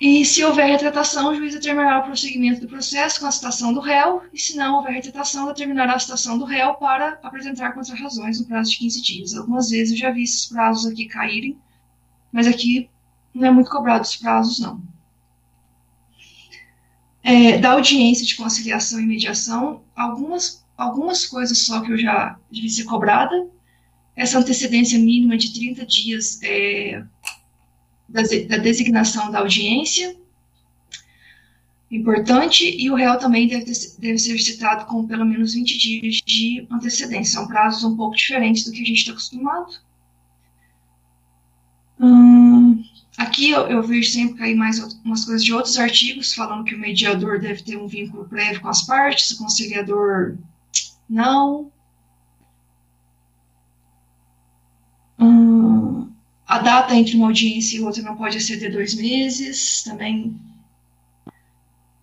[0.00, 3.80] E se houver retratação, o juiz determinará o prosseguimento do processo com a citação do
[3.80, 8.46] réu, e se não houver retratação, determinará a citação do réu para apresentar contra-razões no
[8.46, 9.34] prazo de 15 dias.
[9.34, 11.58] Algumas vezes eu já vi esses prazos aqui caírem,
[12.30, 12.88] mas aqui
[13.34, 14.80] não é muito cobrado os prazos, não
[17.28, 22.70] é, da audiência de conciliação e mediação, algumas, algumas coisas só que eu já devia
[22.70, 23.46] ser cobrada.
[24.16, 27.04] Essa antecedência mínima de 30 dias é,
[28.08, 28.22] da,
[28.56, 30.16] designação da audiência,
[31.90, 36.22] importante, e o réu também deve, ter, deve ser citado com pelo menos 20 dias
[36.26, 37.38] de antecedência.
[37.38, 39.72] São prazos um pouco diferentes do que a gente está acostumado.
[42.00, 42.82] Hum,
[43.18, 46.78] Aqui eu, eu, vejo sempre cair mais umas coisas de outros artigos, falando que o
[46.78, 50.38] mediador deve ter um vínculo prévio com as partes, o conciliador
[51.10, 51.72] não.
[55.18, 56.12] Hum,
[56.48, 60.34] a data entre uma audiência e outra não pode exceder dois meses, também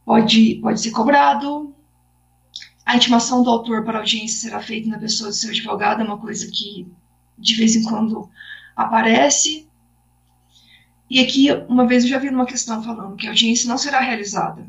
[0.05, 1.73] pode, pode ser cobrado.
[2.85, 6.19] A intimação do autor para audiência será feita na pessoa do seu advogado, é uma
[6.19, 6.88] coisa que
[7.38, 8.30] de vez em quando
[8.76, 9.67] aparece.
[11.09, 13.99] E aqui, uma vez eu já vi uma questão falando que a audiência não será
[13.99, 14.65] realizada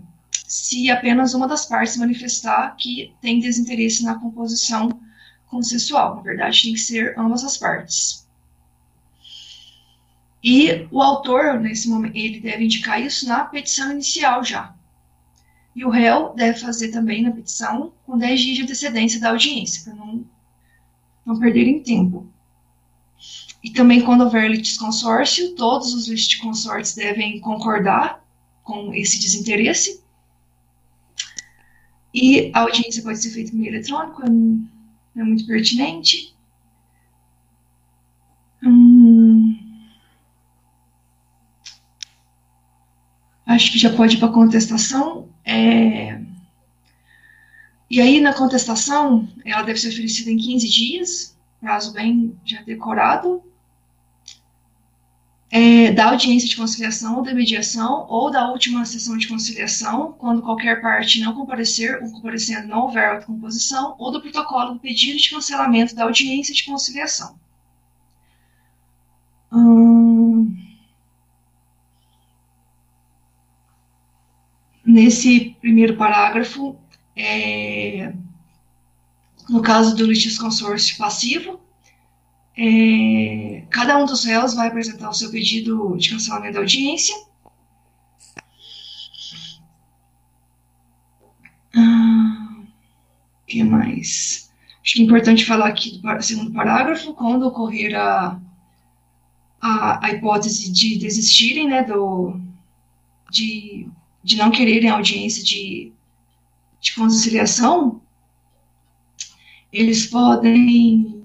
[0.47, 4.89] se apenas uma das partes manifestar que tem desinteresse na composição
[5.47, 6.17] consensual.
[6.17, 8.26] Na verdade, tem que ser ambas as partes.
[10.49, 14.73] E o autor, nesse momento, ele deve indicar isso na petição inicial já.
[15.75, 19.83] E o réu deve fazer também na petição com 10 dias de antecedência da audiência,
[19.83, 20.25] para não,
[21.27, 22.29] não perderem tempo.
[23.61, 28.25] E também, quando houver litisconsórcio, todos os litisconsortes devem concordar
[28.63, 30.01] com esse desinteresse.
[32.15, 34.69] E a audiência pode ser feita por meio eletrônico, não
[35.17, 36.37] é muito pertinente.
[38.63, 39.67] Hum,
[43.47, 45.29] acho que já pode ir para contestação.
[45.45, 46.21] É,
[47.89, 53.43] e aí, na contestação, ela deve ser oferecida em 15 dias, prazo bem já decorado
[55.51, 60.43] é, da audiência de conciliação ou da mediação ou da última sessão de conciliação, quando
[60.43, 65.19] qualquer parte não comparecer ou comparecendo não houver outra composição, ou do protocolo do pedido
[65.19, 67.39] de cancelamento da audiência de conciliação.
[69.53, 70.16] Hum,
[74.87, 76.79] nesse primeiro parágrafo,
[77.17, 78.15] é,
[79.49, 81.61] no caso do litisconsórcio passivo,
[82.57, 87.15] é, cada um dos réus vai apresentar o seu pedido de cancelamento da audiência.
[91.75, 92.63] Ah,
[93.47, 94.51] que mais?
[94.83, 98.41] Acho que é importante falar aqui do segundo parágrafo, quando ocorrer a,
[99.61, 102.41] a, a hipótese de desistirem, né, do,
[103.31, 103.89] de,
[104.27, 105.93] de não quererem audiência de,
[106.81, 108.03] de conciliação,
[109.73, 111.25] eles podem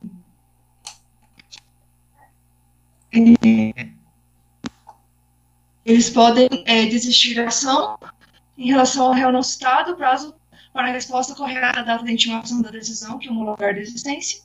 [3.11, 3.89] é,
[5.83, 7.97] eles podem é, desistir da ação
[8.55, 10.35] em relação ao réu não citado, prazo
[10.71, 14.43] para a resposta correta da data de intimação da decisão, que um lugar de existência.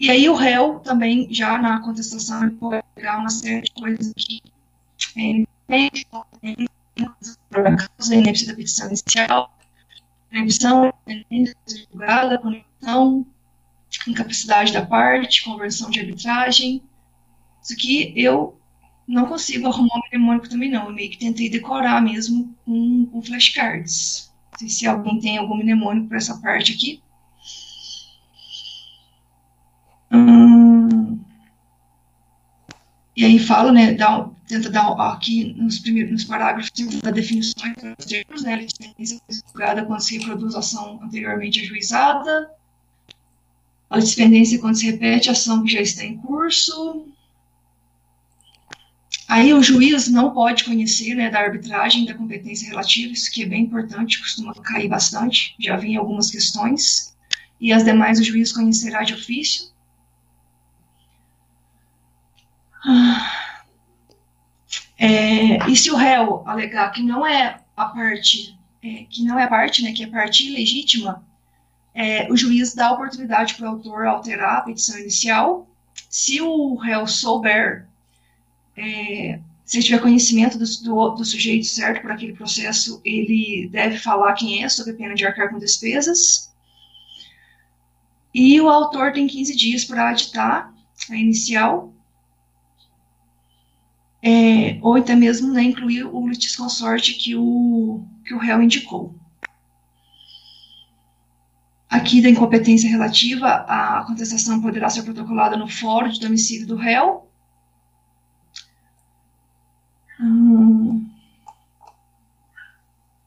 [0.00, 4.42] E aí o réu também, já na contestação, pode pegar uma série de coisas que
[5.14, 5.57] é,
[7.52, 9.58] a causa da petição inicial,
[10.32, 10.92] emissão
[11.90, 13.26] julgada, conexão,
[14.06, 16.82] incapacidade da parte, conversão de arbitragem.
[17.62, 18.58] Isso aqui eu
[19.06, 20.86] não consigo arrumar um mnemônico também não.
[20.86, 24.32] Eu meio que tentei decorar mesmo com, com flashcards.
[24.52, 27.02] Não sei se alguém tem algum mnemônico para essa parte aqui.
[30.10, 30.97] Hum,
[33.18, 36.70] e aí fala, né, dá, tenta dar aqui nos primeiros nos parágrafos
[37.02, 42.48] da definições dos termos, né, licença julgada quando se reproduz a ação anteriormente ajuizada,
[43.90, 47.08] a litispendência quando se repete a ação que já está em curso,
[49.26, 53.46] Aí o juiz não pode conhecer né, da arbitragem da competência relativa, isso que é
[53.46, 57.14] bem importante, costuma cair bastante, já vi em algumas questões,
[57.60, 59.70] e as demais o juiz conhecerá de ofício.
[62.44, 62.66] Ah,
[64.98, 69.46] é, e se o réu alegar que não é a parte, é, que não é
[69.46, 71.24] parte, né, que é parte ilegítima,
[71.94, 75.68] é, o juiz dá oportunidade para o autor alterar a petição inicial.
[76.08, 77.88] Se o réu souber
[78.76, 84.32] é, se tiver conhecimento do, do, do, sujeito certo para aquele processo, ele deve falar
[84.32, 86.50] quem é, sob pena de arcar com despesas.
[88.32, 90.72] E o autor tem 15 dias para aditar
[91.10, 91.92] a inicial,
[94.22, 99.14] é, ou até mesmo né, incluir o litisconsorte que o, que o réu indicou.
[101.88, 107.28] Aqui da incompetência relativa, a contestação poderá ser protocolada no fórum de domicílio do réu,
[110.20, 111.08] Hum,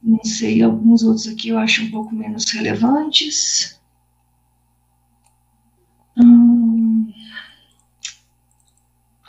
[0.03, 3.80] não sei, alguns outros aqui eu acho um pouco menos relevantes.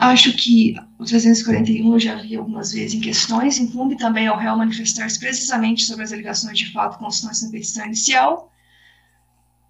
[0.09, 4.57] Acho que o 341 eu já vi algumas vezes em questões, incumbe também ao réu
[4.57, 8.51] manifestar-se precisamente sobre as alegações de fato constantes na petição inicial,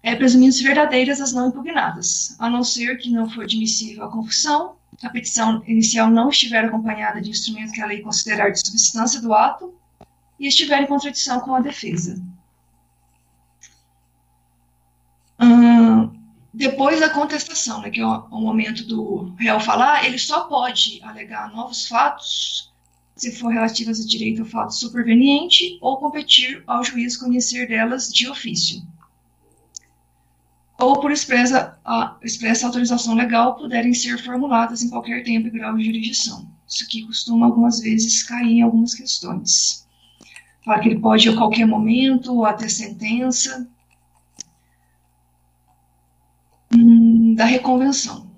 [0.02, 4.76] é, presumindo-se verdadeiras as não impugnadas, a não ser que não for admissível a confusão,
[5.02, 9.32] a petição inicial não estiver acompanhada de instrumento que a lei considerar de substância do
[9.32, 9.74] ato
[10.38, 12.22] e estiver em contradição com a defesa.
[15.40, 16.10] Hum,
[16.54, 21.52] depois da contestação, né, que é o, momento do réu falar, ele só pode alegar
[21.52, 22.72] novos fatos
[23.16, 28.28] se for relativas a direito ao fato superveniente ou competir ao juiz conhecer delas de
[28.28, 28.82] ofício
[30.78, 35.76] ou por expressa, a, expressa autorização legal puderem ser formuladas em qualquer tempo e grau
[35.76, 36.48] de jurisdição.
[36.66, 39.86] Isso aqui costuma algumas vezes cair em algumas questões.
[40.64, 43.68] Fala que ele pode a qualquer momento, ou até sentença.
[46.74, 48.30] Hum, da reconvenção.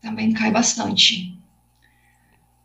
[0.00, 1.38] Também cai bastante.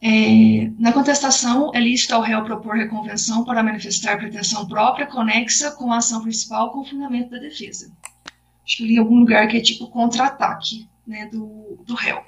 [0.01, 5.91] É, na contestação, é lícito ao réu propor reconvenção para manifestar pretensão própria conexa com
[5.91, 7.91] a ação principal com fundamento da defesa
[8.69, 12.23] acho que eu li em algum lugar que é tipo contra-ataque né, do, do réu.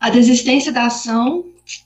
[0.00, 1.44] A desistência da ação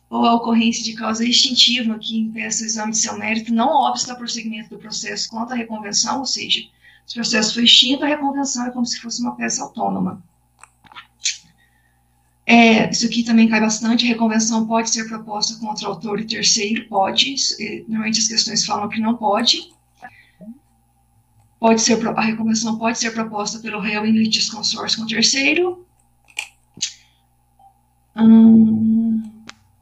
[0.09, 4.12] ou a ocorrência de causa extintiva que impeça o exame de seu mérito não obsta
[4.12, 6.61] ao prosseguimento do processo contra a reconvenção, ou seja,
[7.06, 10.22] se o processo foi extinto, a reconvenção é como se fosse uma peça autônoma.
[12.47, 14.05] É, isso aqui também cai bastante.
[14.05, 16.86] A reconvenção pode ser proposta contra autor e terceiro?
[16.89, 17.36] Pode.
[17.89, 19.74] Normalmente as questões falam que não pode
[21.64, 25.86] pode ser, a recomendação pode ser proposta pelo réu em litisconsórcio com terceiro.
[28.14, 29.22] Hum,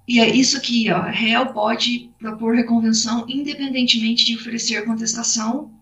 [0.07, 5.73] e é isso aqui, ó, réu pode propor reconvenção independentemente de oferecer contestação.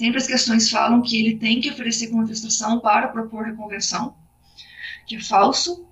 [0.00, 4.16] Sempre as questões falam que ele tem que oferecer contestação para propor reconvenção,
[5.06, 5.86] que é falso.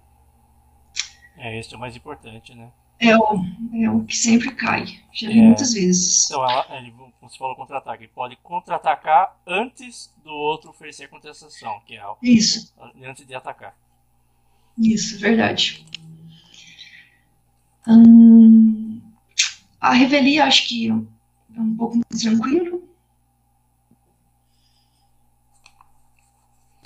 [1.36, 2.70] É, esse é o mais importante, né?
[2.98, 3.44] É o,
[3.74, 4.86] é o que sempre cai.
[5.12, 6.24] Já vi é, muitas vezes.
[6.24, 8.04] Então, ela, ele, como você falou, contra-ataque.
[8.04, 12.74] Ele pode contra-atacar antes do outro oferecer contestação, que é algo Isso.
[13.04, 13.76] antes de atacar.
[14.78, 15.84] Isso, verdade.
[17.86, 19.02] Hum,
[19.78, 20.94] a revelia, acho que é
[21.60, 22.77] um pouco mais tranquilo.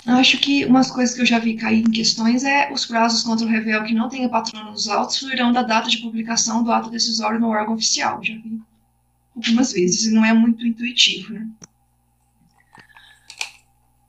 [0.05, 3.45] Acho que umas coisas que eu já vi cair em questões é os prazos contra
[3.45, 7.39] o revel que não tenha patronos altos fluirão da data de publicação do ato decisório
[7.39, 8.21] no órgão oficial.
[8.21, 8.61] Já vi
[9.35, 11.47] algumas vezes, e não é muito intuitivo, né?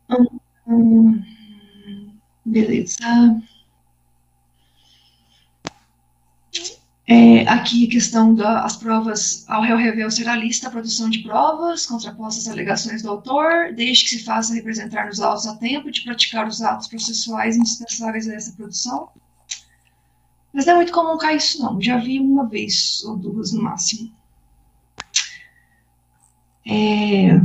[0.08, 1.22] Hum, hum,
[2.44, 2.98] beleza.
[7.06, 11.84] É, aqui a questão das provas, ao réu revel será lista a produção de provas
[11.84, 16.02] contrapostas às alegações do autor, desde que se faça representar nos autos a tempo de
[16.02, 19.10] praticar os atos processuais indispensáveis a essa produção.
[20.50, 23.62] Mas não é muito comum cair isso não, já vi uma vez ou duas no
[23.62, 24.10] máximo.
[26.66, 27.38] É...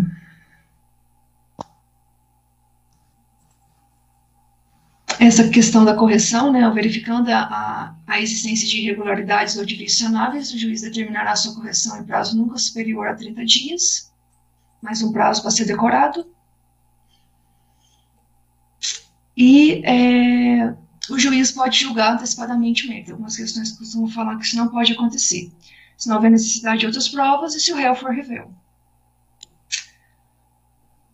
[5.20, 10.82] essa questão da correção, né, verificando a, a, existência de irregularidades ou direcionáveis, o juiz
[10.82, 14.14] determinará sua correção em prazo nunca superior a 30 dias,
[14.82, 16.26] mais um prazo para ser decorado.
[19.36, 20.74] E é,
[21.10, 23.12] o juiz pode julgar antecipadamente o mérito.
[23.12, 25.52] Algumas questões costumam falar que isso não pode acontecer,
[25.98, 28.54] se não houver necessidade de outras provas e se o réu for revel.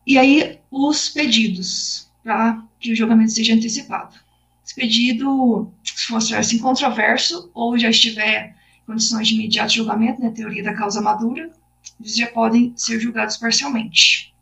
[0.05, 4.15] E aí, os pedidos para que o julgamento seja antecipado.
[4.63, 10.29] Esse pedido, se for assim, controverso ou já estiver em condições de imediato julgamento, na
[10.29, 11.51] né, teoria da causa madura,
[11.99, 14.33] eles já podem ser julgados parcialmente.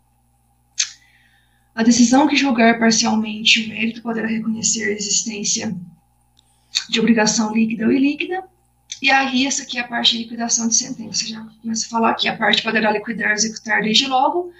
[1.75, 5.75] A decisão que julgar parcialmente o mérito poderá reconhecer a existência
[6.89, 8.43] de obrigação líquida ou ilíquida,
[9.01, 11.27] e aí essa aqui é a parte de liquidação de sentença.
[11.27, 14.53] Já começa a falar que a parte poderá liquidar executar desde logo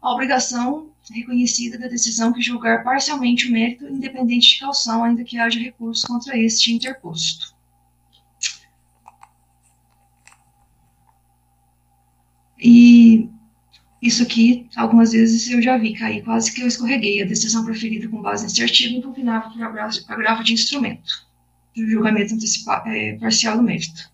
[0.00, 5.38] a obrigação reconhecida da decisão que julgar parcialmente o mérito, independente de calção, ainda que
[5.38, 7.56] haja recurso contra este interposto.
[12.60, 13.28] E
[14.02, 17.22] isso aqui, algumas vezes eu já vi cair, quase que eu escorreguei.
[17.22, 21.26] A decisão preferida com base neste artigo impugnava o parágrafo de instrumento
[21.74, 22.34] do julgamento
[22.86, 24.10] é, parcial do mérito.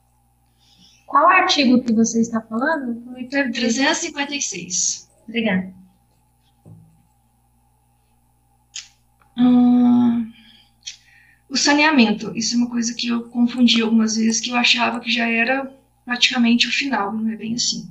[1.07, 3.03] Qual artigo que você está falando?
[3.29, 5.04] 356.
[5.29, 5.73] Obrigada.
[9.37, 10.33] Hum,
[11.49, 15.11] o saneamento, isso é uma coisa que eu confundi algumas vezes, que eu achava que
[15.11, 15.73] já era
[16.05, 17.91] praticamente o final, não é bem assim.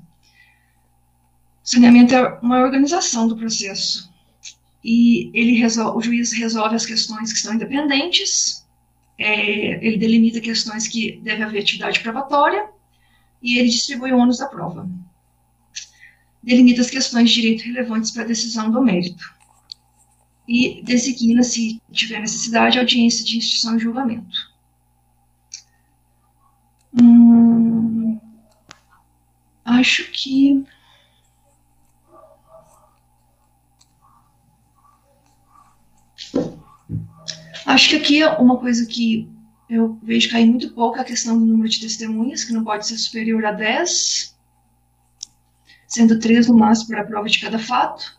[1.64, 4.12] O saneamento é uma organização do processo.
[4.84, 8.66] E ele resolve, o juiz resolve as questões que estão independentes,
[9.18, 12.68] é, ele delimita questões que deve haver atividade probatória
[13.42, 14.90] e ele distribui o ônus da prova.
[16.44, 19.34] Delimita as questões de direito relevantes para a decisão do mérito
[20.48, 24.54] e designa, se tiver necessidade, audiência de instrução e julgamento.
[27.02, 28.20] Hum,
[29.66, 30.64] acho que.
[37.66, 39.28] Acho que aqui é uma coisa que
[39.70, 42.86] eu vejo cair muito pouco é a questão do número de testemunhas, que não pode
[42.86, 44.33] ser superior a 10,
[45.94, 48.18] sendo 3 no máximo para a prova de cada fato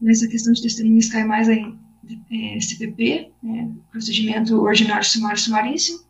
[0.00, 1.76] nessa questão de testemunhas cai mais em
[2.30, 6.04] é, CPP, né, procedimento ordinário sumário sumaríssimo.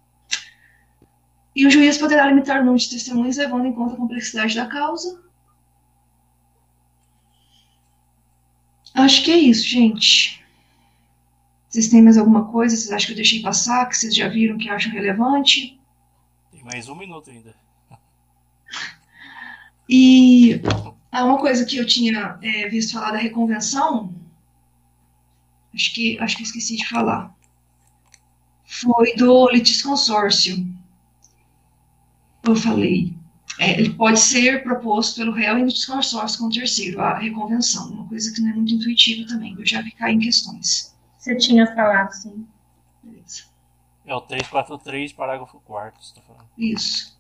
[1.56, 4.66] E o juiz poderá limitar o número de testemunhas levando em conta a complexidade da
[4.66, 5.23] causa.
[8.93, 10.44] Acho que é isso, gente.
[11.69, 12.77] Vocês têm mais alguma coisa?
[12.77, 13.86] Vocês acham que eu deixei passar?
[13.89, 15.81] Que vocês já viram que acham relevante?
[16.51, 17.55] Tem mais um minuto ainda.
[19.89, 20.61] E
[21.11, 24.15] ah, uma coisa que eu tinha é, visto falar da reconvenção,
[25.74, 27.35] acho que, acho que esqueci de falar,
[28.65, 30.66] foi do litisconsórcio.
[32.43, 33.15] Eu falei.
[33.61, 38.09] É, ele pode ser proposto pelo réu em litisconsórcio com o terceiro, a reconvenção, uma
[38.09, 40.93] coisa que não é muito intuitiva também, eu já vi cair em questões.
[41.16, 42.44] Você tinha falado, sim.
[43.02, 43.44] Beleza.
[44.05, 46.48] É o 343, parágrafo 4 você está falando.
[46.59, 47.14] Isso.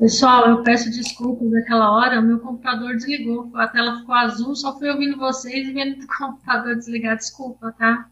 [0.00, 4.78] Pessoal, eu peço desculpas naquela hora, o meu computador desligou, a tela ficou azul, só
[4.78, 8.08] fui ouvindo vocês e vendo o computador desligar, desculpa, tá?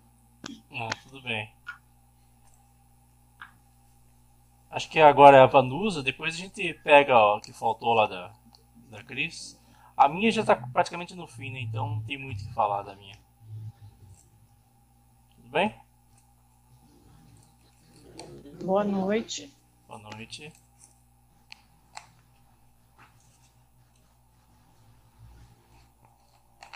[0.70, 1.51] Ah, tudo bem.
[4.70, 8.06] Acho que agora é a Vanusa, depois a gente pega ó, o que faltou lá
[8.06, 8.32] da,
[8.90, 9.59] da Cris.
[9.97, 11.60] A minha já está praticamente no fim, né?
[11.60, 13.16] Então não tem muito o que falar da minha.
[15.36, 15.74] Tudo bem?
[18.62, 19.51] Boa noite.
[19.89, 20.52] Boa noite.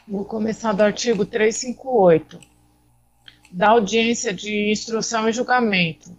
[0.07, 2.41] Vou começar do artigo 358.
[3.53, 6.11] da audiência de instrução e julgamento.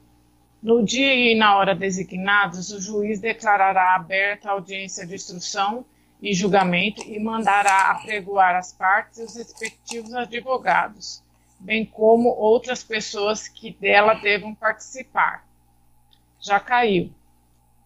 [0.61, 5.85] No dia e na hora designados, o juiz declarará aberta a audiência de instrução
[6.21, 11.21] e julgamento e mandará apregoar as partes e os respectivos advogados,
[11.59, 15.45] bem como outras pessoas que dela devam participar.
[16.39, 17.11] Já caiu.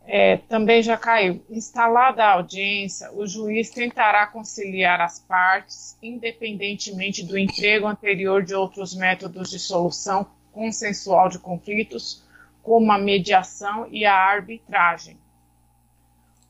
[0.09, 1.43] É, também já caiu.
[1.49, 8.95] Instalada a audiência, o juiz tentará conciliar as partes, independentemente do emprego anterior de outros
[8.95, 12.23] métodos de solução consensual de conflitos,
[12.63, 15.17] como a mediação e a arbitragem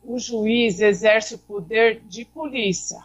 [0.07, 3.03] o juiz exerce o poder de polícia,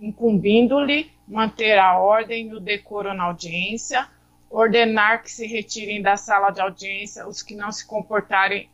[0.00, 4.08] incumbindo-lhe manter a ordem e o decoro na audiência,
[4.48, 8.68] ordenar que se retirem da sala de audiência os que não se comportarem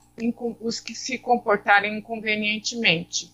[0.61, 3.33] os que se comportarem inconvenientemente,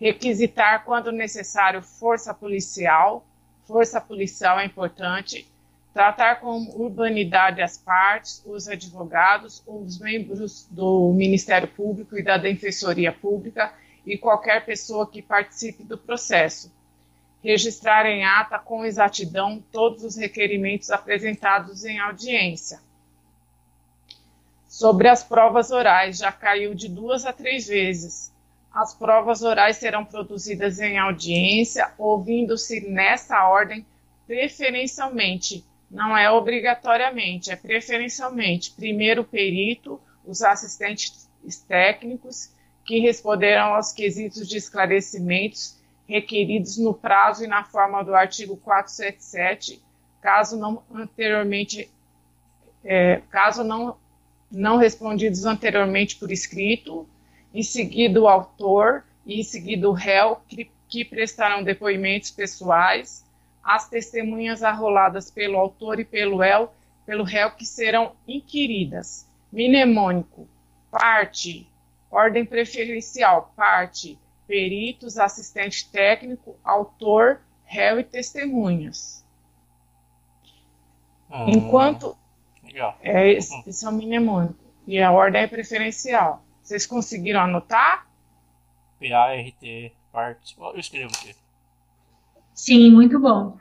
[0.00, 3.24] requisitar quando necessário força policial,
[3.64, 5.48] força policial é importante,
[5.92, 13.12] tratar com urbanidade as partes, os advogados, os membros do Ministério Público e da Defensoria
[13.12, 13.72] Pública
[14.04, 16.72] e qualquer pessoa que participe do processo.
[17.42, 22.80] Registrar em ata com exatidão todos os requerimentos apresentados em audiência.
[24.82, 28.34] Sobre as provas orais, já caiu de duas a três vezes.
[28.74, 33.86] As provas orais serão produzidas em audiência, ouvindo-se nessa ordem,
[34.26, 41.30] preferencialmente não é obrigatoriamente, é preferencialmente primeiro o perito, os assistentes
[41.68, 42.52] técnicos
[42.84, 45.78] que responderam aos quesitos de esclarecimentos
[46.08, 49.80] requeridos no prazo e na forma do artigo 477,
[50.20, 51.88] caso não anteriormente,
[52.84, 54.01] é, caso não,
[54.52, 57.08] não respondidos anteriormente por escrito,
[57.54, 63.24] em seguida o autor e em seguida o réu que, que prestaram depoimentos pessoais
[63.62, 66.72] as testemunhas arroladas pelo autor e pelo réu,
[67.06, 69.28] pelo réu que serão inquiridas.
[69.52, 70.48] Mnemônico,
[70.90, 71.68] parte,
[72.10, 79.24] ordem preferencial, parte, peritos, assistente técnico, autor, réu e testemunhas.
[81.30, 82.16] Hum, Enquanto.
[82.72, 82.98] Legal.
[83.02, 83.62] É, esse, hum.
[83.66, 84.56] esse é o mnemônico.
[84.86, 86.42] E a ordem é preferencial.
[86.62, 88.06] Vocês conseguiram anotar?
[88.98, 90.56] P-A-R-T, parte.
[90.58, 91.34] Eu escrevo aqui.
[92.54, 93.58] Sim, muito bom.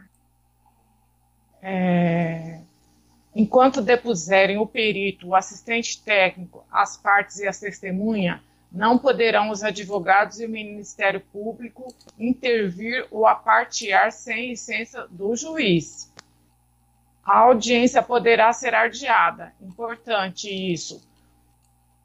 [1.62, 2.62] É,
[3.36, 8.40] enquanto depuserem o perito, o assistente técnico, as partes e as testemunhas,
[8.72, 16.11] não poderão os advogados e o Ministério Público intervir ou apartear sem licença do juiz.
[17.24, 19.54] A audiência poderá ser adiada.
[19.62, 21.08] Importante isso.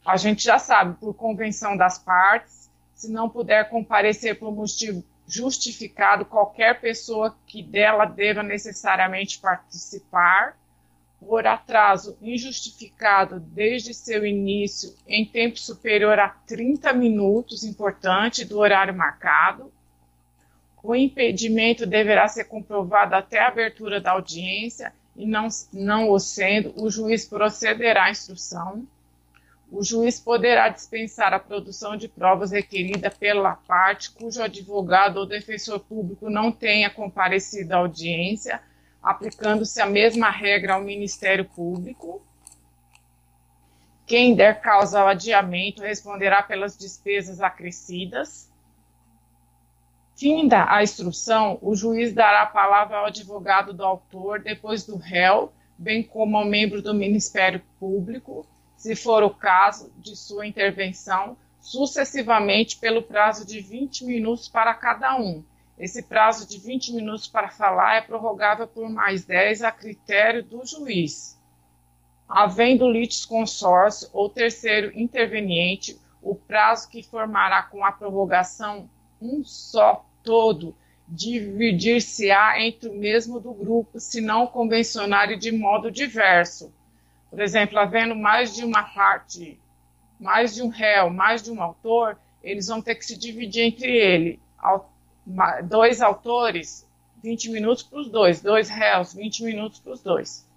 [0.04, 6.24] A gente já sabe, por convenção das partes, se não puder comparecer por motivo justificado
[6.24, 10.56] qualquer pessoa que dela deva necessariamente participar,
[11.18, 18.94] por atraso injustificado desde seu início em tempo superior a 30 minutos, importante, do horário
[18.94, 19.72] marcado.
[20.82, 26.72] O impedimento deverá ser comprovado até a abertura da audiência e, não, não o sendo,
[26.76, 28.86] o juiz procederá à instrução
[29.70, 35.80] o juiz poderá dispensar a produção de provas requerida pela parte cujo advogado ou defensor
[35.80, 38.60] público não tenha comparecido à audiência,
[39.02, 42.24] aplicando-se a mesma regra ao Ministério Público.
[44.06, 48.48] Quem der causa ao adiamento responderá pelas despesas acrescidas.
[50.16, 55.52] Finda a instrução, o juiz dará a palavra ao advogado do autor, depois do réu,
[55.76, 58.46] bem como ao membro do Ministério Público,
[58.78, 65.14] se for o caso, de sua intervenção, sucessivamente pelo prazo de 20 minutos para cada
[65.20, 65.44] um.
[65.78, 70.64] Esse prazo de 20 minutos para falar é prorrogável por mais 10 a critério do
[70.64, 71.38] juiz.
[72.26, 78.88] Havendo litisconsórcio ou terceiro interveniente, o prazo que formará com a prorrogação
[79.20, 80.74] um só todo
[81.08, 86.72] dividir-se-á entre o mesmo do grupo, se não convencionário de modo diverso
[87.30, 89.60] por exemplo, havendo mais de uma parte,
[90.18, 93.94] mais de um réu, mais de um autor, eles vão ter que se dividir entre
[93.94, 94.40] ele.
[95.64, 96.88] Dois autores,
[97.22, 98.40] 20 minutos para os dois.
[98.40, 100.48] Dois réus, 20 minutos para os dois.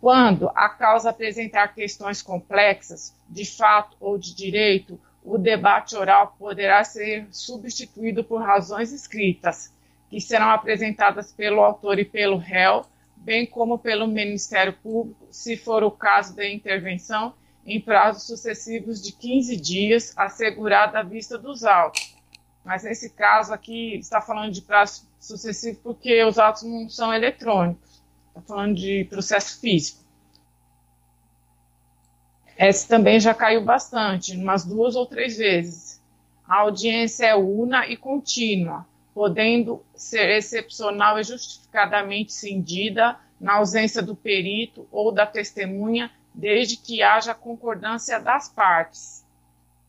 [0.00, 6.82] Quando a causa apresentar questões complexas, de fato ou de direito, o debate oral poderá
[6.84, 9.72] ser substituído por razões escritas,
[10.08, 12.84] que serão apresentadas pelo autor e pelo réu,
[13.16, 17.34] bem como pelo Ministério Público, se for o caso da intervenção,
[17.66, 22.16] em prazos sucessivos de 15 dias, assegurada a vista dos autos.
[22.64, 28.02] Mas nesse caso aqui, está falando de prazo sucessivo porque os autos não são eletrônicos,
[28.28, 30.07] Está falando de processo físico.
[32.58, 36.02] Essa também já caiu bastante, umas duas ou três vezes.
[36.44, 44.16] A audiência é una e contínua, podendo ser excepcional e justificadamente cindida na ausência do
[44.16, 49.24] perito ou da testemunha, desde que haja concordância das partes.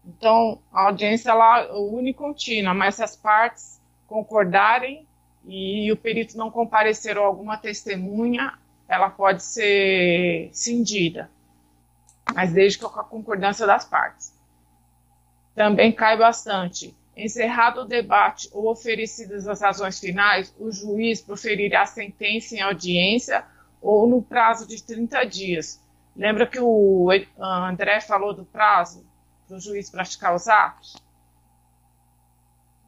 [0.06, 5.08] Então, a audiência é une e contínua, mas se as partes concordarem
[5.44, 8.54] e o perito não comparecer ou alguma testemunha,
[8.88, 11.32] ela pode ser cindida,
[12.34, 14.34] mas desde que com a concordância das partes.
[15.56, 16.96] Também cai bastante.
[17.16, 23.44] Encerrado o debate ou oferecidas as razões finais, o juiz proferirá a sentença em audiência
[23.82, 25.82] ou no prazo de 30 dias.
[26.16, 29.06] Lembra que o André falou do prazo
[29.48, 30.96] para o juiz praticar os atos?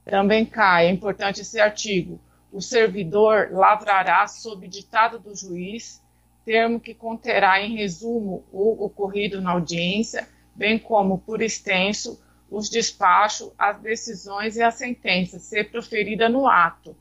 [0.06, 2.20] Também cai, é importante esse artigo.
[2.52, 6.02] O servidor lavrará sob ditado do juiz,
[6.46, 13.52] termo que conterá em resumo o ocorrido na audiência, bem como por extenso os despachos,
[13.58, 16.96] as decisões e a sentença ser proferida no ato.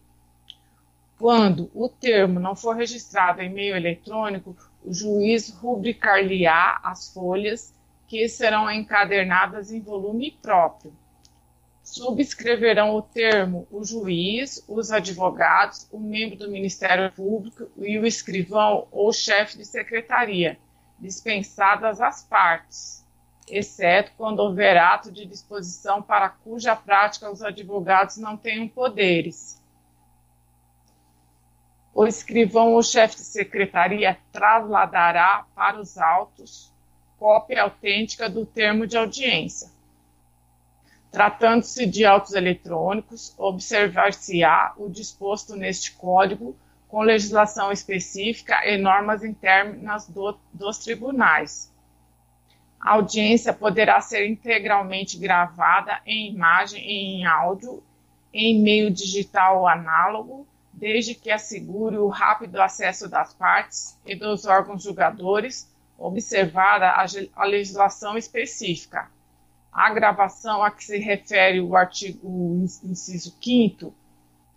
[1.19, 7.75] Quando o termo não for registrado em meio eletrônico, o juiz rubricar-lhe-á as folhas
[8.07, 10.93] que serão encadernadas em volume próprio.
[11.93, 18.87] Subscreverão o termo o juiz, os advogados, o membro do Ministério Público e o escrivão
[18.91, 20.59] ou chefe de secretaria,
[20.99, 23.01] dispensadas as partes
[23.53, 29.61] exceto quando houver ato de disposição para cuja prática os advogados não tenham poderes.
[31.93, 36.73] O escrivão ou chefe de secretaria trasladará para os autos
[37.19, 39.70] cópia autêntica do termo de audiência.
[41.11, 46.57] Tratando-se de autos eletrônicos, observar-se-á o disposto neste código
[46.89, 51.71] com legislação específica e normas internas do, dos tribunais
[52.81, 57.83] a audiência poderá ser integralmente gravada em imagem e em áudio
[58.33, 64.47] em meio digital ou análogo, desde que assegure o rápido acesso das partes e dos
[64.47, 67.05] órgãos julgadores, observada a,
[67.37, 69.11] a legislação específica.
[69.73, 73.95] A gravação a que se refere o artigo o inciso 5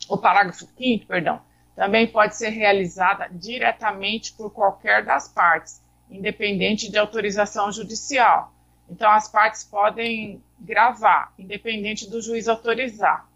[0.10, 1.42] o parágrafo 5 perdão,
[1.76, 8.54] também pode ser realizada diretamente por qualquer das partes, independente de autorização judicial.
[8.90, 13.28] Então, as partes podem gravar, independente do juiz autorizar.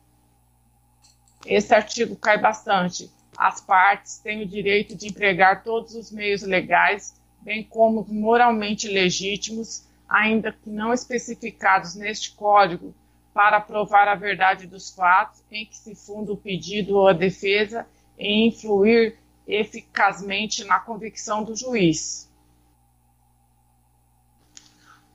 [1.46, 3.10] Esse artigo cai bastante.
[3.36, 9.87] As partes têm o direito de empregar todos os meios legais, bem como moralmente legítimos,
[10.08, 12.94] ainda que não especificados neste Código,
[13.34, 17.86] para provar a verdade dos fatos em que se funda o pedido ou a defesa
[18.18, 22.28] e influir eficazmente na convicção do juiz.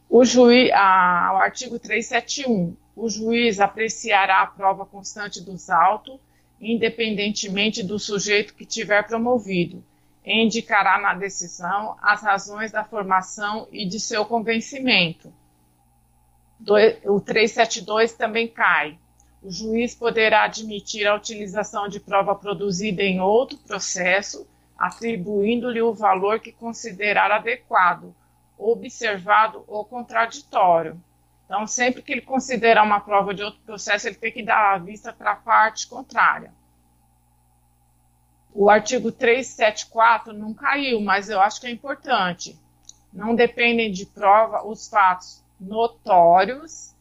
[0.08, 2.76] O, juiz, a, o artigo 371.
[2.94, 6.20] O juiz apreciará a prova constante dos autos,
[6.60, 9.82] independentemente do sujeito que tiver promovido,
[10.24, 15.32] indicará na decisão as razões da formação e de seu convencimento.
[17.04, 18.98] O 372 também cai.
[19.42, 24.46] O juiz poderá admitir a utilização de prova produzida em outro processo,
[24.78, 28.14] atribuindo-lhe o valor que considerar adequado,
[28.56, 31.00] observado ou contraditório.
[31.44, 34.78] Então, sempre que ele considerar uma prova de outro processo, ele tem que dar a
[34.78, 36.52] vista para a parte contrária.
[38.54, 42.58] O artigo 374 não caiu, mas eu acho que é importante.
[43.12, 46.94] Não dependem de prova os fatos notórios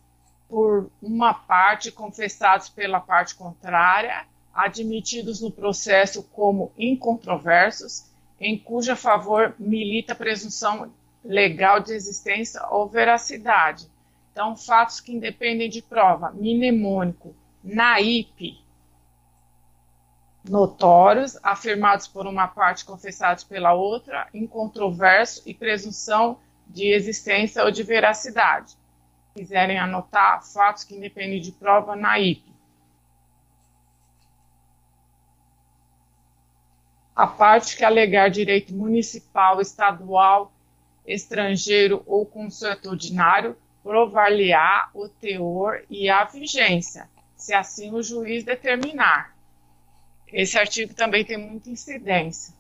[0.48, 8.06] por uma parte confessados pela parte contrária, admitidos no processo como incontroversos,
[8.40, 10.92] em cuja favor milita a presunção
[11.24, 13.88] legal de existência ou veracidade.
[14.32, 18.60] Então, fatos que independem de prova, mnemônico, naip,
[20.44, 27.84] notórios, afirmados por uma parte, confessados pela outra, incontroverso e presunção de existência ou de
[27.84, 28.76] veracidade.
[29.34, 32.44] Quiserem anotar fatos que independem de prova, naip.
[37.16, 40.52] A parte que alegar direito municipal, estadual,
[41.06, 49.31] estrangeiro ou consuetudinário, provar-lhe-á o teor e a vigência, se assim o juiz determinar.
[50.32, 52.54] Esse artigo também tem muita incidência.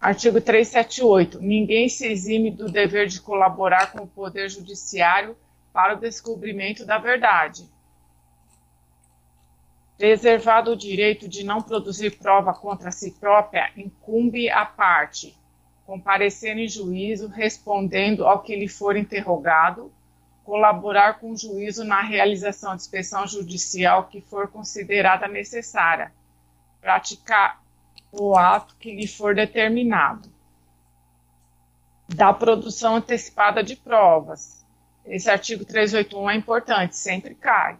[0.00, 1.40] Artigo 378.
[1.40, 5.36] Ninguém se exime do dever de colaborar com o Poder Judiciário
[5.72, 7.68] para o descobrimento da verdade.
[9.96, 15.36] Preservado o direito de não produzir prova contra si própria, incumbe a parte
[15.88, 19.90] comparecer em juízo respondendo ao que lhe for interrogado,
[20.48, 26.10] colaborar com o juízo na realização de inspeção judicial que for considerada necessária,
[26.80, 27.62] praticar
[28.10, 30.30] o ato que lhe for determinado.
[32.08, 34.64] Da produção antecipada de provas.
[35.04, 37.76] Esse artigo 381 é importante, sempre cai.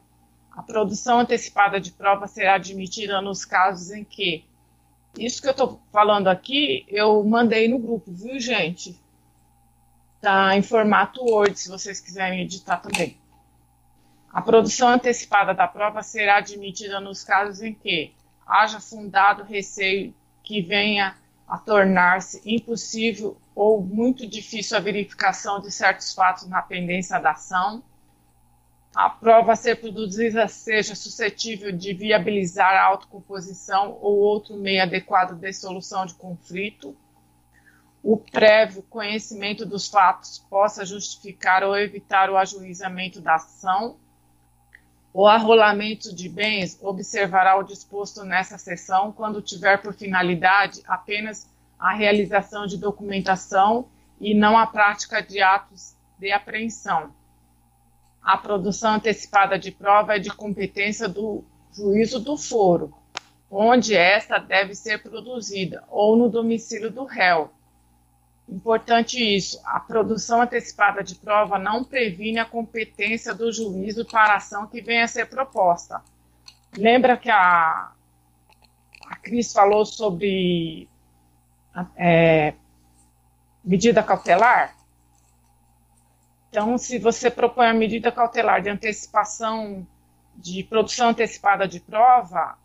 [0.51, 4.45] A produção antecipada de prova será admitida nos casos em que.
[5.19, 8.95] Isso que eu estou falando aqui, eu mandei no grupo, viu, gente?
[10.19, 13.17] Está em formato Word, se vocês quiserem editar também.
[14.33, 18.13] A produção antecipada da prova será admitida nos casos em que
[18.45, 20.13] haja fundado receio
[20.43, 21.17] que venha
[21.47, 27.81] a tornar-se impossível ou muito difícil a verificação de certos fatos na pendência da ação,
[28.97, 35.39] a prova a ser produzida seja suscetível de viabilizar a autocomposição ou outro meio adequado
[35.39, 36.97] de solução de conflito,
[38.03, 43.97] o prévio conhecimento dos fatos possa justificar ou evitar o ajuizamento da ação,
[45.13, 51.49] o arrolamento de bens observará o disposto nessa seção quando tiver por finalidade apenas
[51.79, 53.89] a realização de documentação
[54.21, 57.13] e não a prática de atos de apreensão
[58.29, 61.43] a produção antecipada de prova é de competência do
[61.73, 62.93] juízo do foro,
[63.51, 67.51] onde esta deve ser produzida, ou no domicílio do réu.
[68.49, 74.37] Importante isso, a produção antecipada de prova não previne a competência do juízo para a
[74.37, 76.03] ação que venha a ser proposta.
[76.75, 77.93] Lembra que a,
[79.07, 80.89] a Cris falou sobre
[81.95, 82.55] é,
[83.63, 84.75] medida cautelar?
[86.49, 89.87] Então, se você propõe a medida cautelar de antecipação,
[90.35, 92.57] de produção antecipada de prova,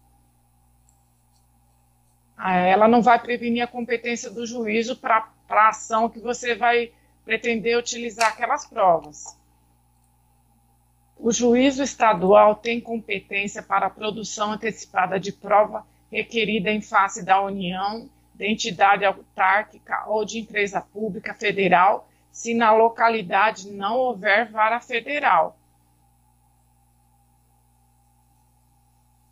[2.38, 6.92] ela não vai prevenir a competência do juízo para a ação que você vai
[7.26, 9.38] pretender utilizar aquelas provas.
[11.18, 17.42] O juízo estadual tem competência para a produção antecipada de prova requerida em face da
[17.42, 24.82] União, de entidade autárquica ou de empresa pública federal se na localidade não houver vara
[24.82, 25.56] federal.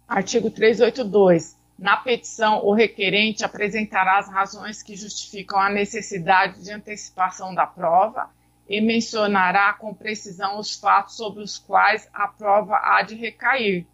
[0.07, 1.57] Artigo 382.
[1.81, 8.29] Na petição, o requerente apresentará as razões que justificam a necessidade de antecipação da prova
[8.69, 13.87] e mencionará com precisão os fatos sobre os quais a prova há de recair.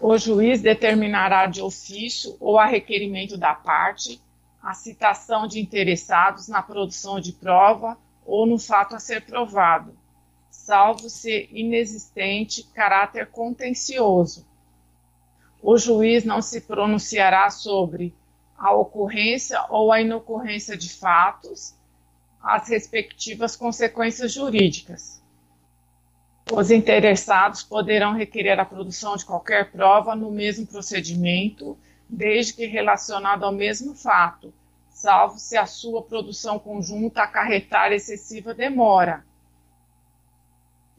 [0.00, 4.18] O juiz determinará de ofício ou a requerimento da parte
[4.62, 9.94] a citação de interessados na produção de prova ou no fato a ser provado,
[10.50, 14.48] salvo ser inexistente caráter contencioso.
[15.62, 18.14] O juiz não se pronunciará sobre
[18.56, 21.74] a ocorrência ou a inocorrência de fatos,
[22.42, 25.22] as respectivas consequências jurídicas.
[26.52, 31.78] Os interessados poderão requerer a produção de qualquer prova no mesmo procedimento
[32.08, 34.52] desde que relacionado ao mesmo fato,
[34.88, 39.24] salvo se a sua produção conjunta acarretar excessiva demora.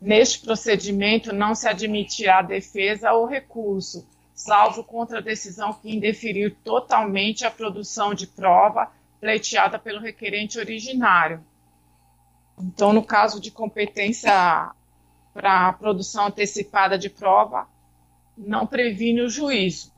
[0.02, 7.46] Neste procedimento não se admitirá defesa ou recurso, salvo contra a decisão que indeferir totalmente
[7.46, 11.44] a produção de prova pleiteada pelo requerente originário.
[12.60, 14.72] Então, no caso de competência
[15.34, 17.68] para produção antecipada de prova,
[18.38, 19.92] não previne o juízo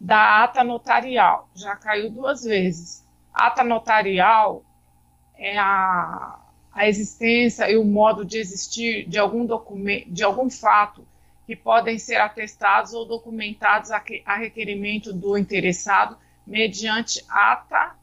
[0.00, 1.48] da ata notarial.
[1.54, 3.06] Já caiu duas vezes.
[3.34, 4.64] Ata notarial
[5.36, 6.38] é a,
[6.72, 11.06] a existência e o modo de existir de algum documento, de algum fato
[11.50, 16.16] que podem ser atestados ou documentados a, a requerimento do interessado
[16.46, 17.96] mediante ata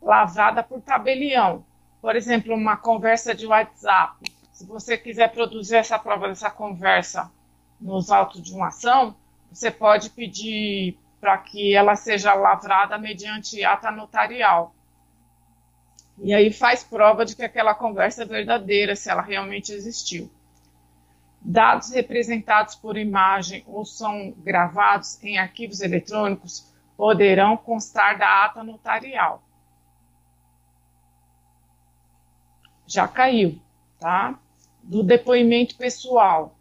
[0.00, 1.62] lavrada por tabelião.
[2.00, 4.32] Por exemplo, uma conversa de WhatsApp.
[4.50, 7.30] Se você quiser produzir essa prova dessa conversa
[7.78, 9.14] nos autos de uma ação,
[9.52, 14.74] você pode pedir para que ela seja lavrada mediante ata notarial.
[16.16, 20.30] E aí faz prova de que aquela conversa é verdadeira, se ela realmente existiu.
[21.48, 29.40] Dados representados por imagem ou são gravados em arquivos eletrônicos poderão constar da ata notarial.
[32.84, 33.60] Já caiu,
[34.00, 34.36] tá?
[34.82, 36.56] Do depoimento pessoal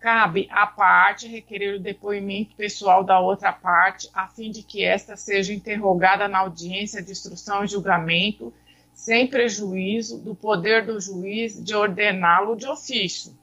[0.00, 5.14] cabe à parte requerer o depoimento pessoal da outra parte, a fim de que esta
[5.14, 8.50] seja interrogada na audiência de instrução e julgamento,
[8.94, 13.41] sem prejuízo do poder do juiz de ordená-lo de ofício.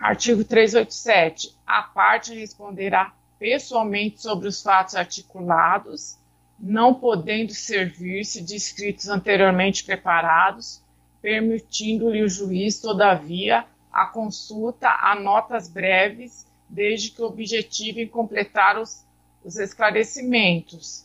[0.00, 1.54] Artigo 387.
[1.66, 6.18] A parte responderá pessoalmente sobre os fatos articulados,
[6.58, 10.82] não podendo servir-se de escritos anteriormente preparados,
[11.20, 19.06] permitindo-lhe o juiz, todavia, a consulta a notas breves, desde que objetivem completar os,
[19.44, 21.04] os esclarecimentos.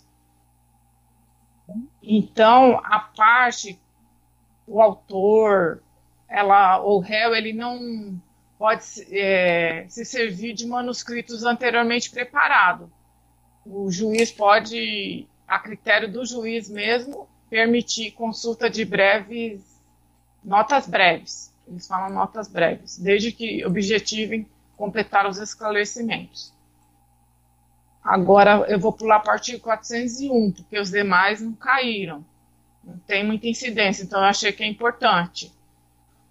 [2.02, 3.78] Então, a parte,
[4.66, 5.84] o autor,
[6.30, 8.22] ela, o réu, ele não
[8.58, 12.90] pode é, se servir de manuscritos anteriormente preparados.
[13.66, 19.62] O juiz pode, a critério do juiz mesmo, permitir consulta de breves,
[20.44, 21.54] notas breves.
[21.68, 26.54] Eles falam notas breves, desde que objetivem completar os esclarecimentos.
[28.04, 32.24] Agora eu vou pular para o artigo 401, porque os demais não caíram.
[32.84, 35.52] Não tem muita incidência, então eu achei que é importante.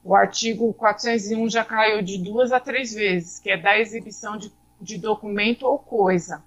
[0.04, 4.52] O artigo 401 já caiu de duas a três vezes, que é da exibição de,
[4.78, 6.44] de documento ou coisa.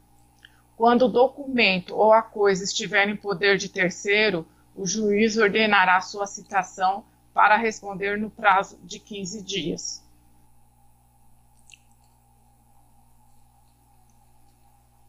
[0.76, 6.28] Quando o documento ou a coisa estiver em poder de terceiro, o juiz ordenará sua
[6.28, 7.04] citação
[7.34, 10.04] para responder no prazo de 15 dias.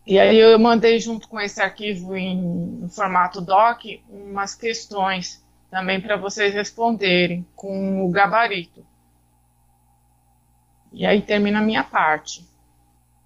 [0.07, 6.01] E aí eu mandei junto com esse arquivo em, em formato doc umas questões também
[6.01, 8.87] para vocês responderem com o gabarito.
[10.93, 12.47] E aí termina a minha parte.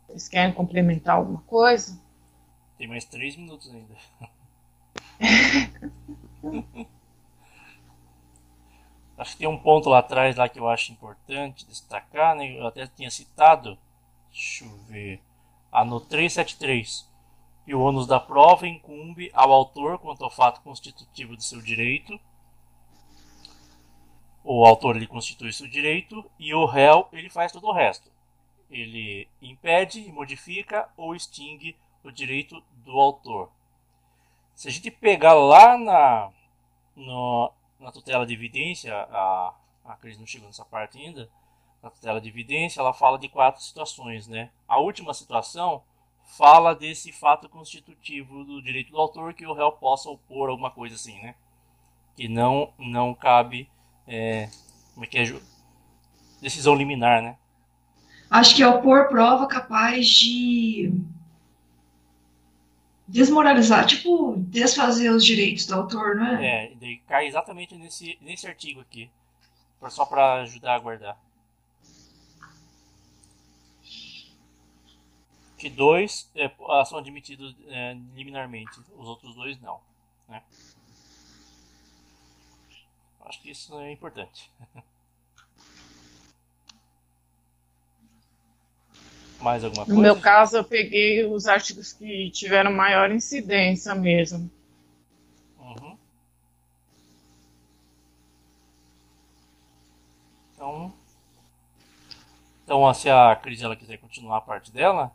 [0.06, 2.00] Vocês querem complementar alguma coisa?
[2.76, 3.94] Tem mais três minutos ainda.
[9.16, 12.58] acho que tem um ponto lá atrás lá que eu acho importante destacar, né?
[12.58, 13.78] Eu até tinha citado.
[14.30, 15.22] Deixa eu ver.
[15.70, 17.08] Ah, no 373
[17.64, 22.18] que o ônus da prova incumbe ao autor quanto ao fato constitutivo de seu direito
[24.44, 28.10] o autor ele constitui seu direito e o réu ele faz todo o resto.
[28.70, 33.50] Ele impede, modifica ou extingue o direito do autor.
[34.54, 36.30] Se a gente pegar lá na,
[36.96, 39.54] no, na tutela de evidência, a,
[39.84, 41.30] a Cris não chegou nessa parte ainda,
[41.82, 44.26] na tutela de evidência ela fala de quatro situações.
[44.26, 44.50] Né?
[44.66, 45.82] A última situação
[46.24, 50.94] fala desse fato constitutivo do direito do autor que o réu possa opor alguma coisa
[50.94, 51.34] assim, né?
[52.16, 53.70] que não, não cabe
[54.12, 54.50] é,
[54.92, 55.40] como é que é?
[56.40, 57.38] Decisão liminar, né?
[58.30, 60.92] Acho que é opor prova capaz de
[63.08, 66.66] desmoralizar, tipo, desfazer os direitos do autor, não é?
[66.66, 69.10] É, daí cai exatamente nesse, nesse artigo aqui.
[69.88, 71.18] Só para ajudar a guardar.
[75.58, 76.50] Que dois é,
[76.84, 79.80] são admitidos é, liminarmente, os outros dois não.
[80.28, 80.42] Né?
[83.24, 84.50] Acho que isso é importante.
[89.40, 89.96] Mais alguma coisa?
[89.96, 94.48] No meu caso, eu peguei os artigos que tiveram maior incidência mesmo.
[95.58, 95.98] Uhum.
[100.54, 100.92] Então,
[102.64, 105.12] então, se a Cris ela quiser continuar a parte dela.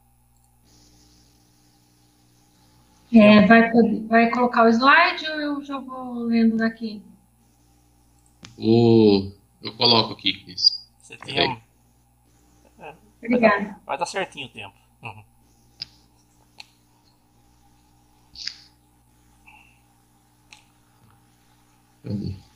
[3.13, 3.71] É, vai,
[4.07, 7.01] vai colocar o slide ou eu já vou lendo daqui?
[8.57, 9.31] O...
[9.61, 10.85] Eu coloco aqui, Cris.
[10.99, 11.53] Você tem um...
[12.79, 12.95] é.
[13.23, 13.79] Obrigada.
[13.85, 14.75] Vai dar certinho o tempo.
[15.03, 15.23] Uhum.
[22.03, 22.46] Cadê?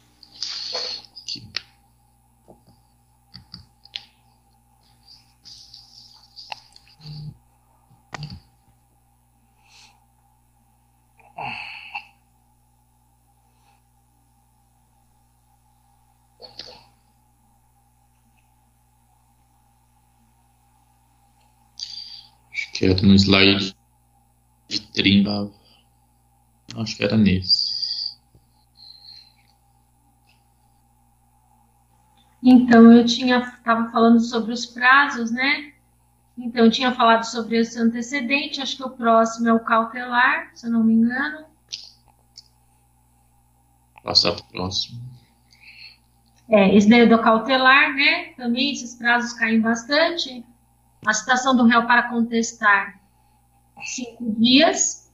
[22.82, 23.76] Que era no slide
[24.68, 25.52] de 30.
[26.78, 28.18] Acho que era nesse.
[32.42, 35.74] Então, eu tinha estava falando sobre os prazos, né?
[36.36, 40.66] Então, eu tinha falado sobre esse antecedente, acho que o próximo é o cautelar, se
[40.66, 41.46] eu não me engano.
[44.04, 45.00] Passar para o próximo.
[46.50, 48.34] É, esse daí é do cautelar, né?
[48.34, 50.44] Também esses prazos caem bastante
[51.06, 53.00] a citação do réu para contestar
[53.84, 55.12] cinco dias.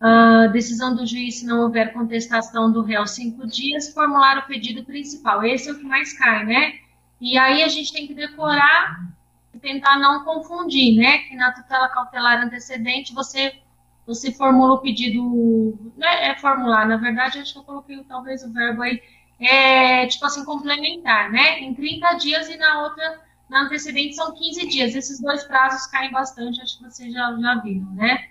[0.00, 3.92] A decisão do juiz, se não houver contestação do réu, cinco dias.
[3.92, 5.44] Formular o pedido principal.
[5.44, 6.74] Esse é o que mais cai, né?
[7.20, 9.10] E aí a gente tem que decorar
[9.54, 11.18] e tentar não confundir, né?
[11.18, 13.60] Que na tutela cautelar antecedente você
[14.06, 18.52] você formula o pedido, né, é formular, na verdade, acho que eu coloquei talvez o
[18.52, 19.02] verbo aí,
[19.40, 21.58] é, tipo assim, complementar, né?
[21.58, 24.94] Em 30 dias e na outra na antecedente são 15 dias.
[24.94, 28.30] Esses dois prazos caem bastante, acho que vocês já, já viram, né?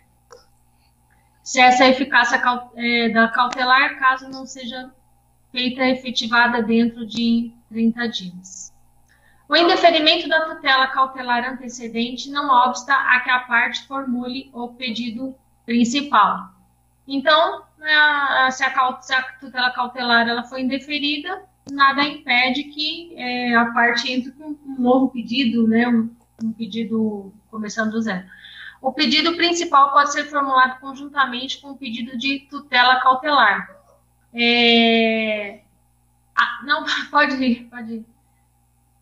[1.43, 2.41] Se essa eficácia
[2.75, 4.91] é, da cautelar, caso não seja
[5.51, 8.73] feita efetivada dentro de 30 dias.
[9.47, 15.35] O indeferimento da tutela cautelar antecedente não obsta a que a parte formule o pedido
[15.65, 16.49] principal.
[17.07, 17.63] Então,
[18.51, 24.11] se a, se a tutela cautelar ela foi indeferida, nada impede que é, a parte
[24.11, 26.09] entre com um novo pedido, né, um,
[26.43, 28.25] um, pedido começando do zero.
[28.81, 33.67] O pedido principal pode ser formulado conjuntamente com o pedido de tutela cautelar.
[34.33, 35.61] É...
[36.35, 38.05] Ah, não, pode ir, pode ir.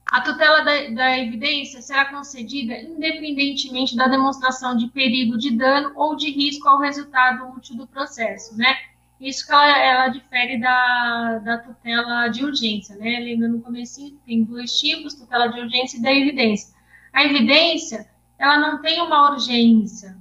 [0.05, 6.15] A tutela da, da, evidência será concedida independentemente da demonstração de perigo de dano ou
[6.15, 8.75] de risco ao resultado útil do processo, né?
[9.19, 13.19] Isso que ela, ela difere da, da tutela de urgência, né?
[13.19, 16.73] Lembra no começo tem dois tipos, tutela de urgência e da evidência.
[17.13, 20.17] A evidência, ela não tem uma urgência,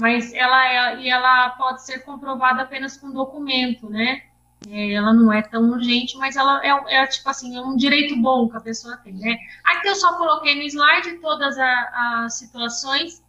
[0.00, 4.22] mas ela, e ela pode ser comprovada apenas com documento, né?
[4.68, 8.14] É, ela não é tão urgente, mas ela é, é, tipo assim, é um direito
[8.20, 9.38] bom que a pessoa tem, né?
[9.64, 13.22] Aqui eu só coloquei no slide todas as situações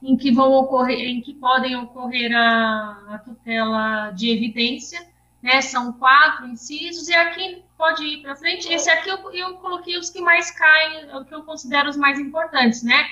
[0.00, 5.04] em que vão ocorrer, em que podem ocorrer a, a tutela de evidência,
[5.42, 5.60] né?
[5.60, 8.72] São quatro incisos e aqui pode ir para frente.
[8.72, 12.18] Esse aqui eu, eu coloquei os que mais caem, o que eu considero os mais
[12.18, 13.04] importantes, né?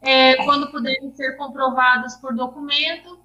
[0.00, 3.18] É, quando puderem ser comprovados por documento,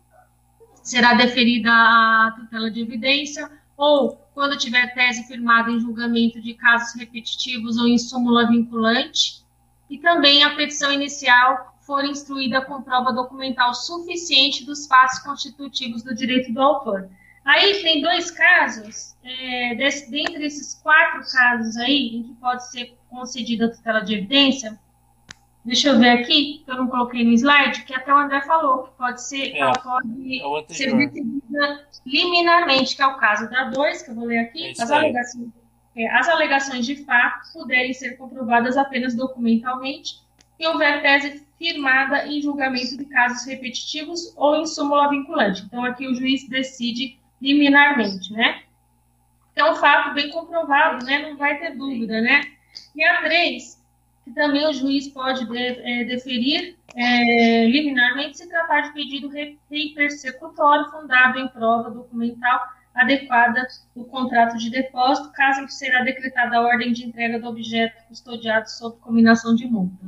[0.81, 6.99] será deferida a tutela de evidência ou quando tiver tese firmada em julgamento de casos
[6.99, 9.43] repetitivos ou em súmula vinculante,
[9.89, 16.13] e também a petição inicial for instruída com prova documental suficiente dos fatos constitutivos do
[16.13, 17.09] direito do autor.
[17.43, 22.95] Aí tem dois casos, é, desse, dentre esses quatro casos aí, em que pode ser
[23.09, 24.79] concedida a tutela de evidência,
[25.65, 28.83] Deixa eu ver aqui, que eu não coloquei no slide, que até o André falou,
[28.83, 33.65] que pode ser, é, ela pode é ser decidida liminarmente, que é o caso da
[33.65, 35.49] 2, que eu vou ler aqui, é as, alegações,
[35.97, 40.21] é, as alegações de fato puderem ser comprovadas apenas documentalmente
[40.59, 45.63] e houver tese firmada em julgamento de casos repetitivos ou em súmula vinculante.
[45.65, 48.63] Então, aqui o juiz decide liminarmente, né?
[49.55, 51.29] É um fato bem comprovado, né?
[51.29, 52.41] Não vai ter dúvida, né?
[52.95, 53.79] E a 3
[54.29, 59.31] que também o juiz pode de, é, deferir é, liminarmente se tratar de pedido
[59.71, 62.61] hipersecutório fundado em prova documental
[62.93, 63.65] adequada
[63.95, 68.97] do contrato de depósito, caso será decretada a ordem de entrega do objeto custodiado sob
[68.99, 70.05] combinação de multa.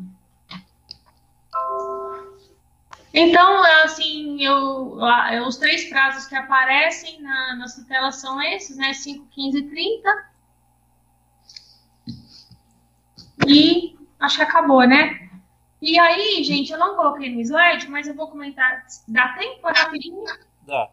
[3.14, 4.98] Então, assim, eu,
[5.46, 8.94] os três prazos que aparecem na, nas tutelas são esses, né?
[8.94, 10.32] 5, 15 e 30.
[13.48, 15.30] E acho que acabou, né?
[15.82, 18.86] E aí, gente, eu não coloquei no slide, mas eu vou comentar.
[19.08, 20.24] Dá tempo rapidinho?
[20.66, 20.90] Dá.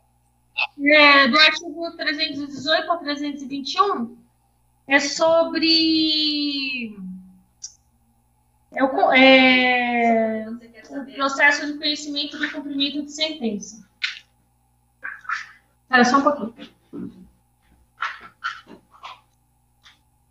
[0.82, 4.18] É, do artigo 318 ao 321
[4.88, 6.96] é sobre
[8.72, 10.46] é o, é,
[10.90, 13.88] o processo de conhecimento do cumprimento de sentença.
[15.82, 16.68] Espera só um pouquinho.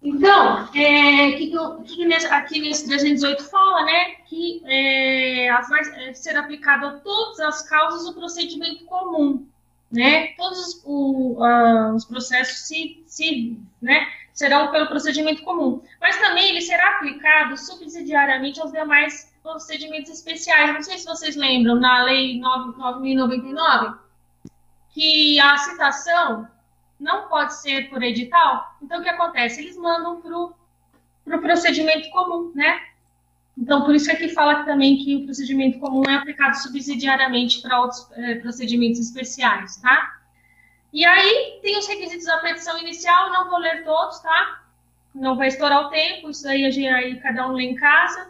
[0.02, 1.52] Então, é, que,
[1.86, 7.40] que, nesse, aqui nesse 318 fala, né, que é, vai é, ser aplicado a todas
[7.40, 9.46] as causas o procedimento comum,
[9.92, 16.50] né, todos o, uh, os processos se, se, né, serão pelo procedimento comum, mas também
[16.50, 20.74] ele será aplicado subsidiariamente aos demais procedimentos especiais.
[20.74, 23.98] Não sei se vocês lembram, na Lei 9.099,
[24.90, 26.48] que a citação
[27.00, 29.62] não pode ser por edital, então o que acontece?
[29.62, 30.54] Eles mandam para o
[31.24, 32.82] pro procedimento comum, né?
[33.58, 37.82] Então, por isso é que fala também que o procedimento comum é aplicado subsidiariamente para
[37.82, 40.20] outros é, procedimentos especiais, tá?
[40.94, 44.64] E aí, tem os requisitos da petição inicial, não vou ler todos, tá?
[45.14, 48.30] Não vai estourar o tempo, isso aí, aí cada um lê em casa.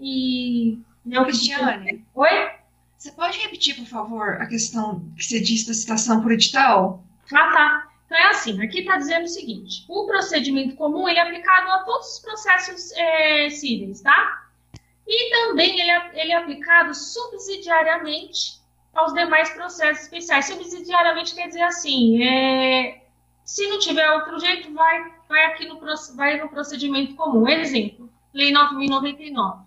[0.00, 0.78] E...
[1.04, 2.04] Não, Cristiane.
[2.14, 2.50] Oi?
[2.96, 7.04] Você pode repetir, por favor, a questão que você disse da citação por edital?
[7.32, 7.88] Ah, tá.
[8.06, 11.78] Então é assim, aqui está dizendo o seguinte: o procedimento comum ele é aplicado a
[11.80, 14.44] todos os processos é, cíveis, tá?
[15.06, 18.58] E também ele é, ele é aplicado subsidiariamente
[18.94, 20.46] aos demais processos especiais.
[20.46, 23.02] Subsidiariamente quer dizer assim, é,
[23.44, 25.78] se não tiver outro jeito, vai, vai aqui no,
[26.16, 27.46] vai no procedimento comum.
[27.48, 29.64] Exemplo, Lei 9.099.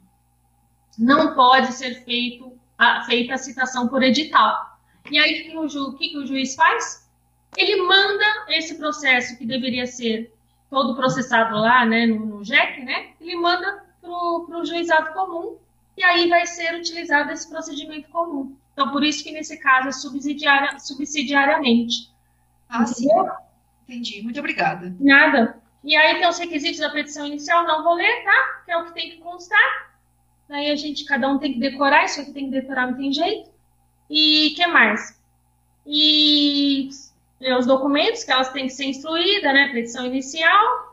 [0.98, 4.80] Não pode ser feito, a, feita a citação por edital.
[5.10, 7.08] E aí, o que o, ju, que, que o juiz faz?
[7.56, 10.34] ele manda esse processo que deveria ser
[10.70, 15.58] todo processado lá, né, no, no JEC, né, ele manda para o juizado comum
[15.96, 18.56] e aí vai ser utilizado esse procedimento comum.
[18.74, 22.12] Então, por isso que nesse caso é subsidiaria, subsidiariamente.
[22.70, 23.08] Ah, sim.
[23.84, 24.22] Entendi.
[24.22, 24.96] Muito obrigada.
[25.00, 25.60] Nada.
[25.84, 28.62] E aí tem os requisitos da petição inicial, não vou ler, tá?
[28.66, 29.87] Que é o que tem que constar.
[30.48, 33.12] Daí a gente, cada um tem que decorar, isso aqui tem que decorar, não tem
[33.12, 33.50] jeito.
[34.10, 35.20] E que mais?
[35.86, 36.90] E
[37.58, 39.70] os documentos que elas têm que ser instruídas, né?
[39.74, 40.88] Petição inicial.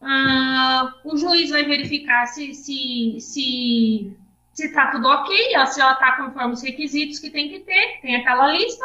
[0.00, 4.16] Ah, o juiz vai verificar se, se, se,
[4.52, 5.36] se está tudo ok,
[5.66, 8.84] se ela está conforme os requisitos que tem que ter, tem aquela lista.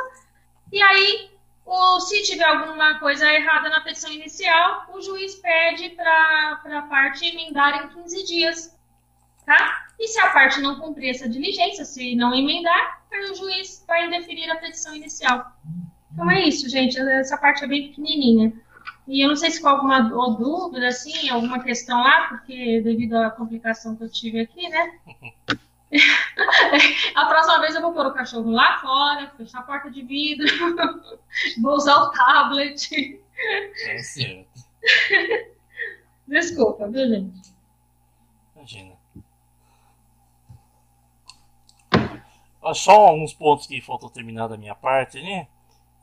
[0.71, 1.29] E aí,
[1.65, 7.25] o, se tiver alguma coisa errada na petição inicial, o juiz pede para a parte
[7.25, 8.77] emendar em 15 dias.
[9.45, 9.87] Tá?
[9.99, 14.07] E se a parte não cumprir essa diligência, se não emendar, aí o juiz vai
[14.07, 15.51] indeferir a petição inicial.
[16.11, 16.97] Então é isso, gente.
[16.99, 18.53] Essa parte é bem pequenininha.
[19.07, 23.29] E eu não sei se com alguma dúvida, assim, alguma questão lá, porque devido à
[23.29, 24.99] complicação que eu tive aqui, né?
[27.15, 30.47] a próxima vez eu vou pôr o cachorro lá fora, fechar a porta de vidro,
[31.61, 33.21] vou usar o tablet.
[33.85, 34.63] É certo.
[36.27, 37.53] Desculpa, viu, gente?
[38.55, 38.92] Imagina.
[42.73, 45.47] Só alguns pontos que faltou terminar da minha parte, né?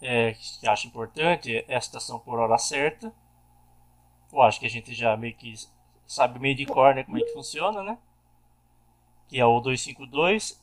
[0.00, 3.12] é, que acho importante é a citação por hora certa.
[4.32, 5.54] Eu acho que a gente já meio que
[6.06, 7.98] sabe meio de cor né, como é que funciona, né?
[9.28, 10.60] Que é o 252,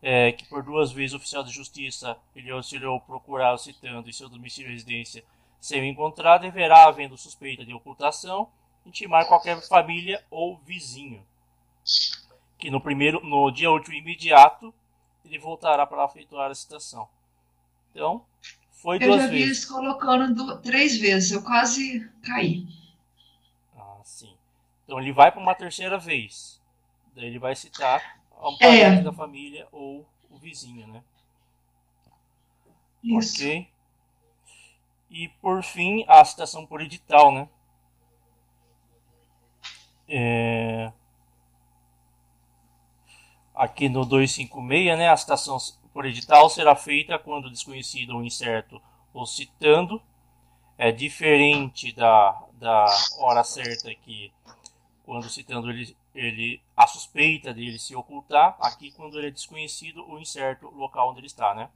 [0.00, 4.12] é, que por duas vezes o oficial de justiça ele auxiliou procurar o citando em
[4.12, 5.24] seu domicílio e residência
[5.60, 8.48] sem encontrar, deverá, havendo suspeita de ocultação,
[8.84, 11.24] intimar qualquer família ou vizinho.
[12.58, 14.74] Que no primeiro, no dia útil imediato,
[15.24, 17.08] ele voltará para efetuar a citação.
[17.90, 18.24] Então,
[18.70, 19.46] foi eu duas já vi vezes.
[19.46, 22.66] eles colocando do, três vezes, eu quase caí.
[23.76, 24.34] Ah, sim.
[24.84, 26.60] Então ele vai para uma terceira vez.
[27.14, 29.02] Daí ele vai citar um parente é.
[29.02, 31.02] da família ou o vizinho, né?
[33.04, 33.36] Isso.
[33.36, 33.68] Ok.
[35.10, 37.48] E por fim, a citação por edital, né?
[40.08, 40.92] É...
[43.54, 45.08] Aqui no 256, né?
[45.08, 45.58] A citação
[45.92, 48.80] por edital será feita quando desconhecido ou incerto
[49.12, 50.00] ou citando.
[50.78, 52.86] É diferente da, da
[53.18, 54.32] hora certa que
[55.04, 60.18] quando citando ele, ele a suspeita dele se ocultar, aqui quando ele é desconhecido ou
[60.18, 61.68] incerto o local onde ele está, né?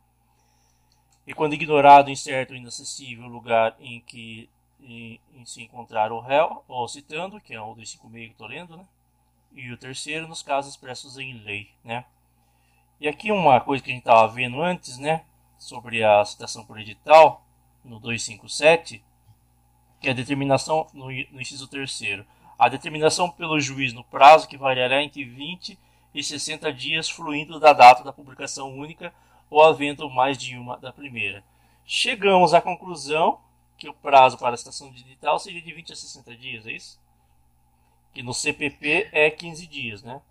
[1.27, 4.48] E quando ignorado, incerto ou inacessível o lugar em que
[4.81, 8.77] em, em se encontrar o réu, ou citando, que é o 256 que estou lendo,
[8.77, 8.86] né?
[9.57, 12.05] E o terceiro, nos casos expressos em lei, né?
[13.01, 15.24] E aqui uma coisa que a gente estava vendo antes, né?
[15.59, 17.43] Sobre a citação por edital,
[17.83, 19.03] no 257,
[19.99, 22.27] que é a determinação, no, no inciso terceiro,
[22.59, 25.78] a determinação pelo juiz no prazo que variará entre 20
[26.15, 29.12] e 60 dias, fluindo da data da publicação única
[29.49, 31.43] ou havendo mais de uma da primeira.
[31.87, 33.41] Chegamos à conclusão
[33.78, 37.01] que o prazo para a citação digital seria de 20 a 60 dias, é isso?
[38.16, 40.22] Que no CPP é 15 dias, né?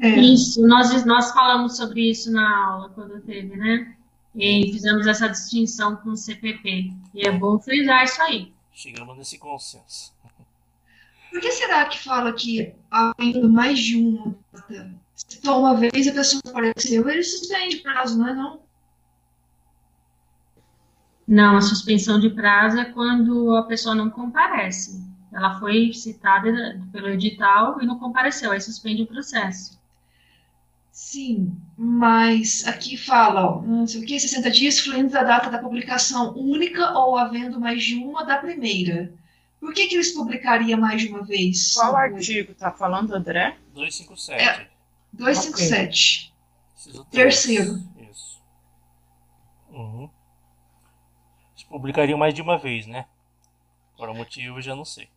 [0.00, 0.08] É.
[0.08, 3.94] Isso, nós, nós falamos sobre isso na aula quando teve, né?
[4.34, 6.90] E fizemos essa distinção com o CPP.
[7.12, 8.54] E é bom frisar isso aí.
[8.72, 10.14] Chegamos nesse consenso.
[11.30, 14.34] Por que será que fala que havendo mais de uma
[15.14, 18.60] se uma vez a pessoa apareceu, ele suspende o prazo, não é não?
[21.28, 25.09] Não, a suspensão de prazo é quando a pessoa não comparece.
[25.32, 29.80] Ela foi citada pelo edital e não compareceu, aí suspende o processo.
[30.90, 35.58] Sim, mas aqui fala, ó, não sei o que, 60 dias fluindo da data da
[35.58, 39.14] publicação única ou havendo mais de uma da primeira.
[39.60, 41.74] Por que, que eles publicariam mais de uma vez?
[41.74, 43.56] Qual artigo está falando, André?
[43.74, 44.42] 257.
[44.42, 44.68] É,
[45.12, 46.32] 257.
[46.86, 47.04] Okay.
[47.10, 47.82] Terceiro.
[48.10, 48.42] Isso.
[49.70, 50.10] Uhum.
[51.52, 53.06] Eles publicariam mais de uma vez, né?
[53.96, 55.08] Por um motivo eu já não sei.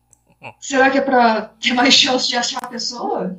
[0.60, 3.38] Será que é para ter mais chance de achar a pessoa?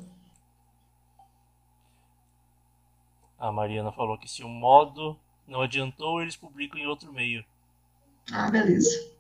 [3.38, 7.46] A Mariana falou que se o modo não adiantou, eles publicam em outro meio.
[8.32, 9.14] Ah, beleza.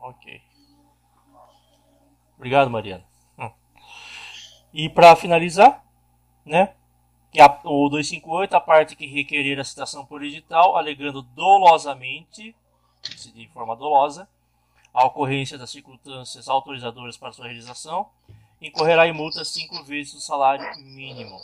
[0.00, 0.42] Ok.
[2.36, 3.04] Obrigado, Mariana.
[3.38, 3.50] Hum.
[4.72, 5.82] E para finalizar,
[6.44, 6.74] né?
[7.64, 12.54] O 258, a parte que requerer a citação por edital, alegando dolosamente,
[13.34, 14.28] de forma dolosa,
[14.94, 18.08] a ocorrência das circunstâncias autorizadoras para sua realização,
[18.62, 21.42] incorrerá em multa cinco vezes o salário mínimo.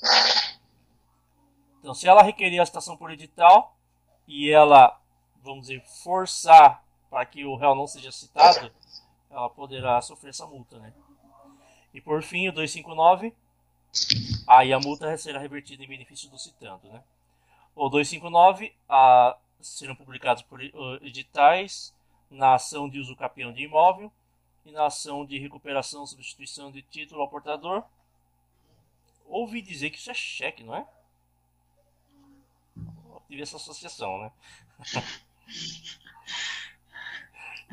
[1.80, 3.76] Então, se ela requerer a citação por edital
[4.28, 4.96] e ela,
[5.42, 8.70] vamos dizer, forçar para que o réu não seja citado,
[9.28, 10.92] ela poderá sofrer essa multa, né?
[11.92, 13.34] E por fim, o 259,
[14.46, 17.02] aí a multa será revertida em benefício do citando, né?
[17.74, 20.60] O 259, a, serão publicados por
[21.02, 21.92] editais
[22.30, 24.12] na ação de uso capião de imóvel
[24.64, 27.82] e na ação de recuperação substituição de título ao portador.
[29.26, 30.86] Ouvi dizer que isso é cheque, não é?
[33.30, 34.30] tive essa associação, né?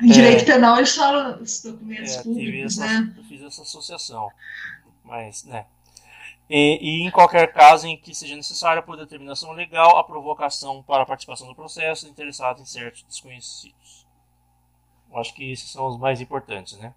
[0.00, 3.14] Em direito é, penal eles falam os documentos é, públicos, essa, né?
[3.16, 4.30] Eu fiz essa associação.
[5.02, 5.66] Mas, né?
[6.48, 11.02] E, e, em qualquer caso em que seja necessária, por determinação legal, a provocação para
[11.02, 13.97] a participação do processo interessado em certos desconhecidos.
[15.10, 16.94] Eu acho que esses são os mais importantes, né?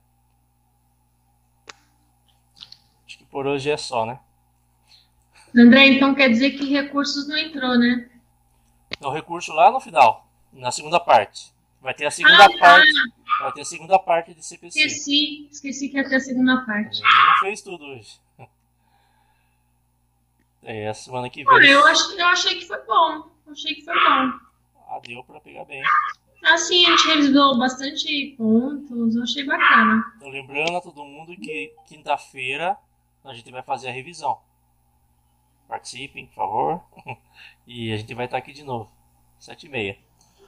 [3.06, 4.20] Acho que por hoje é só, né?
[5.56, 8.10] André, então quer dizer que recursos não entrou, né?
[9.00, 11.52] É o recurso lá no final, na segunda parte.
[11.82, 12.94] Vai ter a segunda ah, parte.
[12.94, 13.44] Tá.
[13.44, 14.80] Vai ter a segunda parte de CPC.
[14.80, 17.00] Esqueci, esqueci que ia ter a segunda parte.
[17.00, 18.20] Ele não fez tudo hoje.
[20.64, 21.52] É, a semana que vem.
[21.52, 23.32] Olha, eu, ach, eu achei que foi bom.
[23.48, 24.32] Eu achei que foi bom.
[24.88, 25.82] Ah, deu pra pegar bem.
[26.44, 30.04] Assim, a gente revisou bastante pontos, eu achei bacana.
[30.18, 32.76] Então, lembrando a todo mundo que quinta-feira
[33.24, 34.40] a gente vai fazer a revisão.
[35.68, 36.84] Participem, por favor.
[37.66, 38.92] E a gente vai estar aqui de novo,
[39.40, 39.98] sete e meia.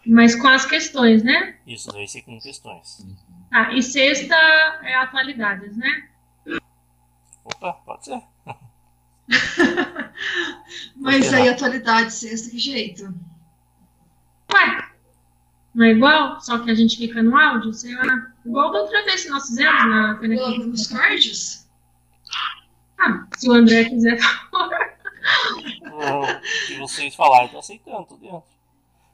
[0.06, 1.58] Mas com as questões, né?
[1.66, 3.06] Isso, daí ser com questões.
[3.52, 6.10] Ah, e sexta é atualidades, né?
[7.46, 8.22] Opa, pode ser.
[10.98, 13.06] Mas aí atualidade sexta, que jeito?
[14.54, 14.93] Ué,
[15.74, 16.40] não é igual?
[16.40, 18.32] Só que a gente fica no áudio, sei lá.
[18.46, 21.68] Igual da outra vez que nós fizemos na Nos cards?
[23.00, 24.20] Ah, se o André quiser
[25.92, 28.44] O que vocês falaram, eu tô aceitando, tô dentro.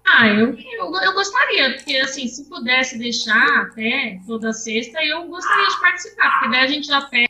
[0.05, 5.67] Ah, eu, eu, eu gostaria, porque assim, se pudesse deixar até toda sexta, eu gostaria
[5.67, 7.29] de participar, porque daí a gente já pega,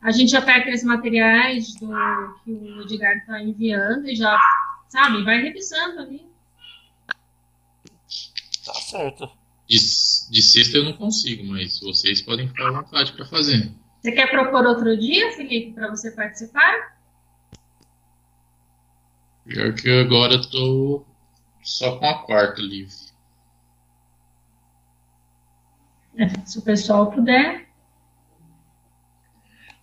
[0.00, 1.88] a gente já pega aqueles materiais do,
[2.44, 4.40] que o Edgar está enviando e já,
[4.88, 6.25] sabe, vai revisando ali.
[8.66, 9.30] Tá certo.
[9.66, 13.72] De, de sexta eu não consigo, mas vocês podem ficar à vontade para fazer.
[14.00, 16.96] Você quer propor outro dia, Felipe, para você participar?
[19.44, 21.04] Pior que agora eu tô
[21.62, 22.94] só com a quarta livre.
[26.16, 27.68] É, se o pessoal puder.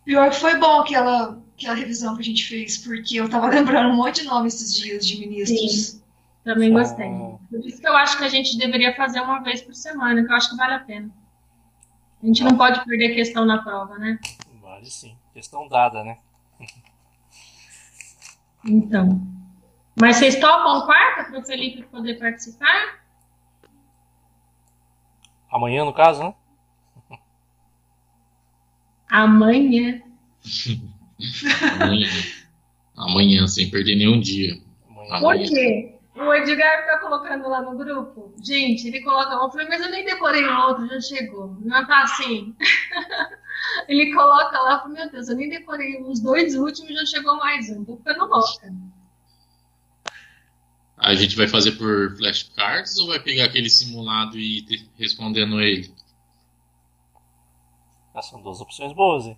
[0.04, 3.94] Pior que foi bom aquela, aquela revisão que a gente fez, porque eu tava lembrando
[3.94, 5.72] um monte de nomes esses dias de ministros.
[5.72, 6.03] Sim,
[6.44, 7.10] também gostei.
[7.50, 10.32] Por isso que eu acho que a gente deveria fazer uma vez por semana, que
[10.32, 11.10] eu acho que vale a pena.
[12.22, 14.20] A gente não pode perder questão na prova, né?
[14.62, 15.16] Vale sim.
[15.34, 16.18] Questão dada, né?
[18.66, 19.22] Então.
[20.00, 23.04] Mas vocês topam quarta para o Felipe poder participar?
[25.50, 26.34] Amanhã, no caso, né?
[29.10, 30.02] Amanhã.
[31.80, 32.10] Amanhã.
[32.96, 34.60] Amanhã, sem perder nenhum dia.
[34.90, 35.20] Amanhã.
[35.20, 35.93] Por quê?
[36.16, 38.34] O Edgar fica colocando lá no grupo.
[38.42, 39.50] Gente, ele coloca um.
[39.50, 41.58] Falei, mas eu nem decorei o outro, já chegou.
[41.62, 42.56] Não tá assim.
[43.88, 47.84] ele coloca lá, meu Deus, eu nem decorei os dois últimos, já chegou mais um.
[47.84, 48.74] Tô ficando louca.
[50.98, 55.94] A gente vai fazer por flashcards ou vai pegar aquele simulado e ir respondendo ele?
[58.14, 59.38] Ah, são duas opções boas, hein?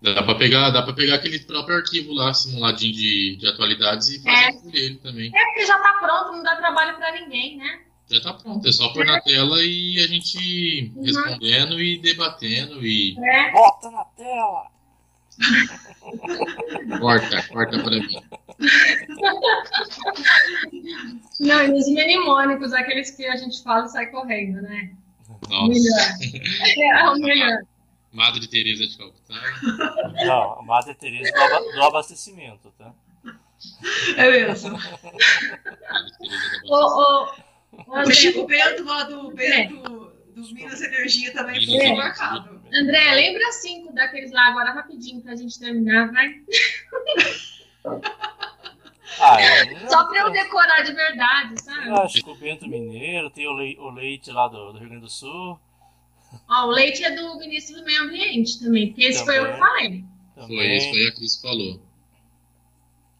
[0.00, 4.22] Dá pra pegar, dá pra pegar aquele próprio arquivo lá, simuladinho de, de atualidades e
[4.22, 4.52] fazer é.
[4.52, 5.32] por ele também.
[5.34, 7.80] É porque já tá pronto, não dá trabalho pra ninguém, né?
[8.08, 9.06] Já tá pronto, é só pôr é.
[9.06, 11.02] na tela e a gente uhum.
[11.02, 13.16] respondendo e debatendo e.
[13.18, 13.50] É.
[13.52, 14.66] Bota na tela!
[17.00, 18.22] corta, corta pra mim.
[21.40, 24.92] Não, e os mnemônicos, aqueles que a gente fala e sai correndo, né?
[25.48, 25.68] Nossa.
[25.68, 25.98] Melhor.
[26.78, 27.58] É o melhor.
[28.16, 29.34] Madre Teresa de Calcutá.
[30.24, 32.92] Não, Madre Teresa do, do abastecimento, tá?
[34.16, 34.76] É mesmo.
[36.64, 37.28] o,
[37.76, 42.60] o, o Chico Bento lá do Bento dos Minas Energia também foi marcado.
[42.74, 46.42] André, lembra cinco daqueles lá agora rapidinho pra gente terminar, vai?
[49.20, 49.36] Ah,
[49.88, 51.88] Só pra eu decorar de verdade, sabe?
[51.88, 54.88] Eu acho que o Bento Mineiro, tem o, le o leite lá do, do, Rio
[54.88, 55.58] Grande do Sul.
[56.48, 59.52] Ó, o leite é do ministro do Meio Ambiente também, porque esse também, foi eu
[59.52, 60.04] que falei.
[60.34, 60.56] Também.
[60.56, 61.82] Foi, esse foi a Cris falou.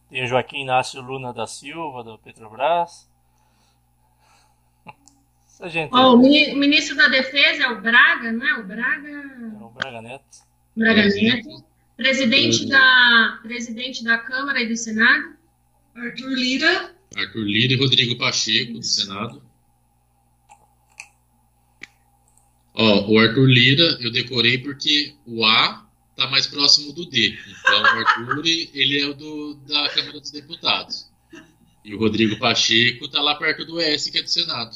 [0.09, 3.09] Tem o Joaquim Inácio Luna da Silva, do Petrobras.
[5.47, 5.93] Essa gente...
[5.93, 8.59] Oh, o ministro da Defesa é o Braga, não é?
[8.59, 9.09] O Braga.
[9.09, 10.37] É o Braga Neto.
[10.75, 11.65] Braga Neto.
[11.97, 15.35] Presidente da, presidente da Câmara e do Senado.
[15.95, 16.95] Arthur Lira.
[17.15, 19.41] Arthur Lira e Rodrigo Pacheco, do Senado.
[22.79, 25.83] Ó, o Arthur Lira eu decorei porque o A
[26.15, 27.35] tá mais próximo do D.
[27.59, 31.09] Então o Arthur ele é o do, da Câmara dos Deputados.
[31.83, 34.75] E o Rodrigo Pacheco tá lá perto do S, que é do Senado.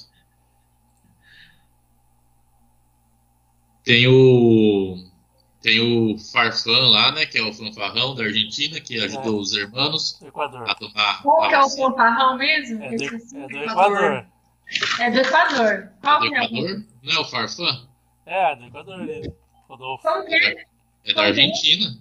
[3.83, 4.97] Tem o
[5.61, 9.41] tem o Farfan lá, né, que é o fanfarrão da Argentina, que ajudou é.
[9.41, 10.67] os irmãos Equador.
[10.67, 11.21] a tomar.
[11.21, 12.83] Qual que é o fanfarrão mesmo?
[12.83, 14.25] É do, é do Equador.
[14.99, 15.91] É do Equador.
[16.01, 16.69] Qual é do Equador?
[16.71, 16.83] É?
[17.03, 17.90] Não é o Farfan?
[18.31, 18.99] É, do Equador.
[19.67, 20.03] Rodolfo.
[20.03, 20.65] Como que é?
[21.03, 21.97] É da Argentina.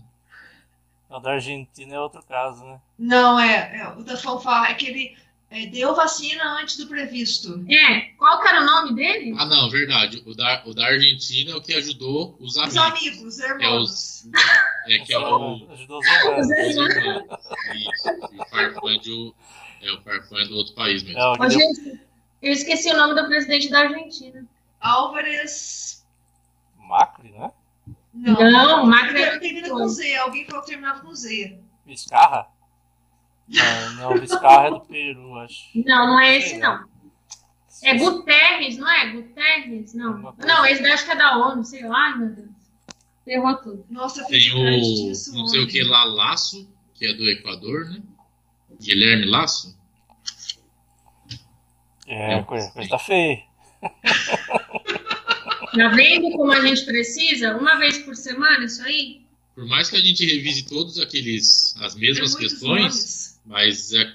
[1.09, 2.81] O da Argentina é outro caso, né?
[2.97, 5.17] Não, é, é o da fanfarra é que ele
[5.51, 7.65] é, deu vacina antes do previsto.
[7.69, 9.35] É, qual que era o nome dele?
[9.37, 10.23] Ah, não, verdade.
[10.25, 12.77] O da, o da Argentina é o que ajudou os amigos.
[12.77, 13.61] Os amigos, os irmãos.
[13.65, 14.29] É, os,
[14.87, 15.69] é que é o...
[15.73, 16.47] Ajudou os irmãos.
[17.75, 18.09] Isso,
[18.39, 19.35] o Farfã do,
[19.83, 21.19] é o Farfã do outro país mesmo.
[21.19, 21.51] É, deu...
[21.51, 22.01] gente,
[22.41, 24.47] eu esqueci o nome do presidente da Argentina.
[24.81, 26.00] Álvares...
[26.91, 27.53] Macri, né?
[28.13, 29.39] Não, não Macri era...
[29.39, 31.59] Termina com Z, alguém falou que terminava com Z.
[31.87, 32.49] Vizcarra?
[33.49, 35.71] Não, não, Vizcarra é do Peru, acho.
[35.75, 36.89] Não, não é esse, não.
[37.83, 39.11] É Guterres, não é?
[39.11, 39.95] Guterres?
[39.95, 40.35] Não.
[40.39, 42.51] Não, esse acho que é da ONU, sei lá, meu Deus.
[43.27, 43.87] Errou tudo.
[43.89, 48.03] Nossa, tem o não sei o que lá, Laço, que é do Equador, né?
[48.81, 49.79] Guilherme Laço.
[52.07, 53.45] É, é coisa, coisa tá feia.
[55.77, 57.57] Tá vendo como a gente precisa?
[57.57, 59.25] Uma vez por semana, isso aí?
[59.55, 63.41] Por mais que a gente revise todos aqueles as mesmas questões, nomes.
[63.45, 64.13] Mas é,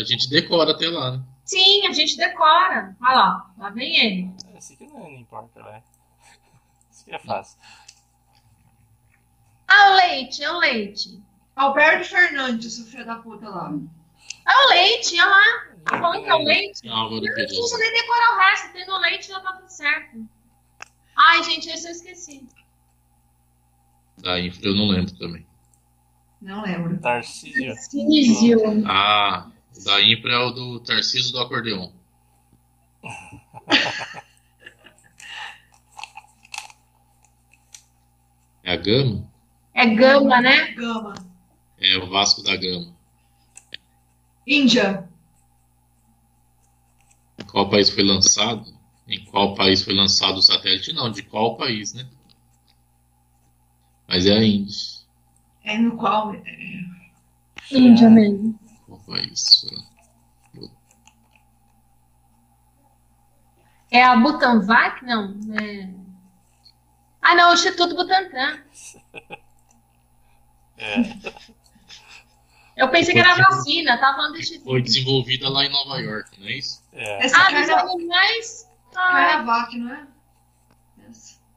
[0.00, 1.22] a gente decora até lá, né?
[1.44, 2.96] Sim, a gente decora.
[3.00, 4.30] Olha lá, lá vem ele.
[4.56, 5.82] Esse aqui não, não importa, né?
[6.90, 7.58] Esse aqui é fácil.
[9.66, 11.20] Ah, o leite, é o leite.
[11.56, 13.72] Alberto Fernandes, o filho da puta lá.
[14.46, 15.72] É o leite, olha lá.
[15.84, 16.86] Tá falando que é o leite?
[16.86, 18.72] Não, não precisa nem decorar o resto.
[18.72, 20.28] Tendo leite já tá tudo certo.
[21.16, 22.46] Ai, gente, esse eu esqueci.
[24.18, 25.46] Da infra eu não lembro também.
[26.40, 26.98] Não lembro.
[26.98, 27.66] Tarcísio.
[27.66, 28.58] Tarcísio.
[28.86, 29.50] Ah,
[29.84, 31.92] da Impra é o do Tarcísio do acordeon.
[38.64, 39.30] é a Gama?
[39.74, 40.72] É Gama, né?
[40.72, 41.14] Gama.
[41.80, 42.94] É o Vasco da Gama.
[44.46, 45.08] Índia.
[47.50, 48.71] Qual país foi lançado?
[49.12, 50.94] Em qual país foi lançado o satélite?
[50.94, 52.08] Não, de qual país, né?
[54.08, 54.74] Mas é a Índia.
[55.62, 56.34] É no qual.
[56.34, 56.40] É...
[57.70, 58.58] Índia mesmo.
[58.86, 59.66] Qual país?
[63.90, 65.04] É a Butanvac?
[65.04, 65.38] Não.
[65.60, 65.90] É...
[67.20, 68.62] Ah, não, o Instituto Butantan.
[70.78, 70.96] É.
[72.74, 76.48] Eu pensei que era vacina, tava falando desse Foi desenvolvida lá em Nova York, não
[76.48, 76.82] é isso?
[76.92, 77.26] É.
[77.26, 78.71] Essa ah, dos animais?
[78.94, 80.06] Ah, Caravac, não é?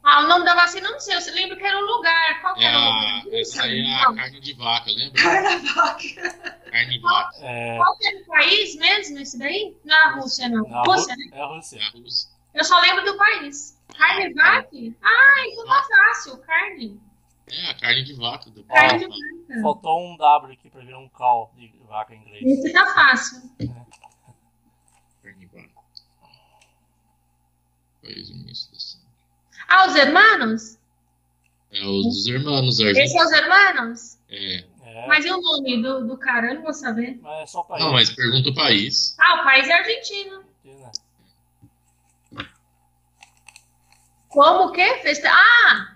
[0.07, 2.39] Ah, o nome da vacina não sei, você lembra que era um lugar.
[2.39, 3.41] Qual é era o nome?
[3.41, 5.23] Essa aí é a carne de vaca, lembra?
[5.23, 6.59] Carne de vaca.
[6.71, 7.37] Carne de vaca.
[7.41, 7.77] É...
[7.77, 9.75] Qual que era o país mesmo, esse daí?
[9.83, 10.61] Não é a Rússia, não.
[10.69, 11.25] não Rússia, né?
[11.31, 11.79] É a Rússia.
[11.79, 12.29] É a Rússia.
[12.53, 13.81] Eu só lembro do país.
[13.97, 14.69] Carne de vaca?
[15.01, 17.01] Ah, então tá fácil, carne.
[17.47, 18.51] É, a carne de vaca.
[18.51, 19.61] Do carne de vaca.
[19.63, 22.59] Faltou um W aqui pra virar um cal de vaca em inglês.
[22.59, 23.41] Esse tá fácil.
[23.59, 23.65] É.
[25.23, 25.69] Carne de vaca.
[28.05, 28.29] País
[29.67, 30.77] ah, os hermanos?
[31.71, 32.79] É os dos hermanos.
[32.79, 34.17] Esses são os hermanos?
[34.29, 34.63] É.
[34.83, 35.07] é.
[35.07, 36.47] Mas e o nome do, do cara?
[36.47, 37.19] Eu não vou saber.
[37.21, 37.83] Mas é só o país.
[37.83, 39.15] Não, mas pergunta o país.
[39.19, 40.43] Ah, o país é Argentina.
[44.29, 44.95] Como que?
[44.97, 45.29] Festa...
[45.31, 45.95] Ah!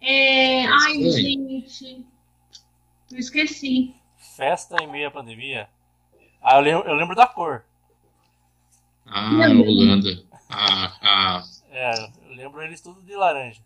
[0.00, 0.64] É...
[0.66, 2.06] Ai, gente.
[3.10, 3.94] Eu esqueci.
[4.36, 5.68] Festa em meio à pandemia?
[6.40, 7.64] Ah, eu lembro, eu lembro da cor.
[9.06, 10.29] Ah, Holanda.
[10.50, 11.44] Ah, ah.
[11.70, 13.62] É, eu lembro eles tudo de laranja.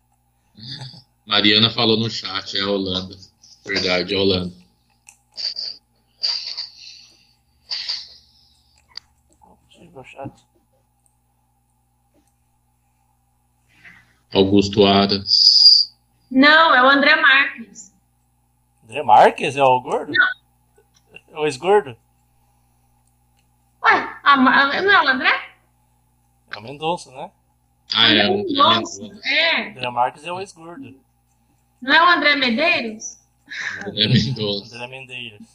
[1.25, 3.17] Mariana falou no chat, é a Holanda.
[3.65, 4.53] Verdade, é a Holanda.
[14.31, 15.95] Augusto Aras.
[16.29, 17.93] Não, é o André Marques.
[18.83, 20.11] André Marques é o gordo?
[20.11, 20.27] Não.
[21.29, 21.97] É o ex-gordo?
[23.83, 25.44] Ué, a, a, não é o André?
[26.55, 27.31] É o Mendonça, né?
[27.93, 28.29] Ah, é.
[28.29, 29.71] O Nossa, é.
[29.71, 30.97] André Marques é o ex-gordo.
[31.81, 33.19] Não é o André Medeiros?
[33.85, 34.75] André Mendonça.
[34.75, 35.45] André Mendeiros.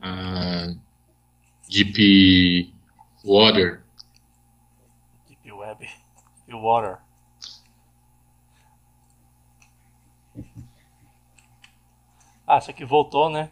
[0.00, 0.68] Ah,
[1.68, 2.72] Deep
[3.24, 3.82] Water.
[5.28, 5.90] Deep Web.
[6.46, 6.98] Deep Water.
[12.60, 13.48] Ah, isso aqui voltou, né?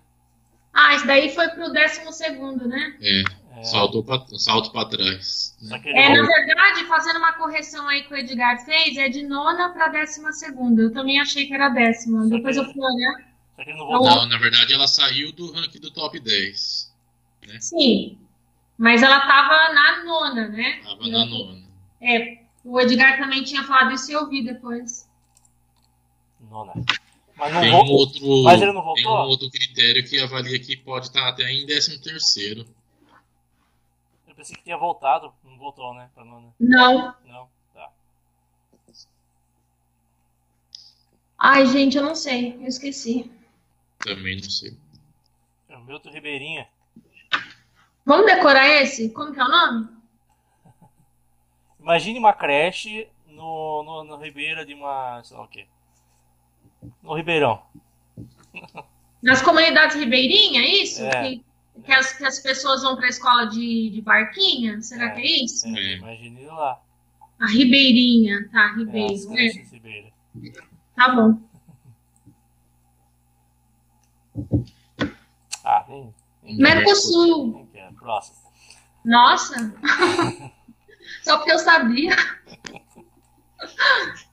[0.74, 2.94] Ah, isso daí foi pro décimo segundo, né?
[3.01, 3.22] É.
[3.56, 3.64] é.
[3.64, 5.56] Saltou pra, salto para trás.
[5.62, 5.80] Né?
[5.86, 9.89] É, na verdade, fazendo uma correção aí que o Edgar fez, é de nona para
[9.89, 10.82] décima segunda.
[10.82, 12.24] Eu também achei que era décima.
[12.24, 12.62] Só Depois que...
[12.62, 13.28] eu fui olhar.
[13.66, 16.94] Não, não, na verdade ela saiu do ranking do top 10.
[17.48, 17.60] Né?
[17.60, 18.18] Sim.
[18.76, 20.80] Mas ela tava na nona, né?
[20.85, 21.62] Tava na nona.
[22.01, 25.09] É, o Edgar também tinha falado isso e eu vi depois.
[26.39, 26.74] Nona.
[27.39, 27.94] Mas, não tem voltou.
[27.94, 28.94] Um outro, Mas ele não voltou?
[28.97, 32.66] Tem um outro critério que avalia que pode estar até em 13 terceiro.
[34.27, 35.32] Eu pensei que tinha voltado.
[35.44, 36.10] Não voltou, né?
[36.15, 36.52] Pra nona.
[36.59, 37.15] Não.
[37.24, 37.93] Não, tá.
[41.39, 42.56] Ai, gente, eu não sei.
[42.56, 43.31] Eu esqueci.
[44.01, 44.77] Também não sei.
[45.69, 46.69] É o Milton Ribeirinha.
[48.05, 49.10] Vamos decorar esse?
[49.10, 49.89] Como que é o nome?
[51.78, 55.23] Imagine uma creche no, no, no Ribeira de uma.
[55.23, 55.69] sei lá o quê.
[57.02, 57.62] No Ribeirão.
[59.22, 61.05] Nas comunidades ribeirinhas, é isso?
[61.05, 61.22] É.
[61.22, 61.44] Que,
[61.84, 64.80] que, as, que as pessoas vão para a escola de, de barquinha?
[64.80, 65.66] Será é, que é isso?
[65.66, 66.80] É, imagine lá.
[67.40, 69.14] A Ribeirinha, tá, Ribeiro.
[69.36, 70.12] É, Ribeira.
[70.94, 71.40] Tá bom.
[75.64, 76.14] Ah, nem.
[76.42, 77.68] nem Mercosul.
[77.74, 78.38] Nem Próximo.
[79.05, 79.55] Nossa!
[81.22, 82.16] Só porque eu sabia.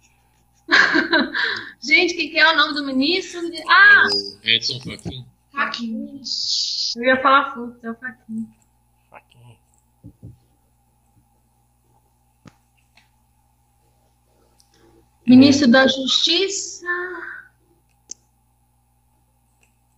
[1.82, 3.42] Gente, quem que é o nome do ministro?
[3.70, 4.08] Ah!
[4.44, 5.26] É Edson Fachin.
[5.52, 6.22] Fachin.
[6.96, 8.50] Eu ia falar fruta, é o Fachin.
[9.10, 9.58] Fachin.
[15.26, 16.86] Ministro da Justiça.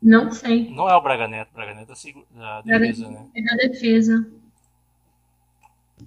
[0.02, 0.70] Não sei.
[0.70, 3.30] Não é o Braga Neto, o Braga Neto é da defesa, né?
[3.36, 4.32] É da defesa.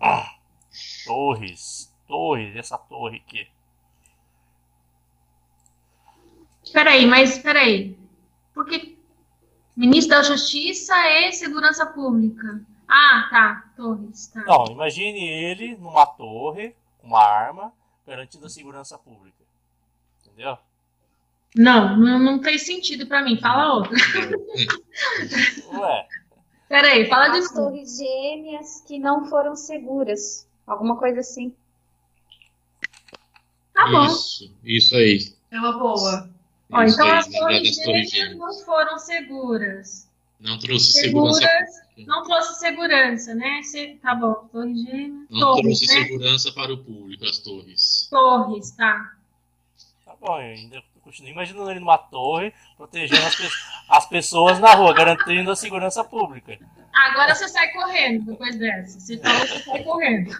[0.01, 0.37] Ah,
[1.05, 1.93] torres.
[2.07, 3.47] Torres, essa torre aqui.
[6.73, 7.99] Peraí, mas peraí.
[8.55, 8.97] Porque
[9.77, 12.61] ministro da Justiça é Segurança Pública.
[12.89, 13.73] Ah, tá.
[13.77, 14.43] Torres, tá.
[14.45, 17.73] Não, imagine ele numa torre, com uma arma,
[18.07, 19.45] garantindo a segurança pública.
[20.27, 20.59] Entendeu?
[21.57, 23.37] Não, não, não tem sentido para mim.
[23.39, 23.97] Fala outra.
[25.73, 26.09] Ué.
[26.69, 30.49] Peraí, fala de As torres gêmeas que não foram seguras.
[30.67, 31.55] Alguma coisa assim.
[33.75, 34.05] Tá bom.
[34.05, 35.35] Isso, isso aí.
[35.51, 36.30] É uma boa.
[36.73, 37.77] Ó, então aí, as torres
[38.11, 40.09] gêmeas não foram seguras.
[40.39, 41.87] Não trouxe segurança.
[41.99, 43.61] Não trouxe segurança, né?
[44.01, 45.27] Tá bom, torre gêmea.
[45.29, 46.05] Não torres, trouxe né?
[46.05, 48.09] segurança para o público, as torres.
[48.11, 49.15] Torres, tá.
[50.05, 53.49] Tá bom, eu ainda continuo imaginando ele numa torre, protegendo as, pe
[53.89, 56.59] as pessoas na rua, garantindo a segurança pública.
[56.95, 58.99] Agora você sai correndo depois dessa.
[58.99, 60.31] Você falou que você sai correndo.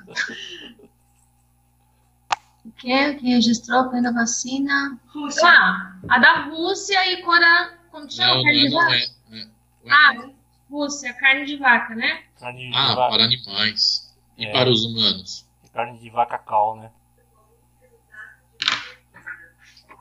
[2.65, 3.15] O que?
[3.15, 4.99] Quem registrou a primeira vacina?
[5.09, 5.49] Rússia.
[5.49, 7.79] Ah, a da Rússia e Cora.
[7.91, 8.35] Como chama?
[8.35, 9.43] Não, carne não, é, não é.
[9.43, 9.91] é.
[9.91, 10.31] Ah,
[10.71, 12.23] Rússia, carne de vaca, né?
[12.39, 13.13] Carne de ah, vaca.
[13.13, 14.15] para animais.
[14.37, 14.53] E é.
[14.53, 15.49] para os humanos?
[15.73, 16.91] Carne de vaca cal, né?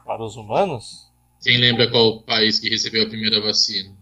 [0.05, 1.09] Para os humanos?
[1.41, 3.95] Quem lembra qual país que recebeu a primeira vacina?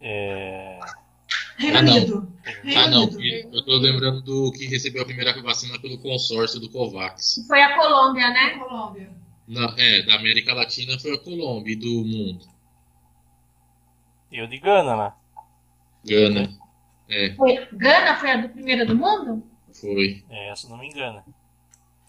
[0.00, 0.80] É.
[1.56, 2.32] Reino Unido.
[2.76, 3.08] Ah, não.
[3.20, 7.44] Eu tô lembrando do que recebeu a primeira vacina pelo consórcio do COVAX.
[7.46, 8.58] Foi a Colômbia, né?
[8.58, 9.10] Colômbia.
[9.46, 12.46] Na, é, da América Latina foi a Colômbia e do mundo.
[14.32, 15.12] E o de Gana, né?
[16.04, 16.50] Gana.
[17.08, 17.34] É.
[17.34, 19.44] Foi, Gana foi a do primeira do mundo?
[19.72, 20.24] Foi.
[20.30, 21.24] É, essa não me engana.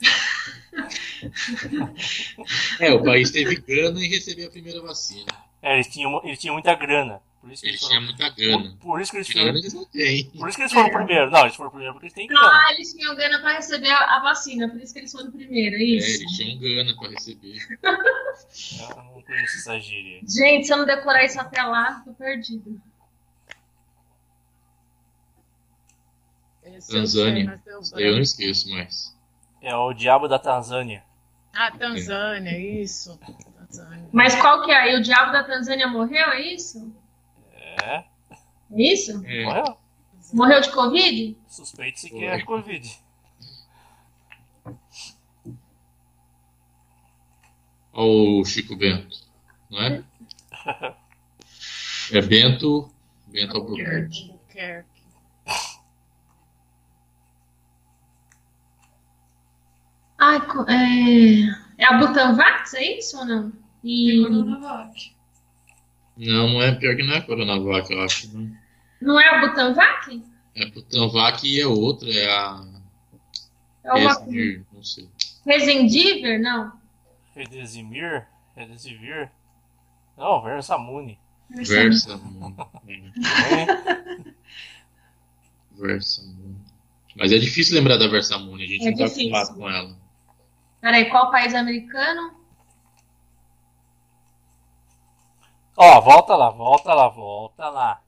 [2.80, 5.26] é, o país teve grana e recebeu a primeira vacina.
[5.62, 7.22] É, eles tinham, eles tinham muita grana.
[7.46, 8.70] Por isso que eles, eles tinham muita grana.
[8.72, 9.50] Por, por, isso que eles foram.
[9.50, 10.32] Eles não têm.
[10.32, 11.30] Por isso que eles foram primeiro.
[11.30, 12.48] Não, eles foram primeiro porque eles têm grana.
[12.48, 15.76] Ah, eles tinham grana para receber a, a, vacina, por isso que eles foram primeiro,
[15.76, 16.08] é isso?
[16.08, 17.60] É, eles tinham grana para receber.
[17.84, 20.22] eu não conheço essa gíria.
[20.28, 22.82] Gente, se eu não decorar isso até lá, tô perdido.
[26.90, 27.62] Tanzânia.
[27.96, 29.16] Eu não esqueço mais.
[29.62, 31.04] É o diabo da Tanzânia.
[31.54, 32.60] Ah, Tanzânia, é.
[32.60, 33.20] isso.
[33.60, 34.10] Tanzânia.
[34.12, 34.94] Mas qual que é?
[34.94, 37.05] E o diabo da Tanzânia morreu, é isso?
[37.84, 37.96] É.
[37.98, 39.24] É isso?
[39.26, 39.44] É.
[39.44, 39.78] Morreu.
[40.34, 41.38] Morreu de Covid?
[41.48, 43.00] Suspeite-se que é Covid.
[47.94, 49.18] Olha o Chico Bento,
[49.70, 50.04] não é?
[52.12, 52.92] É Bento,
[53.28, 54.30] Bento Albuquerque.
[54.32, 54.96] Albuquerque.
[60.20, 60.36] Ah,
[60.70, 63.54] é, é a Butanvax, é isso ou não?
[63.84, 64.22] E...
[64.24, 65.15] Coronavac.
[66.18, 68.36] Não, não é pior que não é a Coronavac, eu acho.
[68.36, 68.52] Não,
[69.02, 70.24] não é a Butanvac?
[70.56, 72.66] É a Butanvac e é outra, é a.
[73.84, 74.14] É uma...
[74.14, 75.10] Resmir, não sei.
[75.46, 76.72] Resendiver, não?
[77.36, 78.26] Redesimir?
[78.56, 79.30] Redesivir?
[80.18, 81.20] Não, Versamune.
[81.50, 82.56] Versamundi.
[85.78, 86.56] Versamundi.
[87.16, 89.98] Mas é difícil lembrar da Versamundi, a gente é não tá acostumado com ela.
[90.82, 92.35] Peraí, qual país americano?
[95.78, 98.02] Ó, volta lá, volta lá, volta lá.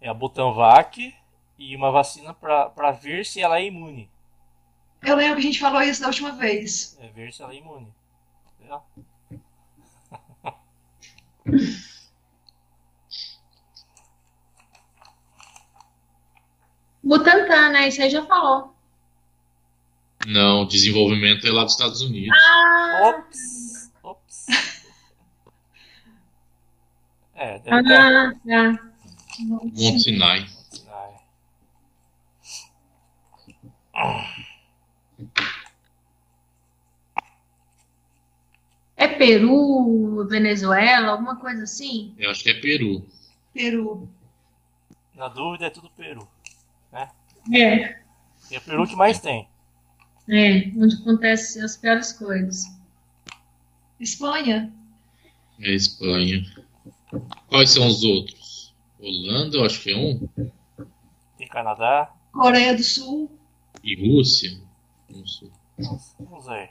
[0.00, 1.14] É a Butanvac
[1.58, 4.10] e uma vacina para ver se ela é imune.
[5.02, 6.96] Eu lembro que a gente falou isso da última vez.
[7.00, 7.92] É ver se ela é imune.
[8.58, 8.82] Entendeu?
[17.02, 17.88] Butantan, né?
[17.88, 18.74] Isso aí já falou.
[20.26, 22.36] Não, desenvolvimento é lá dos Estados Unidos.
[22.36, 23.10] Ah.
[23.10, 23.38] Ops.
[23.38, 23.75] Ops.
[27.36, 28.96] É, deve ah, tá.
[29.40, 30.46] Monte Sinai.
[38.96, 42.14] É Peru, Venezuela, alguma coisa assim?
[42.16, 43.06] Eu acho que é Peru.
[43.52, 44.08] Peru.
[45.14, 46.26] Na dúvida é tudo Peru.
[46.90, 47.10] Né?
[47.54, 48.00] É.
[48.50, 49.46] E é Peru que mais tem.
[50.28, 52.64] É, onde acontecem as piores coisas.
[54.00, 54.72] Espanha.
[55.60, 56.42] É Espanha.
[57.48, 58.74] Quais são os outros?
[59.00, 60.28] Holanda, eu acho que é um.
[61.38, 62.12] Tem Canadá.
[62.32, 63.30] Coreia do Sul.
[63.82, 64.58] E Rússia.
[65.08, 65.50] Não sei.
[66.18, 66.70] Vamos ver.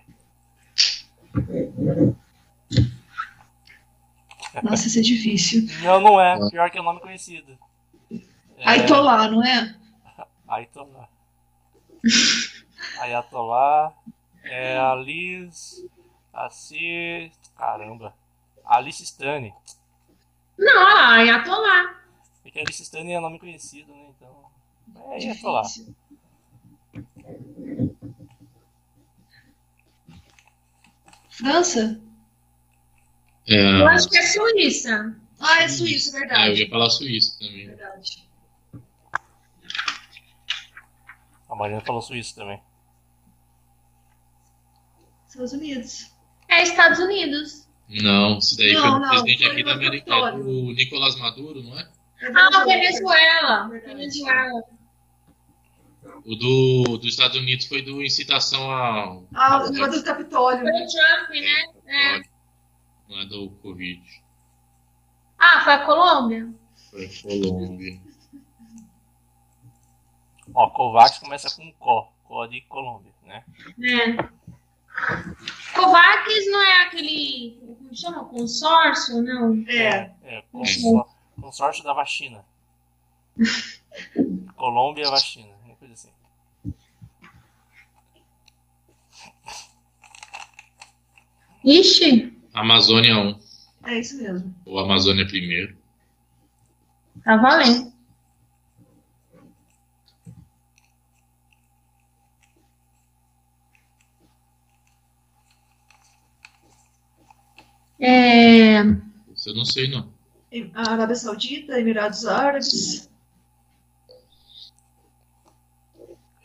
[4.64, 5.68] Nossa, isso é difícil.
[5.84, 6.38] Não, não é.
[6.50, 7.58] Pior que é o nome conhecido.
[8.58, 8.70] É...
[8.70, 9.76] Aitolá, não é?
[10.48, 11.10] Aitolá.
[13.00, 13.94] Ayatolá.
[14.44, 15.86] É a Liz.
[16.34, 17.32] A C.
[17.58, 18.14] Caramba.
[18.66, 19.54] Alice Stane.
[20.58, 22.02] Não, Ayatolá.
[22.44, 24.08] É que a Alice Stane é nome conhecido, né?
[24.10, 24.46] Então.
[25.12, 25.64] É Ayatolá.
[31.30, 32.02] França?
[33.48, 33.82] É...
[33.82, 35.16] Eu acho que é Suíça.
[35.40, 36.42] Ah, é Suíça, verdade.
[36.42, 37.68] É, eu ia falar Suíça também.
[37.68, 38.30] Verdade.
[41.50, 42.62] A Marina falou Suíça também.
[45.28, 46.12] Estados Unidos.
[46.48, 47.65] É Estados Unidos.
[47.88, 51.62] Não, isso daí não, foi o não, presidente foi aqui da América, o Nicolás Maduro,
[51.62, 51.88] não é?
[52.34, 53.70] Ah, Venezuela.
[53.70, 54.64] Venezuela.
[56.26, 59.22] O do, dos Estados Unidos foi do incitação a.
[59.36, 60.62] Ah, o do Capitólio.
[60.62, 61.66] Foi o Trump, né?
[61.86, 62.22] É.
[63.08, 64.02] Não é do Covid.
[65.38, 66.50] Ah, foi a Colômbia?
[66.90, 68.02] Foi a Colômbia.
[70.54, 73.44] Ó, Covax começa com CO, CO de Colômbia, né?
[73.84, 74.45] É.
[75.74, 77.60] Covax não é aquele.
[77.78, 78.26] Como chama?
[78.26, 79.22] Consórcio?
[79.22, 79.64] Não.
[79.68, 80.12] É.
[80.24, 81.06] É, consórcio,
[81.40, 82.46] consórcio da vacina.
[84.56, 85.56] Colômbia vacina.
[91.66, 92.32] Ixi!
[92.54, 93.40] Amazônia 1.
[93.88, 94.56] É isso mesmo.
[94.66, 95.76] Ou Amazônia primeiro.
[97.24, 97.92] Tá valendo.
[108.00, 108.82] É...
[109.34, 110.14] Isso eu não sei, não.
[110.74, 113.10] A Arábia Saudita, Emirados Árabes.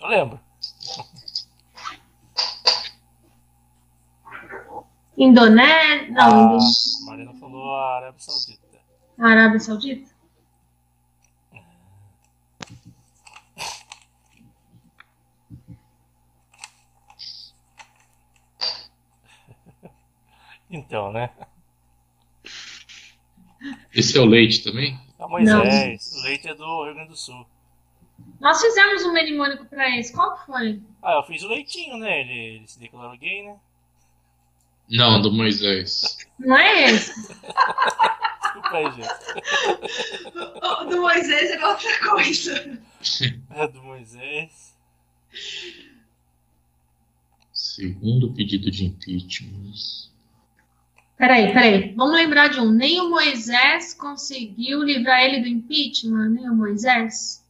[0.00, 0.40] Eu lembro.
[5.16, 6.10] Indonésia.
[6.10, 7.06] Não, ah, Indonésia.
[7.06, 8.78] Marina falou a Arábia Saudita.
[9.18, 10.09] A Arábia Saudita?
[20.70, 21.30] Então, né?
[23.92, 24.98] Esse é o leite também?
[25.18, 26.12] É o Moisés.
[26.12, 26.20] Não.
[26.20, 27.46] O leite é do Rio Grande do Sul.
[28.40, 30.12] Nós fizemos um mnemônico pra esse.
[30.12, 30.80] Qual foi?
[31.02, 32.20] Ah, eu fiz o leitinho, né?
[32.20, 33.56] Ele, ele se declarou gay, né?
[34.88, 36.18] Não, do Moisés.
[36.38, 37.12] Não é esse?
[37.28, 39.08] Desculpa aí, gente.
[40.62, 42.80] O do Moisés é outra coisa.
[43.52, 44.76] É do Moisés.
[47.50, 50.09] Segundo pedido de impeachment.
[51.20, 51.94] Peraí, peraí.
[51.94, 52.70] Vamos lembrar de um.
[52.70, 57.46] Nem o Moisés conseguiu livrar ele do impeachment, nem o Moisés.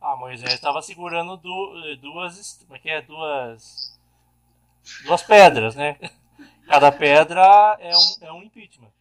[0.00, 2.60] Ah, Moisés estava segurando duas.
[2.62, 3.02] Como é que é?
[3.02, 3.98] Duas.
[5.04, 5.96] Duas pedras, né?
[6.68, 7.42] Cada pedra
[7.80, 8.92] é um, é um impeachment.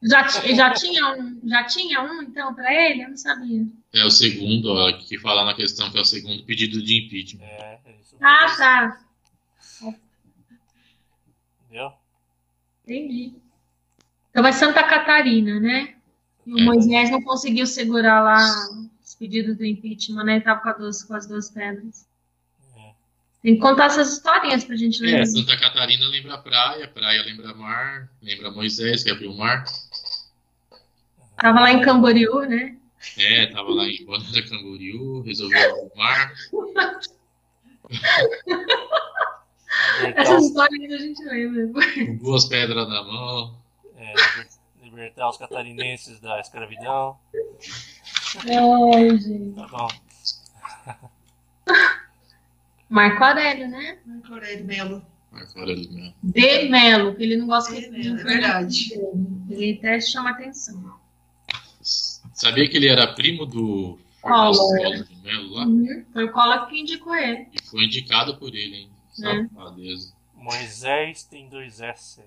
[0.00, 3.02] Já, já, tinha um, já tinha um, então, para ele?
[3.02, 3.66] Eu não sabia.
[3.92, 7.42] É o segundo, ó, que fala na questão que é o segundo pedido de impeachment.
[7.42, 8.16] É, é isso.
[8.20, 9.00] Ah, tá.
[11.64, 11.92] Entendeu?
[12.86, 13.34] Entendi.
[14.30, 15.96] Então é Santa Catarina, né?
[16.46, 16.62] E o é.
[16.62, 18.38] Moisés não conseguiu segurar lá
[19.04, 20.36] os pedidos do impeachment, né?
[20.36, 22.06] Ele tava com, com as duas pedras.
[22.76, 22.92] É.
[23.42, 25.22] Tem que contar essas historinhas pra gente ler.
[25.22, 29.64] É, Santa Catarina lembra praia, praia lembra mar, lembra Moisés que abriu o mar.
[31.36, 32.76] Tava lá em Camboriú, né?
[33.18, 36.32] É, tava lá em Balneário Camboriú, resolveu o mar.
[40.14, 41.82] Essas histórias a gente lembra.
[42.06, 43.54] Com duas pedras na mão.
[43.96, 44.14] É,
[44.82, 47.16] libertar os catarinenses da escravidão.
[48.94, 49.54] Ai, gente.
[49.54, 49.88] Tá bom.
[52.88, 53.98] Marco Aurélio, né?
[54.06, 55.06] Marco Aurélio Melo.
[55.32, 56.14] Marco Aurélio Melo.
[56.22, 58.92] De Melo, que ele não gosta de Melo, é verdade.
[59.50, 60.96] Ele até chama atenção.
[61.80, 65.66] Sabia que ele era primo do Collor de Melo lá?
[65.66, 66.04] Uhum.
[66.12, 67.48] Foi o Collor que indicou ele.
[67.52, 68.90] E foi indicado por ele, hein?
[69.22, 69.46] É.
[69.48, 70.14] Safadeza.
[70.34, 72.22] Moisés tem dois S.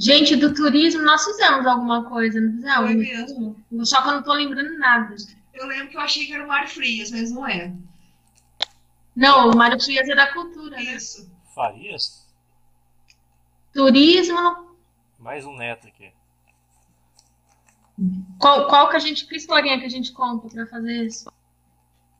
[0.00, 2.76] Gente, do turismo nós fizemos alguma coisa, não fizemos?
[2.86, 3.56] Foi mesmo.
[3.84, 5.16] Só que eu não tô lembrando nada.
[5.52, 7.74] Eu lembro que eu achei que era o Mário Frias, mas não é.
[9.16, 10.76] Não, o Mário Frias é da cultura.
[10.76, 10.82] né?
[10.82, 11.28] Isso.
[11.52, 12.28] Farias?
[13.72, 14.76] Turismo.
[15.18, 16.12] Mais um neto aqui.
[18.38, 19.26] Qual, qual que a gente.
[19.26, 21.28] Que historinha que a gente conta pra fazer isso?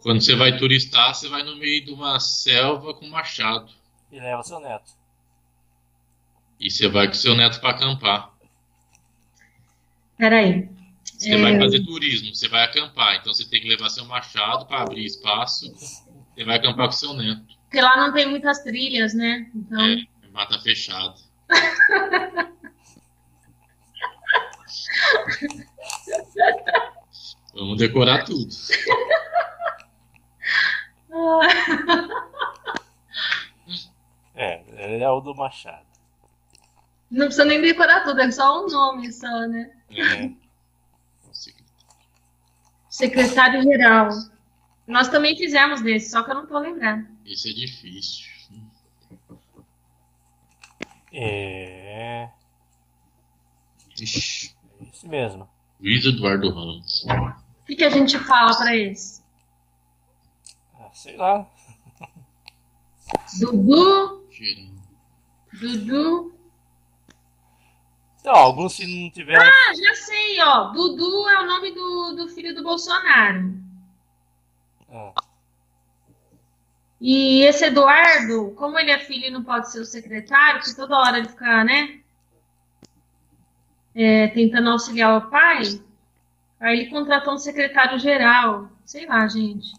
[0.00, 3.72] Quando você vai turistar, você vai no meio de uma selva com machado.
[4.10, 4.92] E leva seu neto.
[6.60, 8.32] E você vai com seu neto para acampar.
[10.16, 10.68] Peraí.
[11.04, 13.16] Você vai fazer turismo, você vai acampar.
[13.16, 15.72] Então você tem que levar seu machado para abrir espaço.
[15.74, 17.42] Você vai acampar com seu neto.
[17.64, 19.50] Porque lá não tem muitas trilhas, né?
[19.54, 19.80] Então.
[19.80, 21.14] É, é mata fechada.
[27.54, 28.48] Vamos decorar tudo.
[34.34, 34.62] É,
[34.94, 35.84] ele é o do Machado.
[37.10, 39.72] Não precisa nem decorar tudo, é só um nome só, né?
[39.90, 40.30] É.
[42.88, 44.10] Secretário-geral.
[44.86, 47.08] Nós também fizemos desse, só que eu não tô lembrando.
[47.26, 48.26] Esse é difícil.
[51.12, 52.28] É.
[54.00, 54.56] Ixi.
[54.80, 55.48] É isso mesmo.
[55.80, 57.04] Luiz Eduardo Ramos.
[57.04, 59.22] O que, que a gente fala pra esse?
[60.98, 61.46] Sei lá.
[63.38, 64.26] Dudu.
[65.52, 66.34] Dudu.
[68.18, 69.38] Então, alguns se não tiver.
[69.38, 70.72] Ah, já sei, ó.
[70.72, 73.54] Dudu é o nome do, do filho do Bolsonaro.
[74.90, 75.14] Ah,
[77.00, 80.98] E esse Eduardo, como ele é filho e não pode ser o secretário, que toda
[80.98, 82.00] hora ele fica, né?
[83.94, 85.62] é, tentando auxiliar o pai,
[86.58, 88.68] aí ele contratou um secretário-geral.
[88.84, 89.72] Sei lá, gente.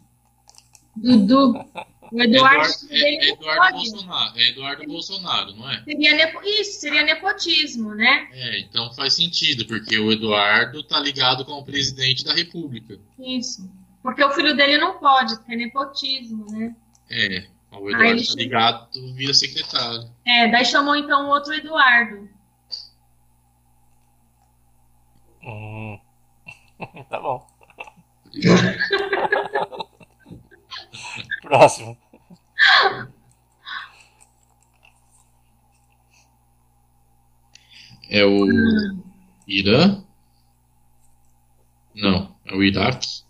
[1.02, 1.66] Dudu.
[2.12, 2.66] O Eduardo.
[2.66, 3.78] Eduardo, é, é Eduardo.
[3.78, 4.40] Bolsonaro.
[4.40, 5.84] É Eduardo Bolsonaro, não é?
[5.84, 6.42] Seria nepo...
[6.44, 8.28] Isso, seria nepotismo, né?
[8.32, 13.00] É, então faz sentido, porque o Eduardo tá ligado com o presidente da República.
[13.20, 13.70] Isso.
[14.02, 16.76] Porque o filho dele não pode, porque é nepotismo, né?
[17.10, 20.10] É, o Eduardo ele tá ligado via secretário.
[20.26, 22.28] É, daí chamou então o outro Eduardo.
[25.44, 26.00] hum.
[27.10, 27.48] tá bom.
[31.50, 31.98] Próximo.
[38.08, 38.46] É o
[39.48, 40.04] Irã?
[41.96, 43.24] Não, é o Iraque.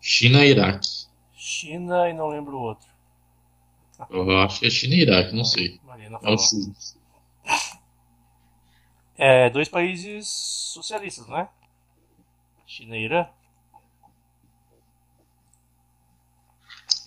[0.00, 0.88] China e Iraque.
[1.34, 2.88] China e não lembro o outro.
[4.08, 5.78] Eu acho que é China e Iraque, não sei.
[5.84, 6.74] Marina É o sul.
[9.18, 11.50] É, dois países socialistas, né?
[12.66, 13.28] China e Irã.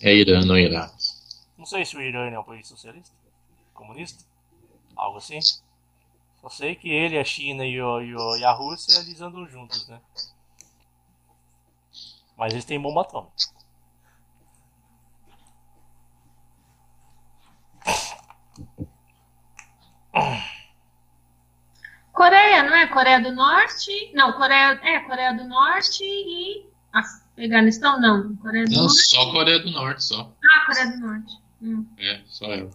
[0.00, 0.94] É Irã, não Iraque.
[1.58, 3.14] Não sei se o Irã é um país socialista,
[3.74, 4.24] comunista,
[4.96, 5.40] algo assim.
[6.40, 9.48] Só sei que ele, a China e, o, e, o- e a Rússia eles andam
[9.48, 10.00] juntos, né?
[12.36, 13.34] Mas eles têm bomba atômica.
[22.12, 22.86] Coreia, não é?
[22.86, 24.12] Coreia do Norte?
[24.14, 24.80] Não, Coreia.
[24.82, 26.64] É, Coreia do Norte e.
[27.34, 28.36] Afeganistão, não.
[28.36, 29.02] Coreia do Não, Norte.
[29.02, 30.32] só Coreia do Norte, só.
[30.44, 31.32] Ah, Coreia do Norte.
[31.62, 31.86] Hum.
[31.98, 32.70] É, só ela.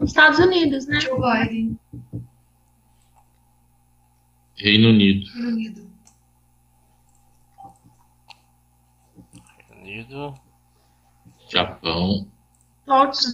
[0.00, 1.00] Estados Unidos, né?
[1.00, 1.78] Joe Biden,
[4.54, 5.26] Reino Unido.
[5.32, 5.90] Reino Unido.
[9.68, 10.34] Reino Unido.
[11.48, 12.28] Japão.
[12.84, 13.30] Tóquio.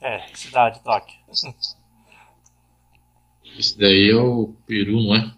[0.00, 1.18] É, cidade, Tóquio.
[3.58, 5.34] Esse daí é o Peru, não é?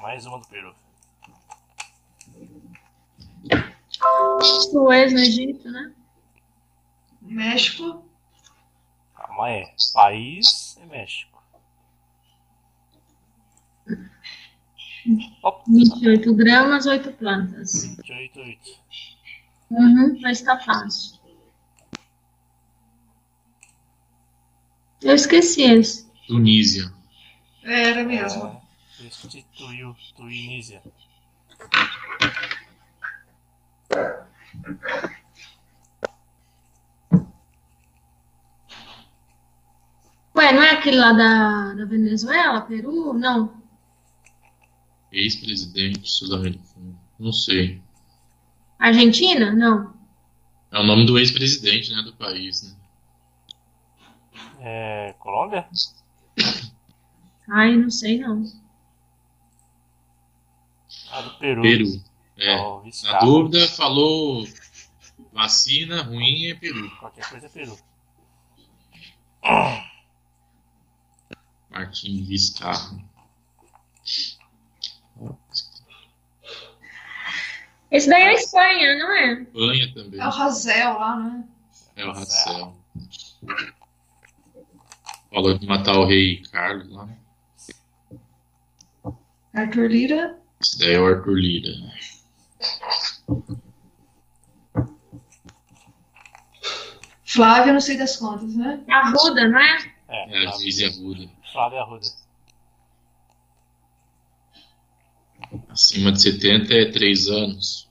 [0.00, 0.74] Mais uma do Peru.
[4.70, 5.92] Suez no Egito, né?
[7.22, 8.04] México,
[9.14, 9.66] Calma aí.
[9.92, 11.42] País é México.
[15.42, 15.64] Opa.
[15.68, 17.84] 28 gramas, 8 plantas.
[17.96, 18.60] 28, 8.
[19.70, 21.18] Uhum, vai estar fácil.
[25.02, 26.10] Eu esqueci esse.
[26.26, 26.92] Tunísia.
[27.62, 28.59] Era mesmo.
[29.08, 30.82] Substituiu Tunísia.
[40.36, 43.14] Ué, não é aquele lá da, da Venezuela, Peru?
[43.14, 43.62] Não.
[45.10, 46.98] Ex-presidente sul-americano.
[47.18, 47.82] Não sei.
[48.78, 49.52] Argentina?
[49.52, 49.94] Não.
[50.70, 52.76] É o nome do ex-presidente, né, do país, né?
[54.60, 55.66] É, Colômbia?
[57.48, 58.44] Ai, não sei não.
[61.10, 61.62] Ah, do Peru.
[61.62, 62.04] Peru.
[62.38, 62.56] É.
[62.56, 64.46] Oh, Na dúvida, falou
[65.32, 66.90] vacina ruim é Peru.
[66.98, 67.78] Qualquer coisa é Peru.
[71.70, 72.98] Martim Vizcarra.
[77.90, 79.32] Esse daí é Espanha, não é?
[79.42, 80.20] Espanha também.
[80.20, 81.44] É o Razel lá, né?
[81.96, 82.76] É o Razel.
[85.30, 87.08] Falou de matar o rei Carlos lá.
[89.52, 90.39] Arthur Lira.
[90.60, 91.70] Esse daí é o Arthur Lira.
[97.24, 98.84] Flávia, não sei das contas, né?
[98.88, 99.94] Arruda, não é?
[100.08, 101.30] É, é a Zizi Arruda.
[101.52, 102.06] Flávia Arruda.
[105.68, 107.88] Acima de 70 é 3 anos.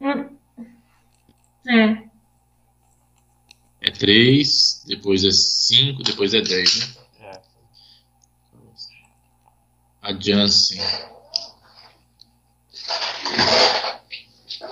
[0.00, 0.36] Hum.
[1.68, 2.06] É.
[3.80, 7.02] É 3, depois é 5, depois é 10, né?
[7.20, 7.42] É.
[10.02, 10.80] A Janssen.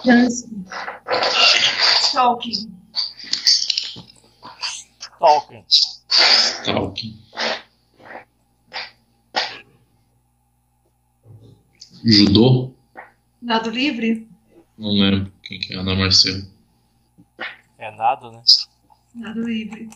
[0.05, 0.66] Janssen.
[2.02, 2.74] Stalking.
[5.00, 5.65] Stalking.
[6.08, 7.18] Stalking.
[12.05, 12.74] Judô?
[13.41, 14.28] Nado livre?
[14.76, 16.42] Não lembro quem que é Ana Marcela.
[17.78, 18.42] É nado, né?
[19.15, 19.89] Nado livre.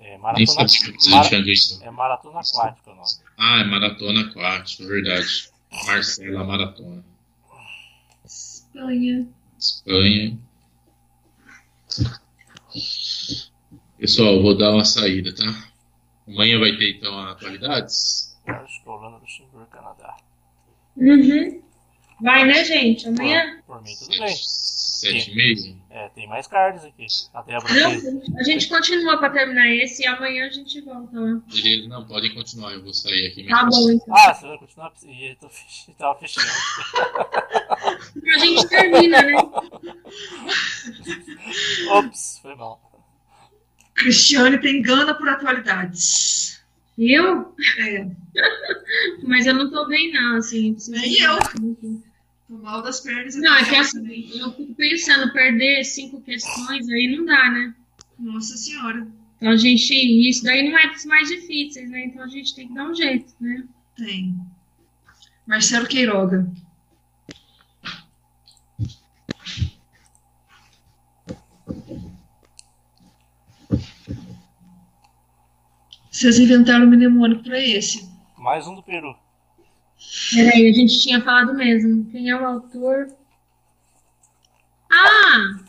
[0.00, 0.66] É maratona,
[1.10, 1.32] Mar...
[1.32, 3.08] é maratona aquática o nome.
[3.38, 5.50] Ah, é maratona aquática, é verdade.
[5.86, 7.13] Marcela Maratona.
[8.74, 9.28] Espanha.
[9.56, 10.38] Espanha.
[13.96, 15.44] Pessoal, vou dar uma saída, tá?
[16.26, 18.36] Amanhã vai ter então atualidades?
[18.84, 20.16] Holanda, Luxemburgo, Canadá.
[20.96, 21.63] Uhum.
[22.24, 23.06] Vai, né, gente?
[23.06, 23.58] Amanhã?
[23.66, 24.34] Por, por mim, tudo bem.
[24.34, 25.76] Sete e meia?
[25.90, 27.06] É, tem mais cards aqui.
[27.34, 31.12] Até a Não, a gente continua para terminar esse e amanhã a gente volta.
[31.52, 33.58] Beleza, não, podem continuar, eu vou sair aqui mesmo.
[33.58, 34.16] Tá bom, então.
[34.16, 34.92] Ah, você vai continuar?
[35.02, 35.94] Ih, tô fech...
[35.98, 36.46] tava fechando.
[38.34, 39.34] a gente termina, né?
[41.90, 42.80] Ops, foi mal.
[43.92, 46.64] Cristiane tem gana por atualidades.
[46.96, 47.54] Eu?
[47.80, 48.06] É.
[49.24, 50.74] Mas eu não tô bem, não, assim.
[50.88, 51.36] Nem eu.
[52.54, 53.34] Tô mal das pernas.
[53.34, 57.74] Não, é que assim, eu fico pensando, perder cinco questões aí não dá, né?
[58.16, 59.08] Nossa Senhora.
[59.36, 62.04] Então a gente, isso daí não é dos mais difíceis, né?
[62.04, 63.64] Então a gente tem que dar um jeito, né?
[63.96, 64.36] Tem.
[65.44, 66.48] Marcelo Queiroga.
[76.08, 78.08] Vocês inventaram o mnemônico para esse.
[78.38, 79.23] Mais um do Peru.
[80.32, 82.04] Peraí, a gente tinha falado mesmo.
[82.10, 83.08] Quem é o autor?
[84.90, 85.64] Ah!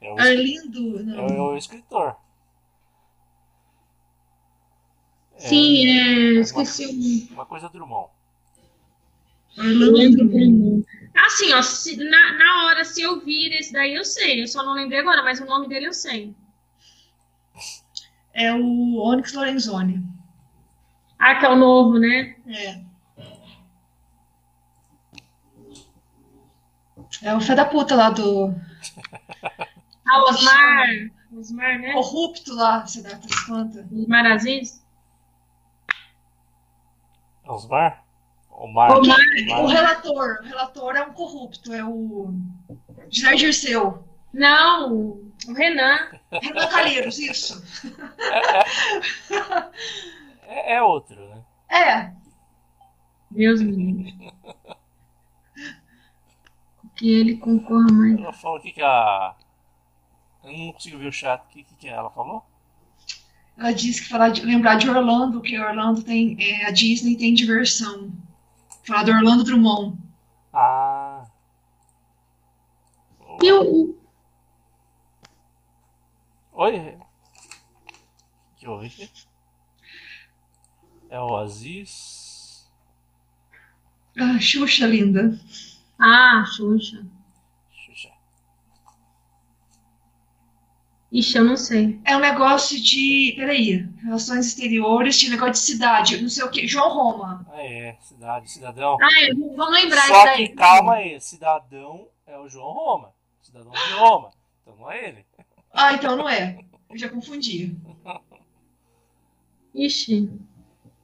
[0.00, 1.04] É o Arlindo.
[1.04, 1.26] Não.
[1.26, 2.16] É, o escritor.
[5.36, 8.10] Sim, é, é esqueci uma, uma coisa Drummond.
[9.56, 10.84] Orlando Drummond.
[11.14, 14.42] Assim, ó, se, na, na hora, se eu vir esse daí, eu sei.
[14.42, 16.34] Eu só não lembrei agora, mas o nome dele eu sei.
[18.32, 20.02] É o Onyx Lorenzoni.
[21.18, 22.36] Ah, que é o novo, né?
[22.46, 22.87] É.
[27.22, 28.54] É o fé da puta lá do.
[30.06, 30.86] Ah, Osmar.
[31.36, 31.92] Osmar, né?
[31.92, 33.84] Corrupto lá, você dá das contas.
[33.92, 34.82] Osmar Aziz?
[37.44, 38.04] Osmar?
[38.50, 38.90] Omar.
[38.98, 39.18] Omar.
[39.46, 39.64] Omar.
[39.64, 40.38] O relator.
[40.40, 42.32] O relator é um corrupto, é o.
[43.10, 44.04] Jair Dirceu.
[44.32, 45.98] Não, o Renan.
[46.30, 47.64] Renan Calheiros, isso.
[50.50, 51.42] É, é, é outro, né?
[51.70, 52.12] É.
[53.30, 54.32] Deus me livre.
[56.98, 58.18] Que ele concorra mais.
[58.18, 59.36] Ela falou o que, que a.
[60.42, 61.40] Eu não consigo ver o chat.
[61.40, 62.44] O que, que, que ela falou?
[63.56, 66.36] Ela disse que falar de, lembrar de Orlando, que Orlando tem.
[66.40, 68.12] É, a Disney tem diversão.
[68.84, 69.96] Falar do Orlando Drummond.
[70.52, 71.24] Ah.
[73.42, 73.96] E o.
[76.52, 76.98] Oi?
[78.56, 79.10] Que houve?
[81.08, 82.68] É o Aziz.
[84.18, 85.38] Ah, Xuxa, linda.
[85.98, 87.04] Ah, Xuxa.
[87.70, 88.10] Xuxa.
[91.10, 92.00] Ixi, eu não sei.
[92.04, 93.34] É um negócio de.
[93.36, 93.88] Peraí.
[94.02, 96.66] Relações exteriores, tinha negócio de cidade, não sei o que.
[96.66, 97.46] João Roma.
[97.50, 97.96] Ah, é.
[98.00, 98.96] Cidade, cidadão.
[99.00, 99.34] Ah, é.
[99.34, 100.48] Vamos lembrar Só isso aí.
[100.48, 101.20] que, calma aí.
[101.20, 103.12] Cidadão é o João Roma.
[103.42, 104.30] Cidadão de Roma.
[104.62, 105.26] Então não é ele.
[105.72, 106.58] Ah, então não é.
[106.90, 107.76] Eu já confundi.
[109.74, 110.30] Ixi.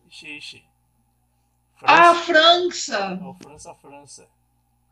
[0.09, 0.65] Ixi, ixi.
[1.83, 3.21] Ah, França!
[3.23, 4.29] Oh, França, França.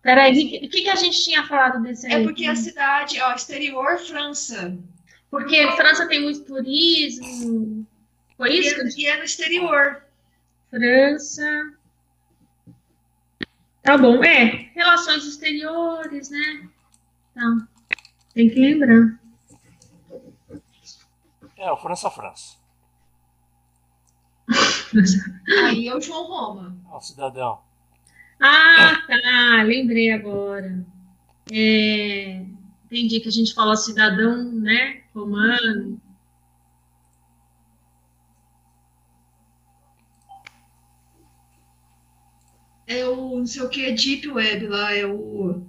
[0.03, 2.23] Peraí, o que, que a gente tinha falado desse aí?
[2.23, 4.77] É porque a cidade, ó, exterior, França.
[5.31, 7.87] Porque França tem muito turismo.
[8.37, 8.99] Foi isso?
[8.99, 10.03] E é, é no exterior.
[10.69, 11.73] França.
[13.83, 14.71] Tá bom, é.
[14.75, 16.69] Relações exteriores, né?
[17.35, 17.69] Tá.
[18.35, 19.19] Tem que lembrar.
[21.57, 22.57] É, o França França.
[25.69, 26.77] Aí é o João Roma.
[26.91, 27.61] É o cidadão.
[28.43, 29.63] Ah, tá.
[29.63, 30.85] Lembrei agora.
[31.53, 32.45] É,
[32.87, 35.03] entendi que a gente fala cidadão, né?
[35.15, 36.01] Romano.
[42.87, 45.63] É o não sei o que, Deep Web lá, é o.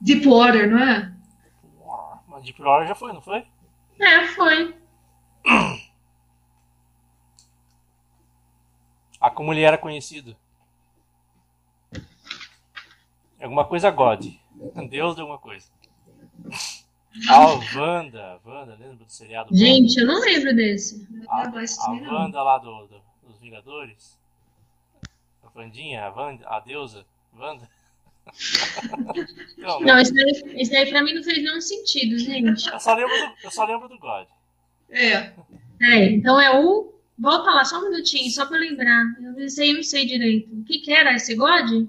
[0.00, 1.12] Deepwater, não é?
[2.28, 3.44] Mas Deepwater já foi, não foi?
[4.00, 4.74] É, foi.
[9.28, 10.34] A como ele era conhecido.
[13.38, 14.24] Alguma coisa God.
[14.88, 15.66] Deus de alguma coisa.
[17.28, 18.38] Ah, Wanda.
[18.44, 19.48] Wanda, lembra do seriado?
[19.52, 21.04] Gente, eu não lembro desse.
[21.28, 24.16] A, a Wanda lá do, do, dos Vingadores.
[25.42, 27.04] A Vandinha, a, Wanda, a deusa.
[27.36, 27.68] Wanda.
[29.58, 32.70] não, não isso, daí, isso daí pra mim não fez nenhum sentido, gente.
[32.70, 34.28] Eu só lembro do, eu só lembro do God.
[34.90, 35.32] É.
[35.80, 39.16] É, então é o Volta lá só um minutinho, só para lembrar.
[39.36, 40.54] Eu sei, não sei direito.
[40.54, 41.88] O que, que era esse God?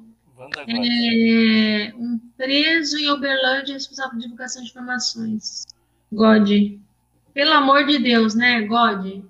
[0.67, 5.67] É, um preso em Uberlândia responsável por divulgação de informações.
[6.11, 6.49] God.
[7.33, 8.61] Pelo amor de Deus, né?
[8.61, 9.23] God.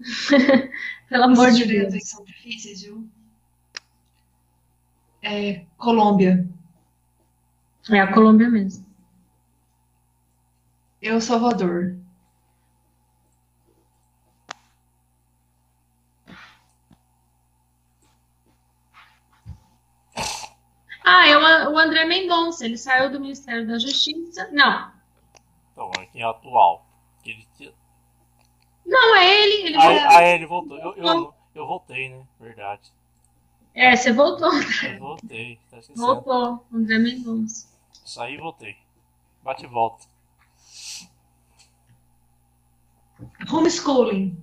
[1.08, 2.08] Pelo amor de Deus.
[2.08, 3.08] são difíceis, viu?
[5.22, 6.48] É, Colômbia.
[7.90, 8.84] É a Colômbia mesmo.
[11.00, 11.96] El Salvador.
[21.08, 22.64] Ah, é o André Mendonça.
[22.64, 24.50] Ele saiu do Ministério da Justiça.
[24.50, 24.90] Não.
[25.72, 26.84] Então, é quem é atual.
[27.24, 27.46] Ele...
[28.84, 29.68] Não, é ele.
[29.68, 30.76] ele ah, ah, é, ele voltou.
[30.78, 32.26] Eu, eu, eu, voltei, né?
[32.40, 32.92] Verdade.
[33.72, 34.50] É, você voltou.
[34.52, 35.60] Eu voltei.
[35.70, 36.66] Tá voltou.
[36.74, 37.68] André Mendonça.
[38.04, 38.76] Saí e voltei.
[39.44, 40.04] Bate e volta.
[43.48, 44.36] Homeschooling.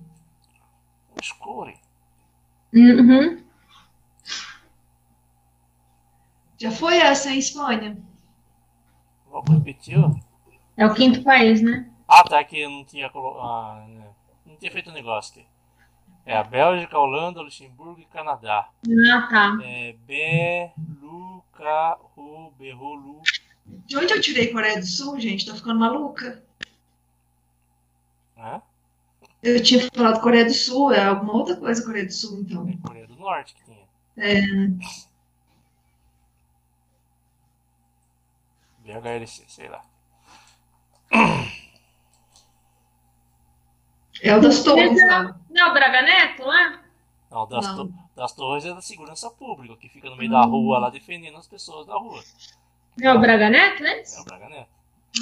[1.10, 1.78] Homeschooling?
[2.72, 3.43] Uhum.
[6.64, 7.98] Já foi essa em Espanha?
[9.30, 9.98] Vamos repetir?
[10.78, 11.90] É o quinto país, né?
[12.08, 14.06] Ah, tá, que eu não tinha ah, né.
[14.46, 15.46] não tinha feito o um negócio aqui.
[16.24, 18.70] É a Bélgica, Holanda, Luxemburgo e Canadá.
[19.12, 19.58] Ah, tá.
[19.62, 21.98] É Beluca,
[22.58, 23.20] Berrolu.
[23.66, 25.44] De onde eu tirei Coreia do Sul, gente?
[25.44, 26.42] Tô ficando maluca.
[28.38, 28.62] Hã?
[29.42, 32.66] Eu tinha falado Coreia do Sul, é alguma outra coisa Coreia do Sul, então.
[32.66, 33.84] É Coreia do Norte que tinha.
[34.16, 34.40] É.
[38.84, 39.82] BHLC, sei lá.
[44.22, 44.92] É o das torres.
[45.50, 46.80] Não, é o Braga Neto lá?
[47.30, 47.88] Não, das, não.
[47.88, 50.34] To das torres é da segurança pública, que fica no meio hum.
[50.34, 52.22] da rua lá defendendo as pessoas da rua.
[53.00, 54.02] É o Braga Neto, né?
[54.02, 54.70] É o Braga Neto.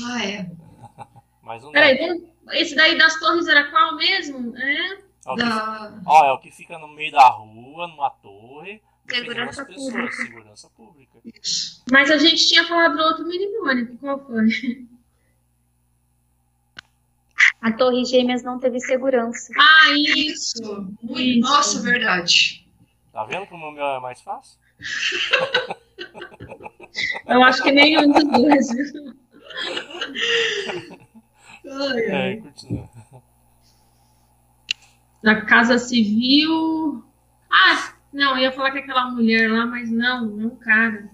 [0.06, 0.50] Ah, é.
[1.42, 4.56] Mais um Peraí, esse daí das torres era qual mesmo?
[4.56, 4.92] É?
[5.24, 5.44] É o, da...
[5.44, 8.82] que, ó, é o que fica no meio da rua, numa torre,
[9.14, 10.12] Segurança pública.
[10.12, 11.18] Segurança pública.
[11.90, 14.86] Mas a gente tinha falado do outro mnemônico, qual foi?
[17.60, 19.52] A Torre Gêmeas não teve segurança.
[19.56, 20.60] Ah, isso!
[21.14, 21.40] isso.
[21.40, 22.66] Nossa, verdade.
[23.12, 24.58] Tá vendo como o meu é mais fácil?
[27.26, 28.68] Eu acho que nenhum dos dois.
[31.64, 32.32] Ai, ai.
[32.32, 32.90] É, continua.
[35.22, 37.04] Na Casa Civil.
[37.50, 41.10] Ah, não, eu ia falar que aquela mulher lá, mas não, é um cara.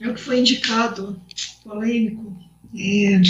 [0.00, 1.20] É o que foi indicado,
[1.62, 2.36] polêmico.
[2.76, 3.20] É.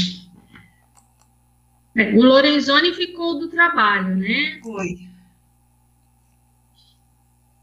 [1.97, 4.61] É, o Lorenzoni ficou do trabalho, né?
[4.63, 5.09] Foi.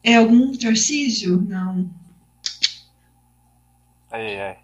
[0.03, 1.41] É algum Tarcísio?
[1.41, 1.89] Não.
[4.11, 4.59] É, é.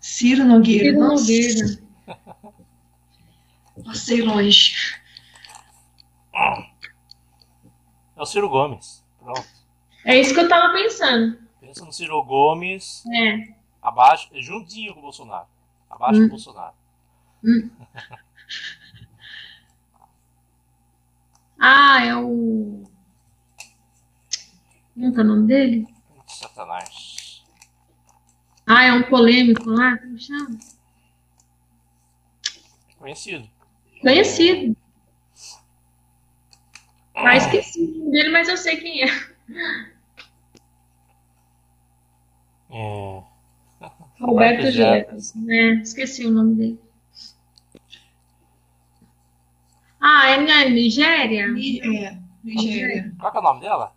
[0.00, 0.84] Ciro Nogueira.
[0.84, 1.78] Ciro Nogueira.
[3.84, 4.74] Passei longe.
[8.24, 9.04] É o Ciro Gomes.
[9.20, 9.44] Pronto.
[10.02, 11.36] É isso que eu tava pensando.
[11.60, 13.04] Pensa no Ciro Gomes.
[13.14, 13.54] É.
[13.82, 15.46] Abaixo, juntinho com o Bolsonaro.
[15.90, 16.22] Abaixo hum.
[16.22, 16.72] do Bolsonaro.
[17.44, 17.70] Hum.
[21.60, 22.84] ah, é o.
[24.94, 25.86] Como é o nome dele?
[26.26, 27.44] Satanás.
[28.66, 29.98] Ah, é um polêmico lá?
[29.98, 30.58] Como chama?
[32.98, 33.46] Conhecido.
[34.00, 34.74] Conhecido.
[37.14, 39.06] Ah, esqueci o nome dele, mas eu sei quem é.
[42.70, 43.22] É.
[44.20, 45.74] Roberto Jefferson, né?
[45.82, 46.80] Esqueci o nome dele.
[50.00, 51.44] Ah, é na Nigéria?
[51.44, 53.12] É, Nigéria.
[53.18, 53.94] Qual é o nome dela?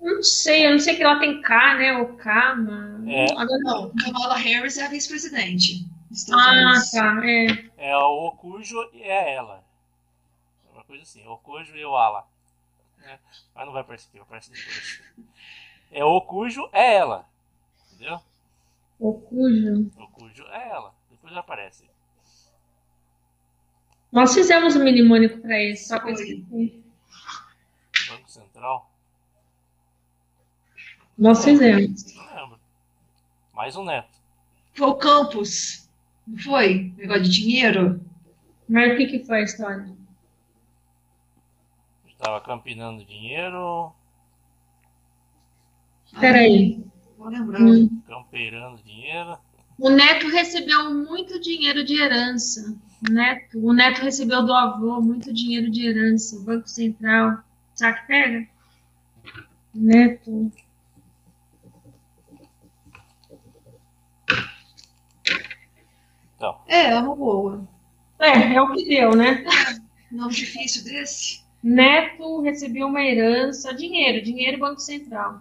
[0.00, 1.98] Não sei, eu não sei que ela tem K, né?
[1.98, 3.06] Ou K, mas...
[3.06, 3.32] É.
[3.32, 5.86] Agora não, Kamala Harris é a vice-presidente.
[6.32, 7.46] Ah, tá, é.
[7.76, 9.64] É o Okujo e é ela.
[10.88, 12.26] Coisa assim, Okujo e o Ala.
[13.02, 13.18] É,
[13.54, 15.02] mas não vai aparecer aqui, vai aparecer depois.
[15.90, 17.28] É Okujo é ela.
[17.92, 18.18] Entendeu?
[18.98, 19.90] Okujo.
[19.98, 20.94] Okujo é ela.
[21.10, 21.84] Depois aparece.
[24.10, 26.84] Nós fizemos um mnemônico para isso, só que eu esqueci.
[28.08, 28.90] Banco Central?
[31.18, 32.14] Nós fizemos.
[32.14, 32.60] Não lembro.
[33.52, 34.16] Mais um neto.
[34.72, 35.86] Foi o Campos.
[36.26, 36.94] Não foi?
[36.96, 38.00] Negócio de dinheiro?
[38.66, 39.97] Mas o que, que foi a história?
[42.18, 43.92] Estava campinando dinheiro.
[46.18, 46.84] Peraí.
[47.16, 47.60] Vou lembrar.
[47.60, 48.02] Hum.
[48.08, 49.38] Campeirando dinheiro.
[49.78, 52.76] O neto recebeu muito dinheiro de herança.
[53.08, 56.36] O neto, o neto recebeu do avô muito dinheiro de herança.
[56.36, 57.38] O Banco Central.
[57.76, 58.48] Sabe que pega?
[59.72, 60.50] Neto.
[66.34, 66.60] Então.
[66.66, 67.68] É, é uma boa.
[68.18, 69.44] É, é o que deu, né?
[70.10, 71.46] Nome difícil desse.
[71.62, 75.40] Neto recebeu uma herança, dinheiro, dinheiro Banco Central.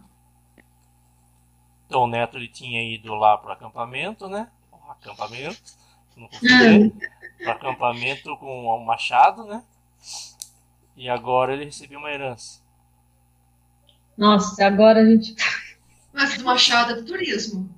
[1.85, 4.49] Então o Neto ele tinha ido lá para o acampamento, né?
[4.89, 5.61] Acampamento,
[6.15, 6.93] não confundir.
[7.37, 9.63] para acampamento com um machado, né?
[10.95, 12.59] E agora ele recebeu uma herança.
[14.17, 15.35] Nossa, agora a gente.
[16.11, 17.69] Mas do machado é do turismo.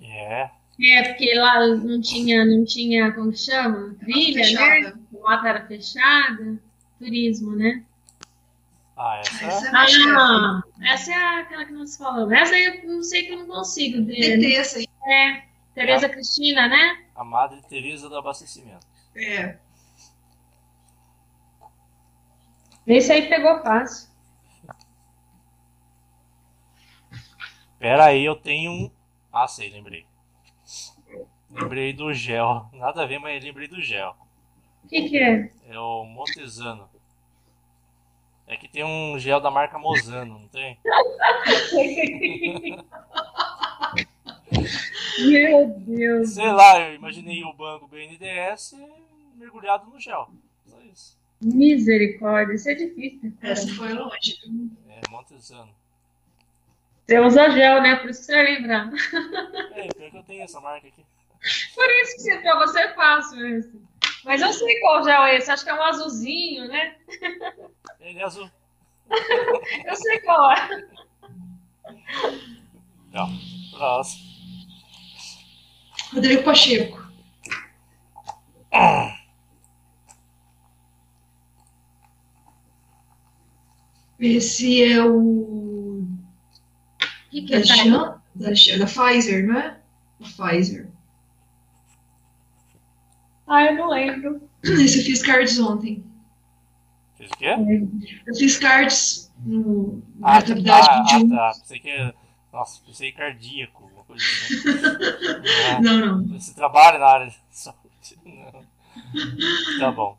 [0.00, 0.50] É.
[0.78, 3.94] É, porque lá não tinha, não tinha, como que chama?
[3.98, 4.92] Trilha, né?
[5.18, 6.60] A mata era fechada.
[6.98, 7.84] Turismo, né?
[8.96, 10.62] Ah, essa, Essa é Ah, mais não.
[10.82, 12.32] Essa é aquela que nós falamos.
[12.32, 14.42] Essa aí eu não sei que eu não consigo ver.
[14.54, 14.86] Essa aí.
[15.06, 15.42] É,
[15.74, 17.04] Tereza Cristina, né?
[17.14, 18.86] a Madre Teresa do abastecimento.
[19.14, 19.56] É.
[22.86, 24.08] Esse aí pegou fácil.
[27.78, 28.90] Pera aí, eu tenho um.
[29.32, 30.06] Ah, sei, lembrei.
[31.50, 32.68] Lembrei do gel.
[32.72, 34.16] Nada a ver, mas lembrei do gel.
[34.86, 35.50] O que, que é?
[35.68, 36.88] É o Montesano.
[38.46, 40.78] É que tem um gel da marca Mozano, não tem?
[45.28, 46.34] Meu Deus.
[46.34, 48.76] Sei lá, eu imaginei o banco BNDES
[49.34, 50.30] mergulhado no gel.
[50.64, 51.18] Só isso.
[51.42, 53.32] Misericórdia, isso é difícil.
[53.40, 53.52] Cara.
[53.52, 54.38] Essa foi longe.
[54.88, 55.74] É, Montesano.
[57.04, 57.96] Você usa gel, né?
[57.96, 58.88] Por isso que você vai lembrar.
[59.72, 61.04] É, pior que eu tenho essa marca aqui.
[61.74, 63.86] Por isso que pra você é fácil esse.
[64.26, 65.50] Mas eu sei qual gel é esse.
[65.50, 66.96] Acho que é um azulzinho, né?
[68.00, 68.50] Ele é azul.
[69.86, 70.88] Eu sei qual é.
[73.12, 73.28] Não.
[73.70, 74.26] Próximo.
[76.12, 77.06] Rodrigo Pacheco.
[84.18, 86.02] Esse é o.
[86.02, 86.08] O
[87.30, 87.64] que, que Da, é?
[87.64, 89.78] Chan- da, da Pfizer, não é?
[90.20, 90.88] Da Pfizer.
[93.46, 94.40] Ah, eu não lembro.
[94.62, 96.04] Esse eu fiz cards ontem.
[97.16, 97.54] Fez o quê?
[98.26, 101.34] Eu fiz cards no, na Ah, atividade ah, 21.
[101.34, 101.58] ah, tá.
[101.60, 102.14] Pensei que era.
[102.52, 104.54] Nossa, pensei cardíaco, uma coisa assim.
[105.82, 105.98] Não.
[105.98, 106.38] Não, não.
[106.38, 108.18] Você trabalha na área de saúde?
[108.24, 108.64] Não.
[109.78, 110.18] Tá bom.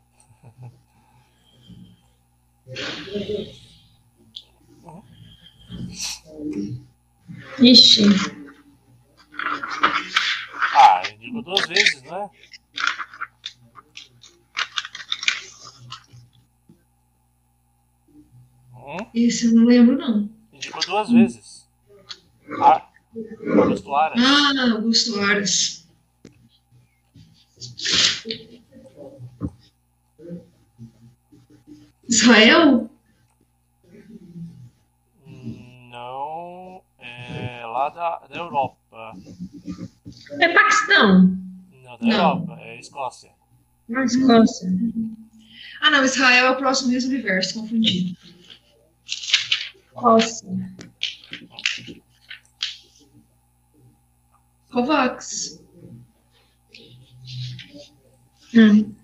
[7.70, 8.04] Ixi.
[10.74, 12.30] Ah, indicou duas vezes, não
[18.88, 19.06] Hum?
[19.14, 20.30] Esse eu não lembro, não.
[20.50, 21.68] Indicou duas vezes.
[22.58, 22.88] Ah,
[23.60, 24.22] Augusto Aras.
[24.24, 25.86] Ah, Augusto Aras.
[32.08, 32.90] Israel?
[35.90, 39.14] Não, é lá da, da Europa.
[40.40, 41.36] É Paquistão.
[41.84, 42.10] Não, da Não.
[42.10, 43.30] Europa, é Escócia.
[43.86, 44.70] Na Escócia.
[45.82, 48.16] Ah, não, Israel é o próximo Miss Universo, confundi.
[50.00, 50.46] Nossa.
[54.70, 55.60] Kovacs.
[58.54, 58.94] Hum.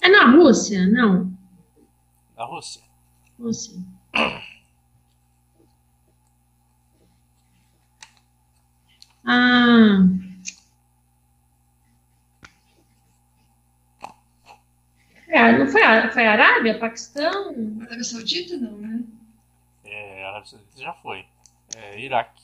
[0.00, 1.32] É na Rússia, não?
[2.36, 2.82] Na Rússia.
[3.38, 3.82] Rússia.
[9.26, 9.98] Ah.
[15.28, 17.54] É, não foi, a, foi Arábia, Paquistão?
[17.80, 19.02] Arábia Saudita, não, né?
[19.84, 21.24] É, a Arábia Saudita já foi.
[21.76, 22.42] É, Iraque.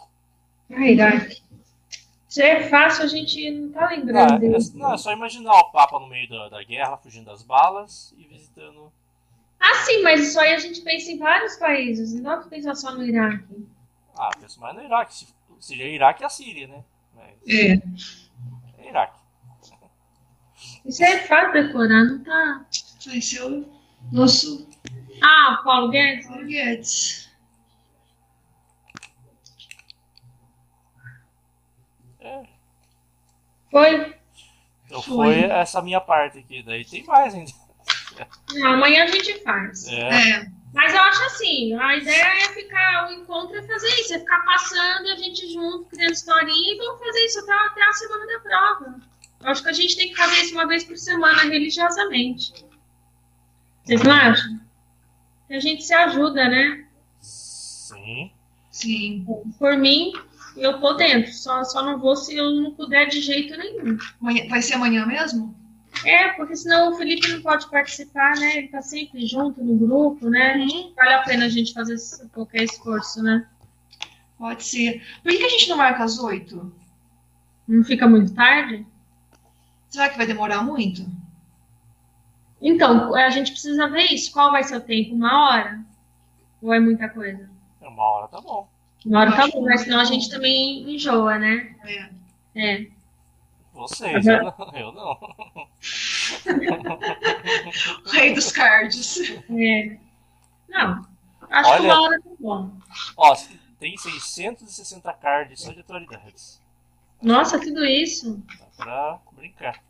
[0.72, 1.42] Ah, Iraque.
[2.28, 4.32] Se é fácil, a gente não tá lembrando.
[4.32, 7.42] Ah, é, não, é só imaginar o Papa no meio da, da guerra, fugindo das
[7.42, 8.92] balas e visitando.
[9.58, 12.74] Ah, sim, mas isso aí a gente pensa em vários países, não dá pra pensar
[12.74, 13.66] só no Iraque.
[14.16, 15.14] Ah, penso mais no Iraque.
[15.14, 15.26] Se,
[15.60, 16.84] seria Iraque e a Síria, né?
[17.46, 17.72] É.
[18.78, 19.20] É Iraque.
[20.84, 22.66] Isso é fácil decorar, não tá.
[23.06, 23.68] Vai ser o
[24.10, 24.68] nosso.
[25.22, 26.26] Ah, Paulo Guedes?
[26.26, 27.30] Paulo Guedes.
[33.70, 34.14] Foi?
[34.86, 35.42] Então foi.
[35.42, 36.62] foi essa minha parte aqui.
[36.62, 37.52] Daí tem mais ainda.
[38.52, 39.86] Não, amanhã a gente faz.
[39.86, 40.30] É.
[40.32, 40.59] é.
[40.72, 44.44] Mas eu acho assim, a ideia é ficar, o encontro é fazer isso, é ficar
[44.44, 48.40] passando a gente junto, criando historinha e vamos fazer isso até, até a semana da
[48.40, 49.00] prova.
[49.40, 52.52] Eu acho que a gente tem que fazer isso uma vez por semana, religiosamente.
[53.84, 54.60] Vocês não acham?
[55.48, 56.86] Que a gente se ajuda, né?
[57.20, 58.30] Sim.
[58.70, 59.26] Sim.
[59.58, 60.12] Por mim,
[60.56, 61.32] eu tô dentro.
[61.32, 63.98] Só, só não vou se eu não puder de jeito nenhum.
[64.48, 65.54] Vai ser amanhã mesmo?
[66.04, 68.56] É, porque senão o Felipe não pode participar, né?
[68.56, 70.56] Ele tá sempre junto no grupo, né?
[70.56, 70.92] Uhum.
[70.94, 71.96] Vale a pena a gente fazer
[72.32, 73.46] qualquer esforço, né?
[74.38, 75.02] Pode ser.
[75.22, 76.72] Por que a gente não marca às oito?
[77.68, 78.86] Não fica muito tarde?
[79.88, 81.06] Será que vai demorar muito?
[82.60, 84.32] Então, a gente precisa ver isso.
[84.32, 85.14] Qual vai ser o tempo?
[85.14, 85.80] Uma hora?
[86.62, 87.48] Ou é muita coisa?
[87.80, 88.68] Uma hora tá bom.
[89.04, 91.74] Uma hora tá bom, mas senão a gente também enjoa, né?
[91.84, 92.10] É.
[92.54, 92.86] É.
[93.80, 94.54] Vocês, eu não.
[94.74, 95.18] Eu não.
[98.12, 99.18] Rei dos cards.
[99.48, 99.96] É.
[100.68, 101.06] Não.
[101.48, 102.70] Acho Olha, que uma hora tá bom.
[103.16, 103.34] Ó,
[103.78, 106.60] tem 660 cards só de atualidades.
[107.22, 108.42] Nossa, tudo isso.
[108.76, 109.82] Dá pra brincar.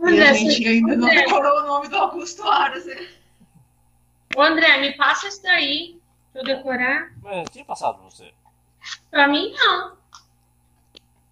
[0.00, 3.08] André, e a gente ainda não decorou o nome do Augusto Aras, né?
[4.36, 6.00] Ô André, me passa isso daí
[6.32, 7.12] pra eu decorar.
[7.20, 8.32] Mas tinha passado pra você.
[9.10, 9.96] Pra mim, não.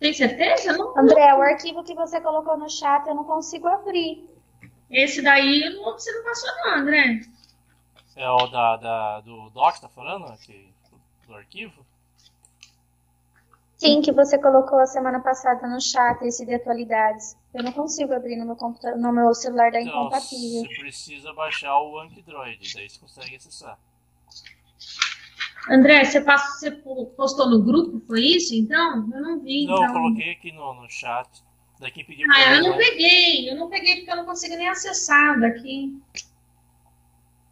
[0.03, 0.77] Tem certeza?
[0.77, 0.99] Não.
[0.99, 4.29] André, o arquivo que você colocou no chat eu não consigo abrir.
[4.91, 7.21] Esse daí não, você não passou, não, André.
[8.17, 10.27] É o da, da, do Doc, tá falando?
[10.27, 10.75] Aqui,
[11.29, 11.87] do arquivo?
[13.77, 17.37] Sim, que você colocou a semana passada no chat, esse de atualidades.
[17.55, 20.63] Eu não consigo abrir no meu, computador, no meu celular da então, incompatível.
[20.63, 23.79] Você precisa baixar o Android, daí você consegue acessar.
[25.71, 26.71] André, você, passou, você
[27.17, 29.09] postou no grupo, foi isso então?
[29.13, 29.67] Eu não vi.
[29.67, 29.87] Não, então.
[29.87, 31.29] eu coloquei aqui no, no chat.
[31.81, 35.41] Daqui pediu Ah, eu não peguei, eu não peguei porque eu não consigo nem acessar
[35.41, 36.01] daqui.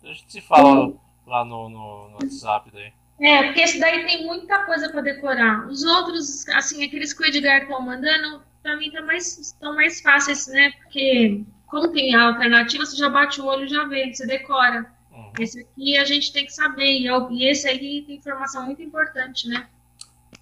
[0.05, 0.99] A gente se fala hum.
[1.27, 2.93] lá no, no, no WhatsApp daí.
[3.21, 5.67] É, porque esse daí tem muita coisa para decorar.
[5.67, 10.01] Os outros, assim, aqueles que o Edgar estão mandando, para mim tá mais, estão mais
[10.01, 10.73] fáceis, né?
[10.83, 14.91] Porque como tem a alternativa, você já bate o olho e já vê, você decora.
[15.21, 15.33] Uhum.
[15.39, 19.69] Esse aqui a gente tem que saber, e esse aí tem informação muito importante, né?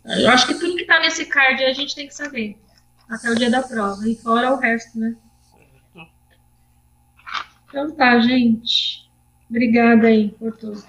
[0.04, 2.56] Eu acho que tudo que tá nesse card a gente tem que saber.
[3.08, 4.08] Até o dia da prova.
[4.08, 5.16] E fora o resto, né?
[7.68, 9.10] Então tá, gente.
[9.50, 10.82] Obrigada aí por tudo.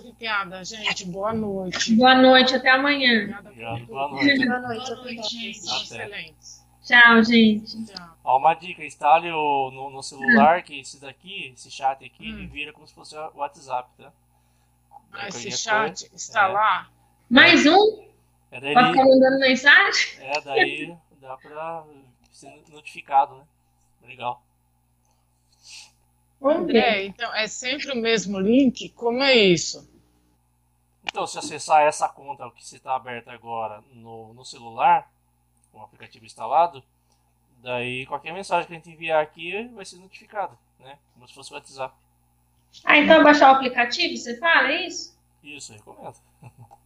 [0.00, 1.06] Obrigada, gente.
[1.06, 1.94] Boa noite.
[1.94, 3.38] Boa noite, até amanhã.
[3.38, 4.46] Obrigado, boa noite.
[4.46, 5.82] Boa noite, boa noite gente.
[5.82, 6.59] Excelente.
[6.90, 7.84] Tchau, gente.
[7.86, 8.16] Tchau.
[8.24, 12.48] Ó, uma dica, instale o, no, no celular, que esse daqui, esse chat aqui, hum.
[12.48, 14.12] vira como se fosse o WhatsApp, tá?
[15.12, 16.48] Ah, esse chat coisa, está é.
[16.48, 16.90] lá.
[17.30, 18.04] Mais um?
[18.50, 20.18] É daí, pra ficar mandando mensagem?
[20.18, 21.84] É, daí dá pra
[22.32, 23.44] ser notificado, né?
[24.08, 24.42] Legal.
[26.42, 28.88] André, então é sempre o mesmo link?
[28.90, 29.88] Como é isso?
[31.04, 35.09] Então, se acessar essa conta que está aberta agora no, no celular,
[35.72, 36.82] com o aplicativo instalado,
[37.62, 40.98] daí qualquer mensagem que a gente enviar aqui vai ser notificada, né?
[41.14, 41.94] Como se fosse o WhatsApp.
[42.84, 45.18] Ah, então baixar o aplicativo, você fala, é isso?
[45.42, 46.16] Isso, recomendo.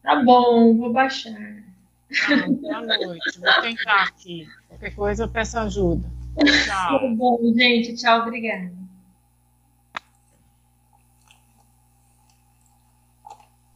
[0.02, 1.32] Tá bom, vou baixar.
[1.32, 4.48] Ah, boa noite, vou tentar aqui.
[4.68, 6.08] Qualquer coisa eu peço ajuda.
[6.64, 7.00] Tchau.
[7.00, 7.94] Tá bom, gente.
[7.94, 8.83] Tchau, obrigada.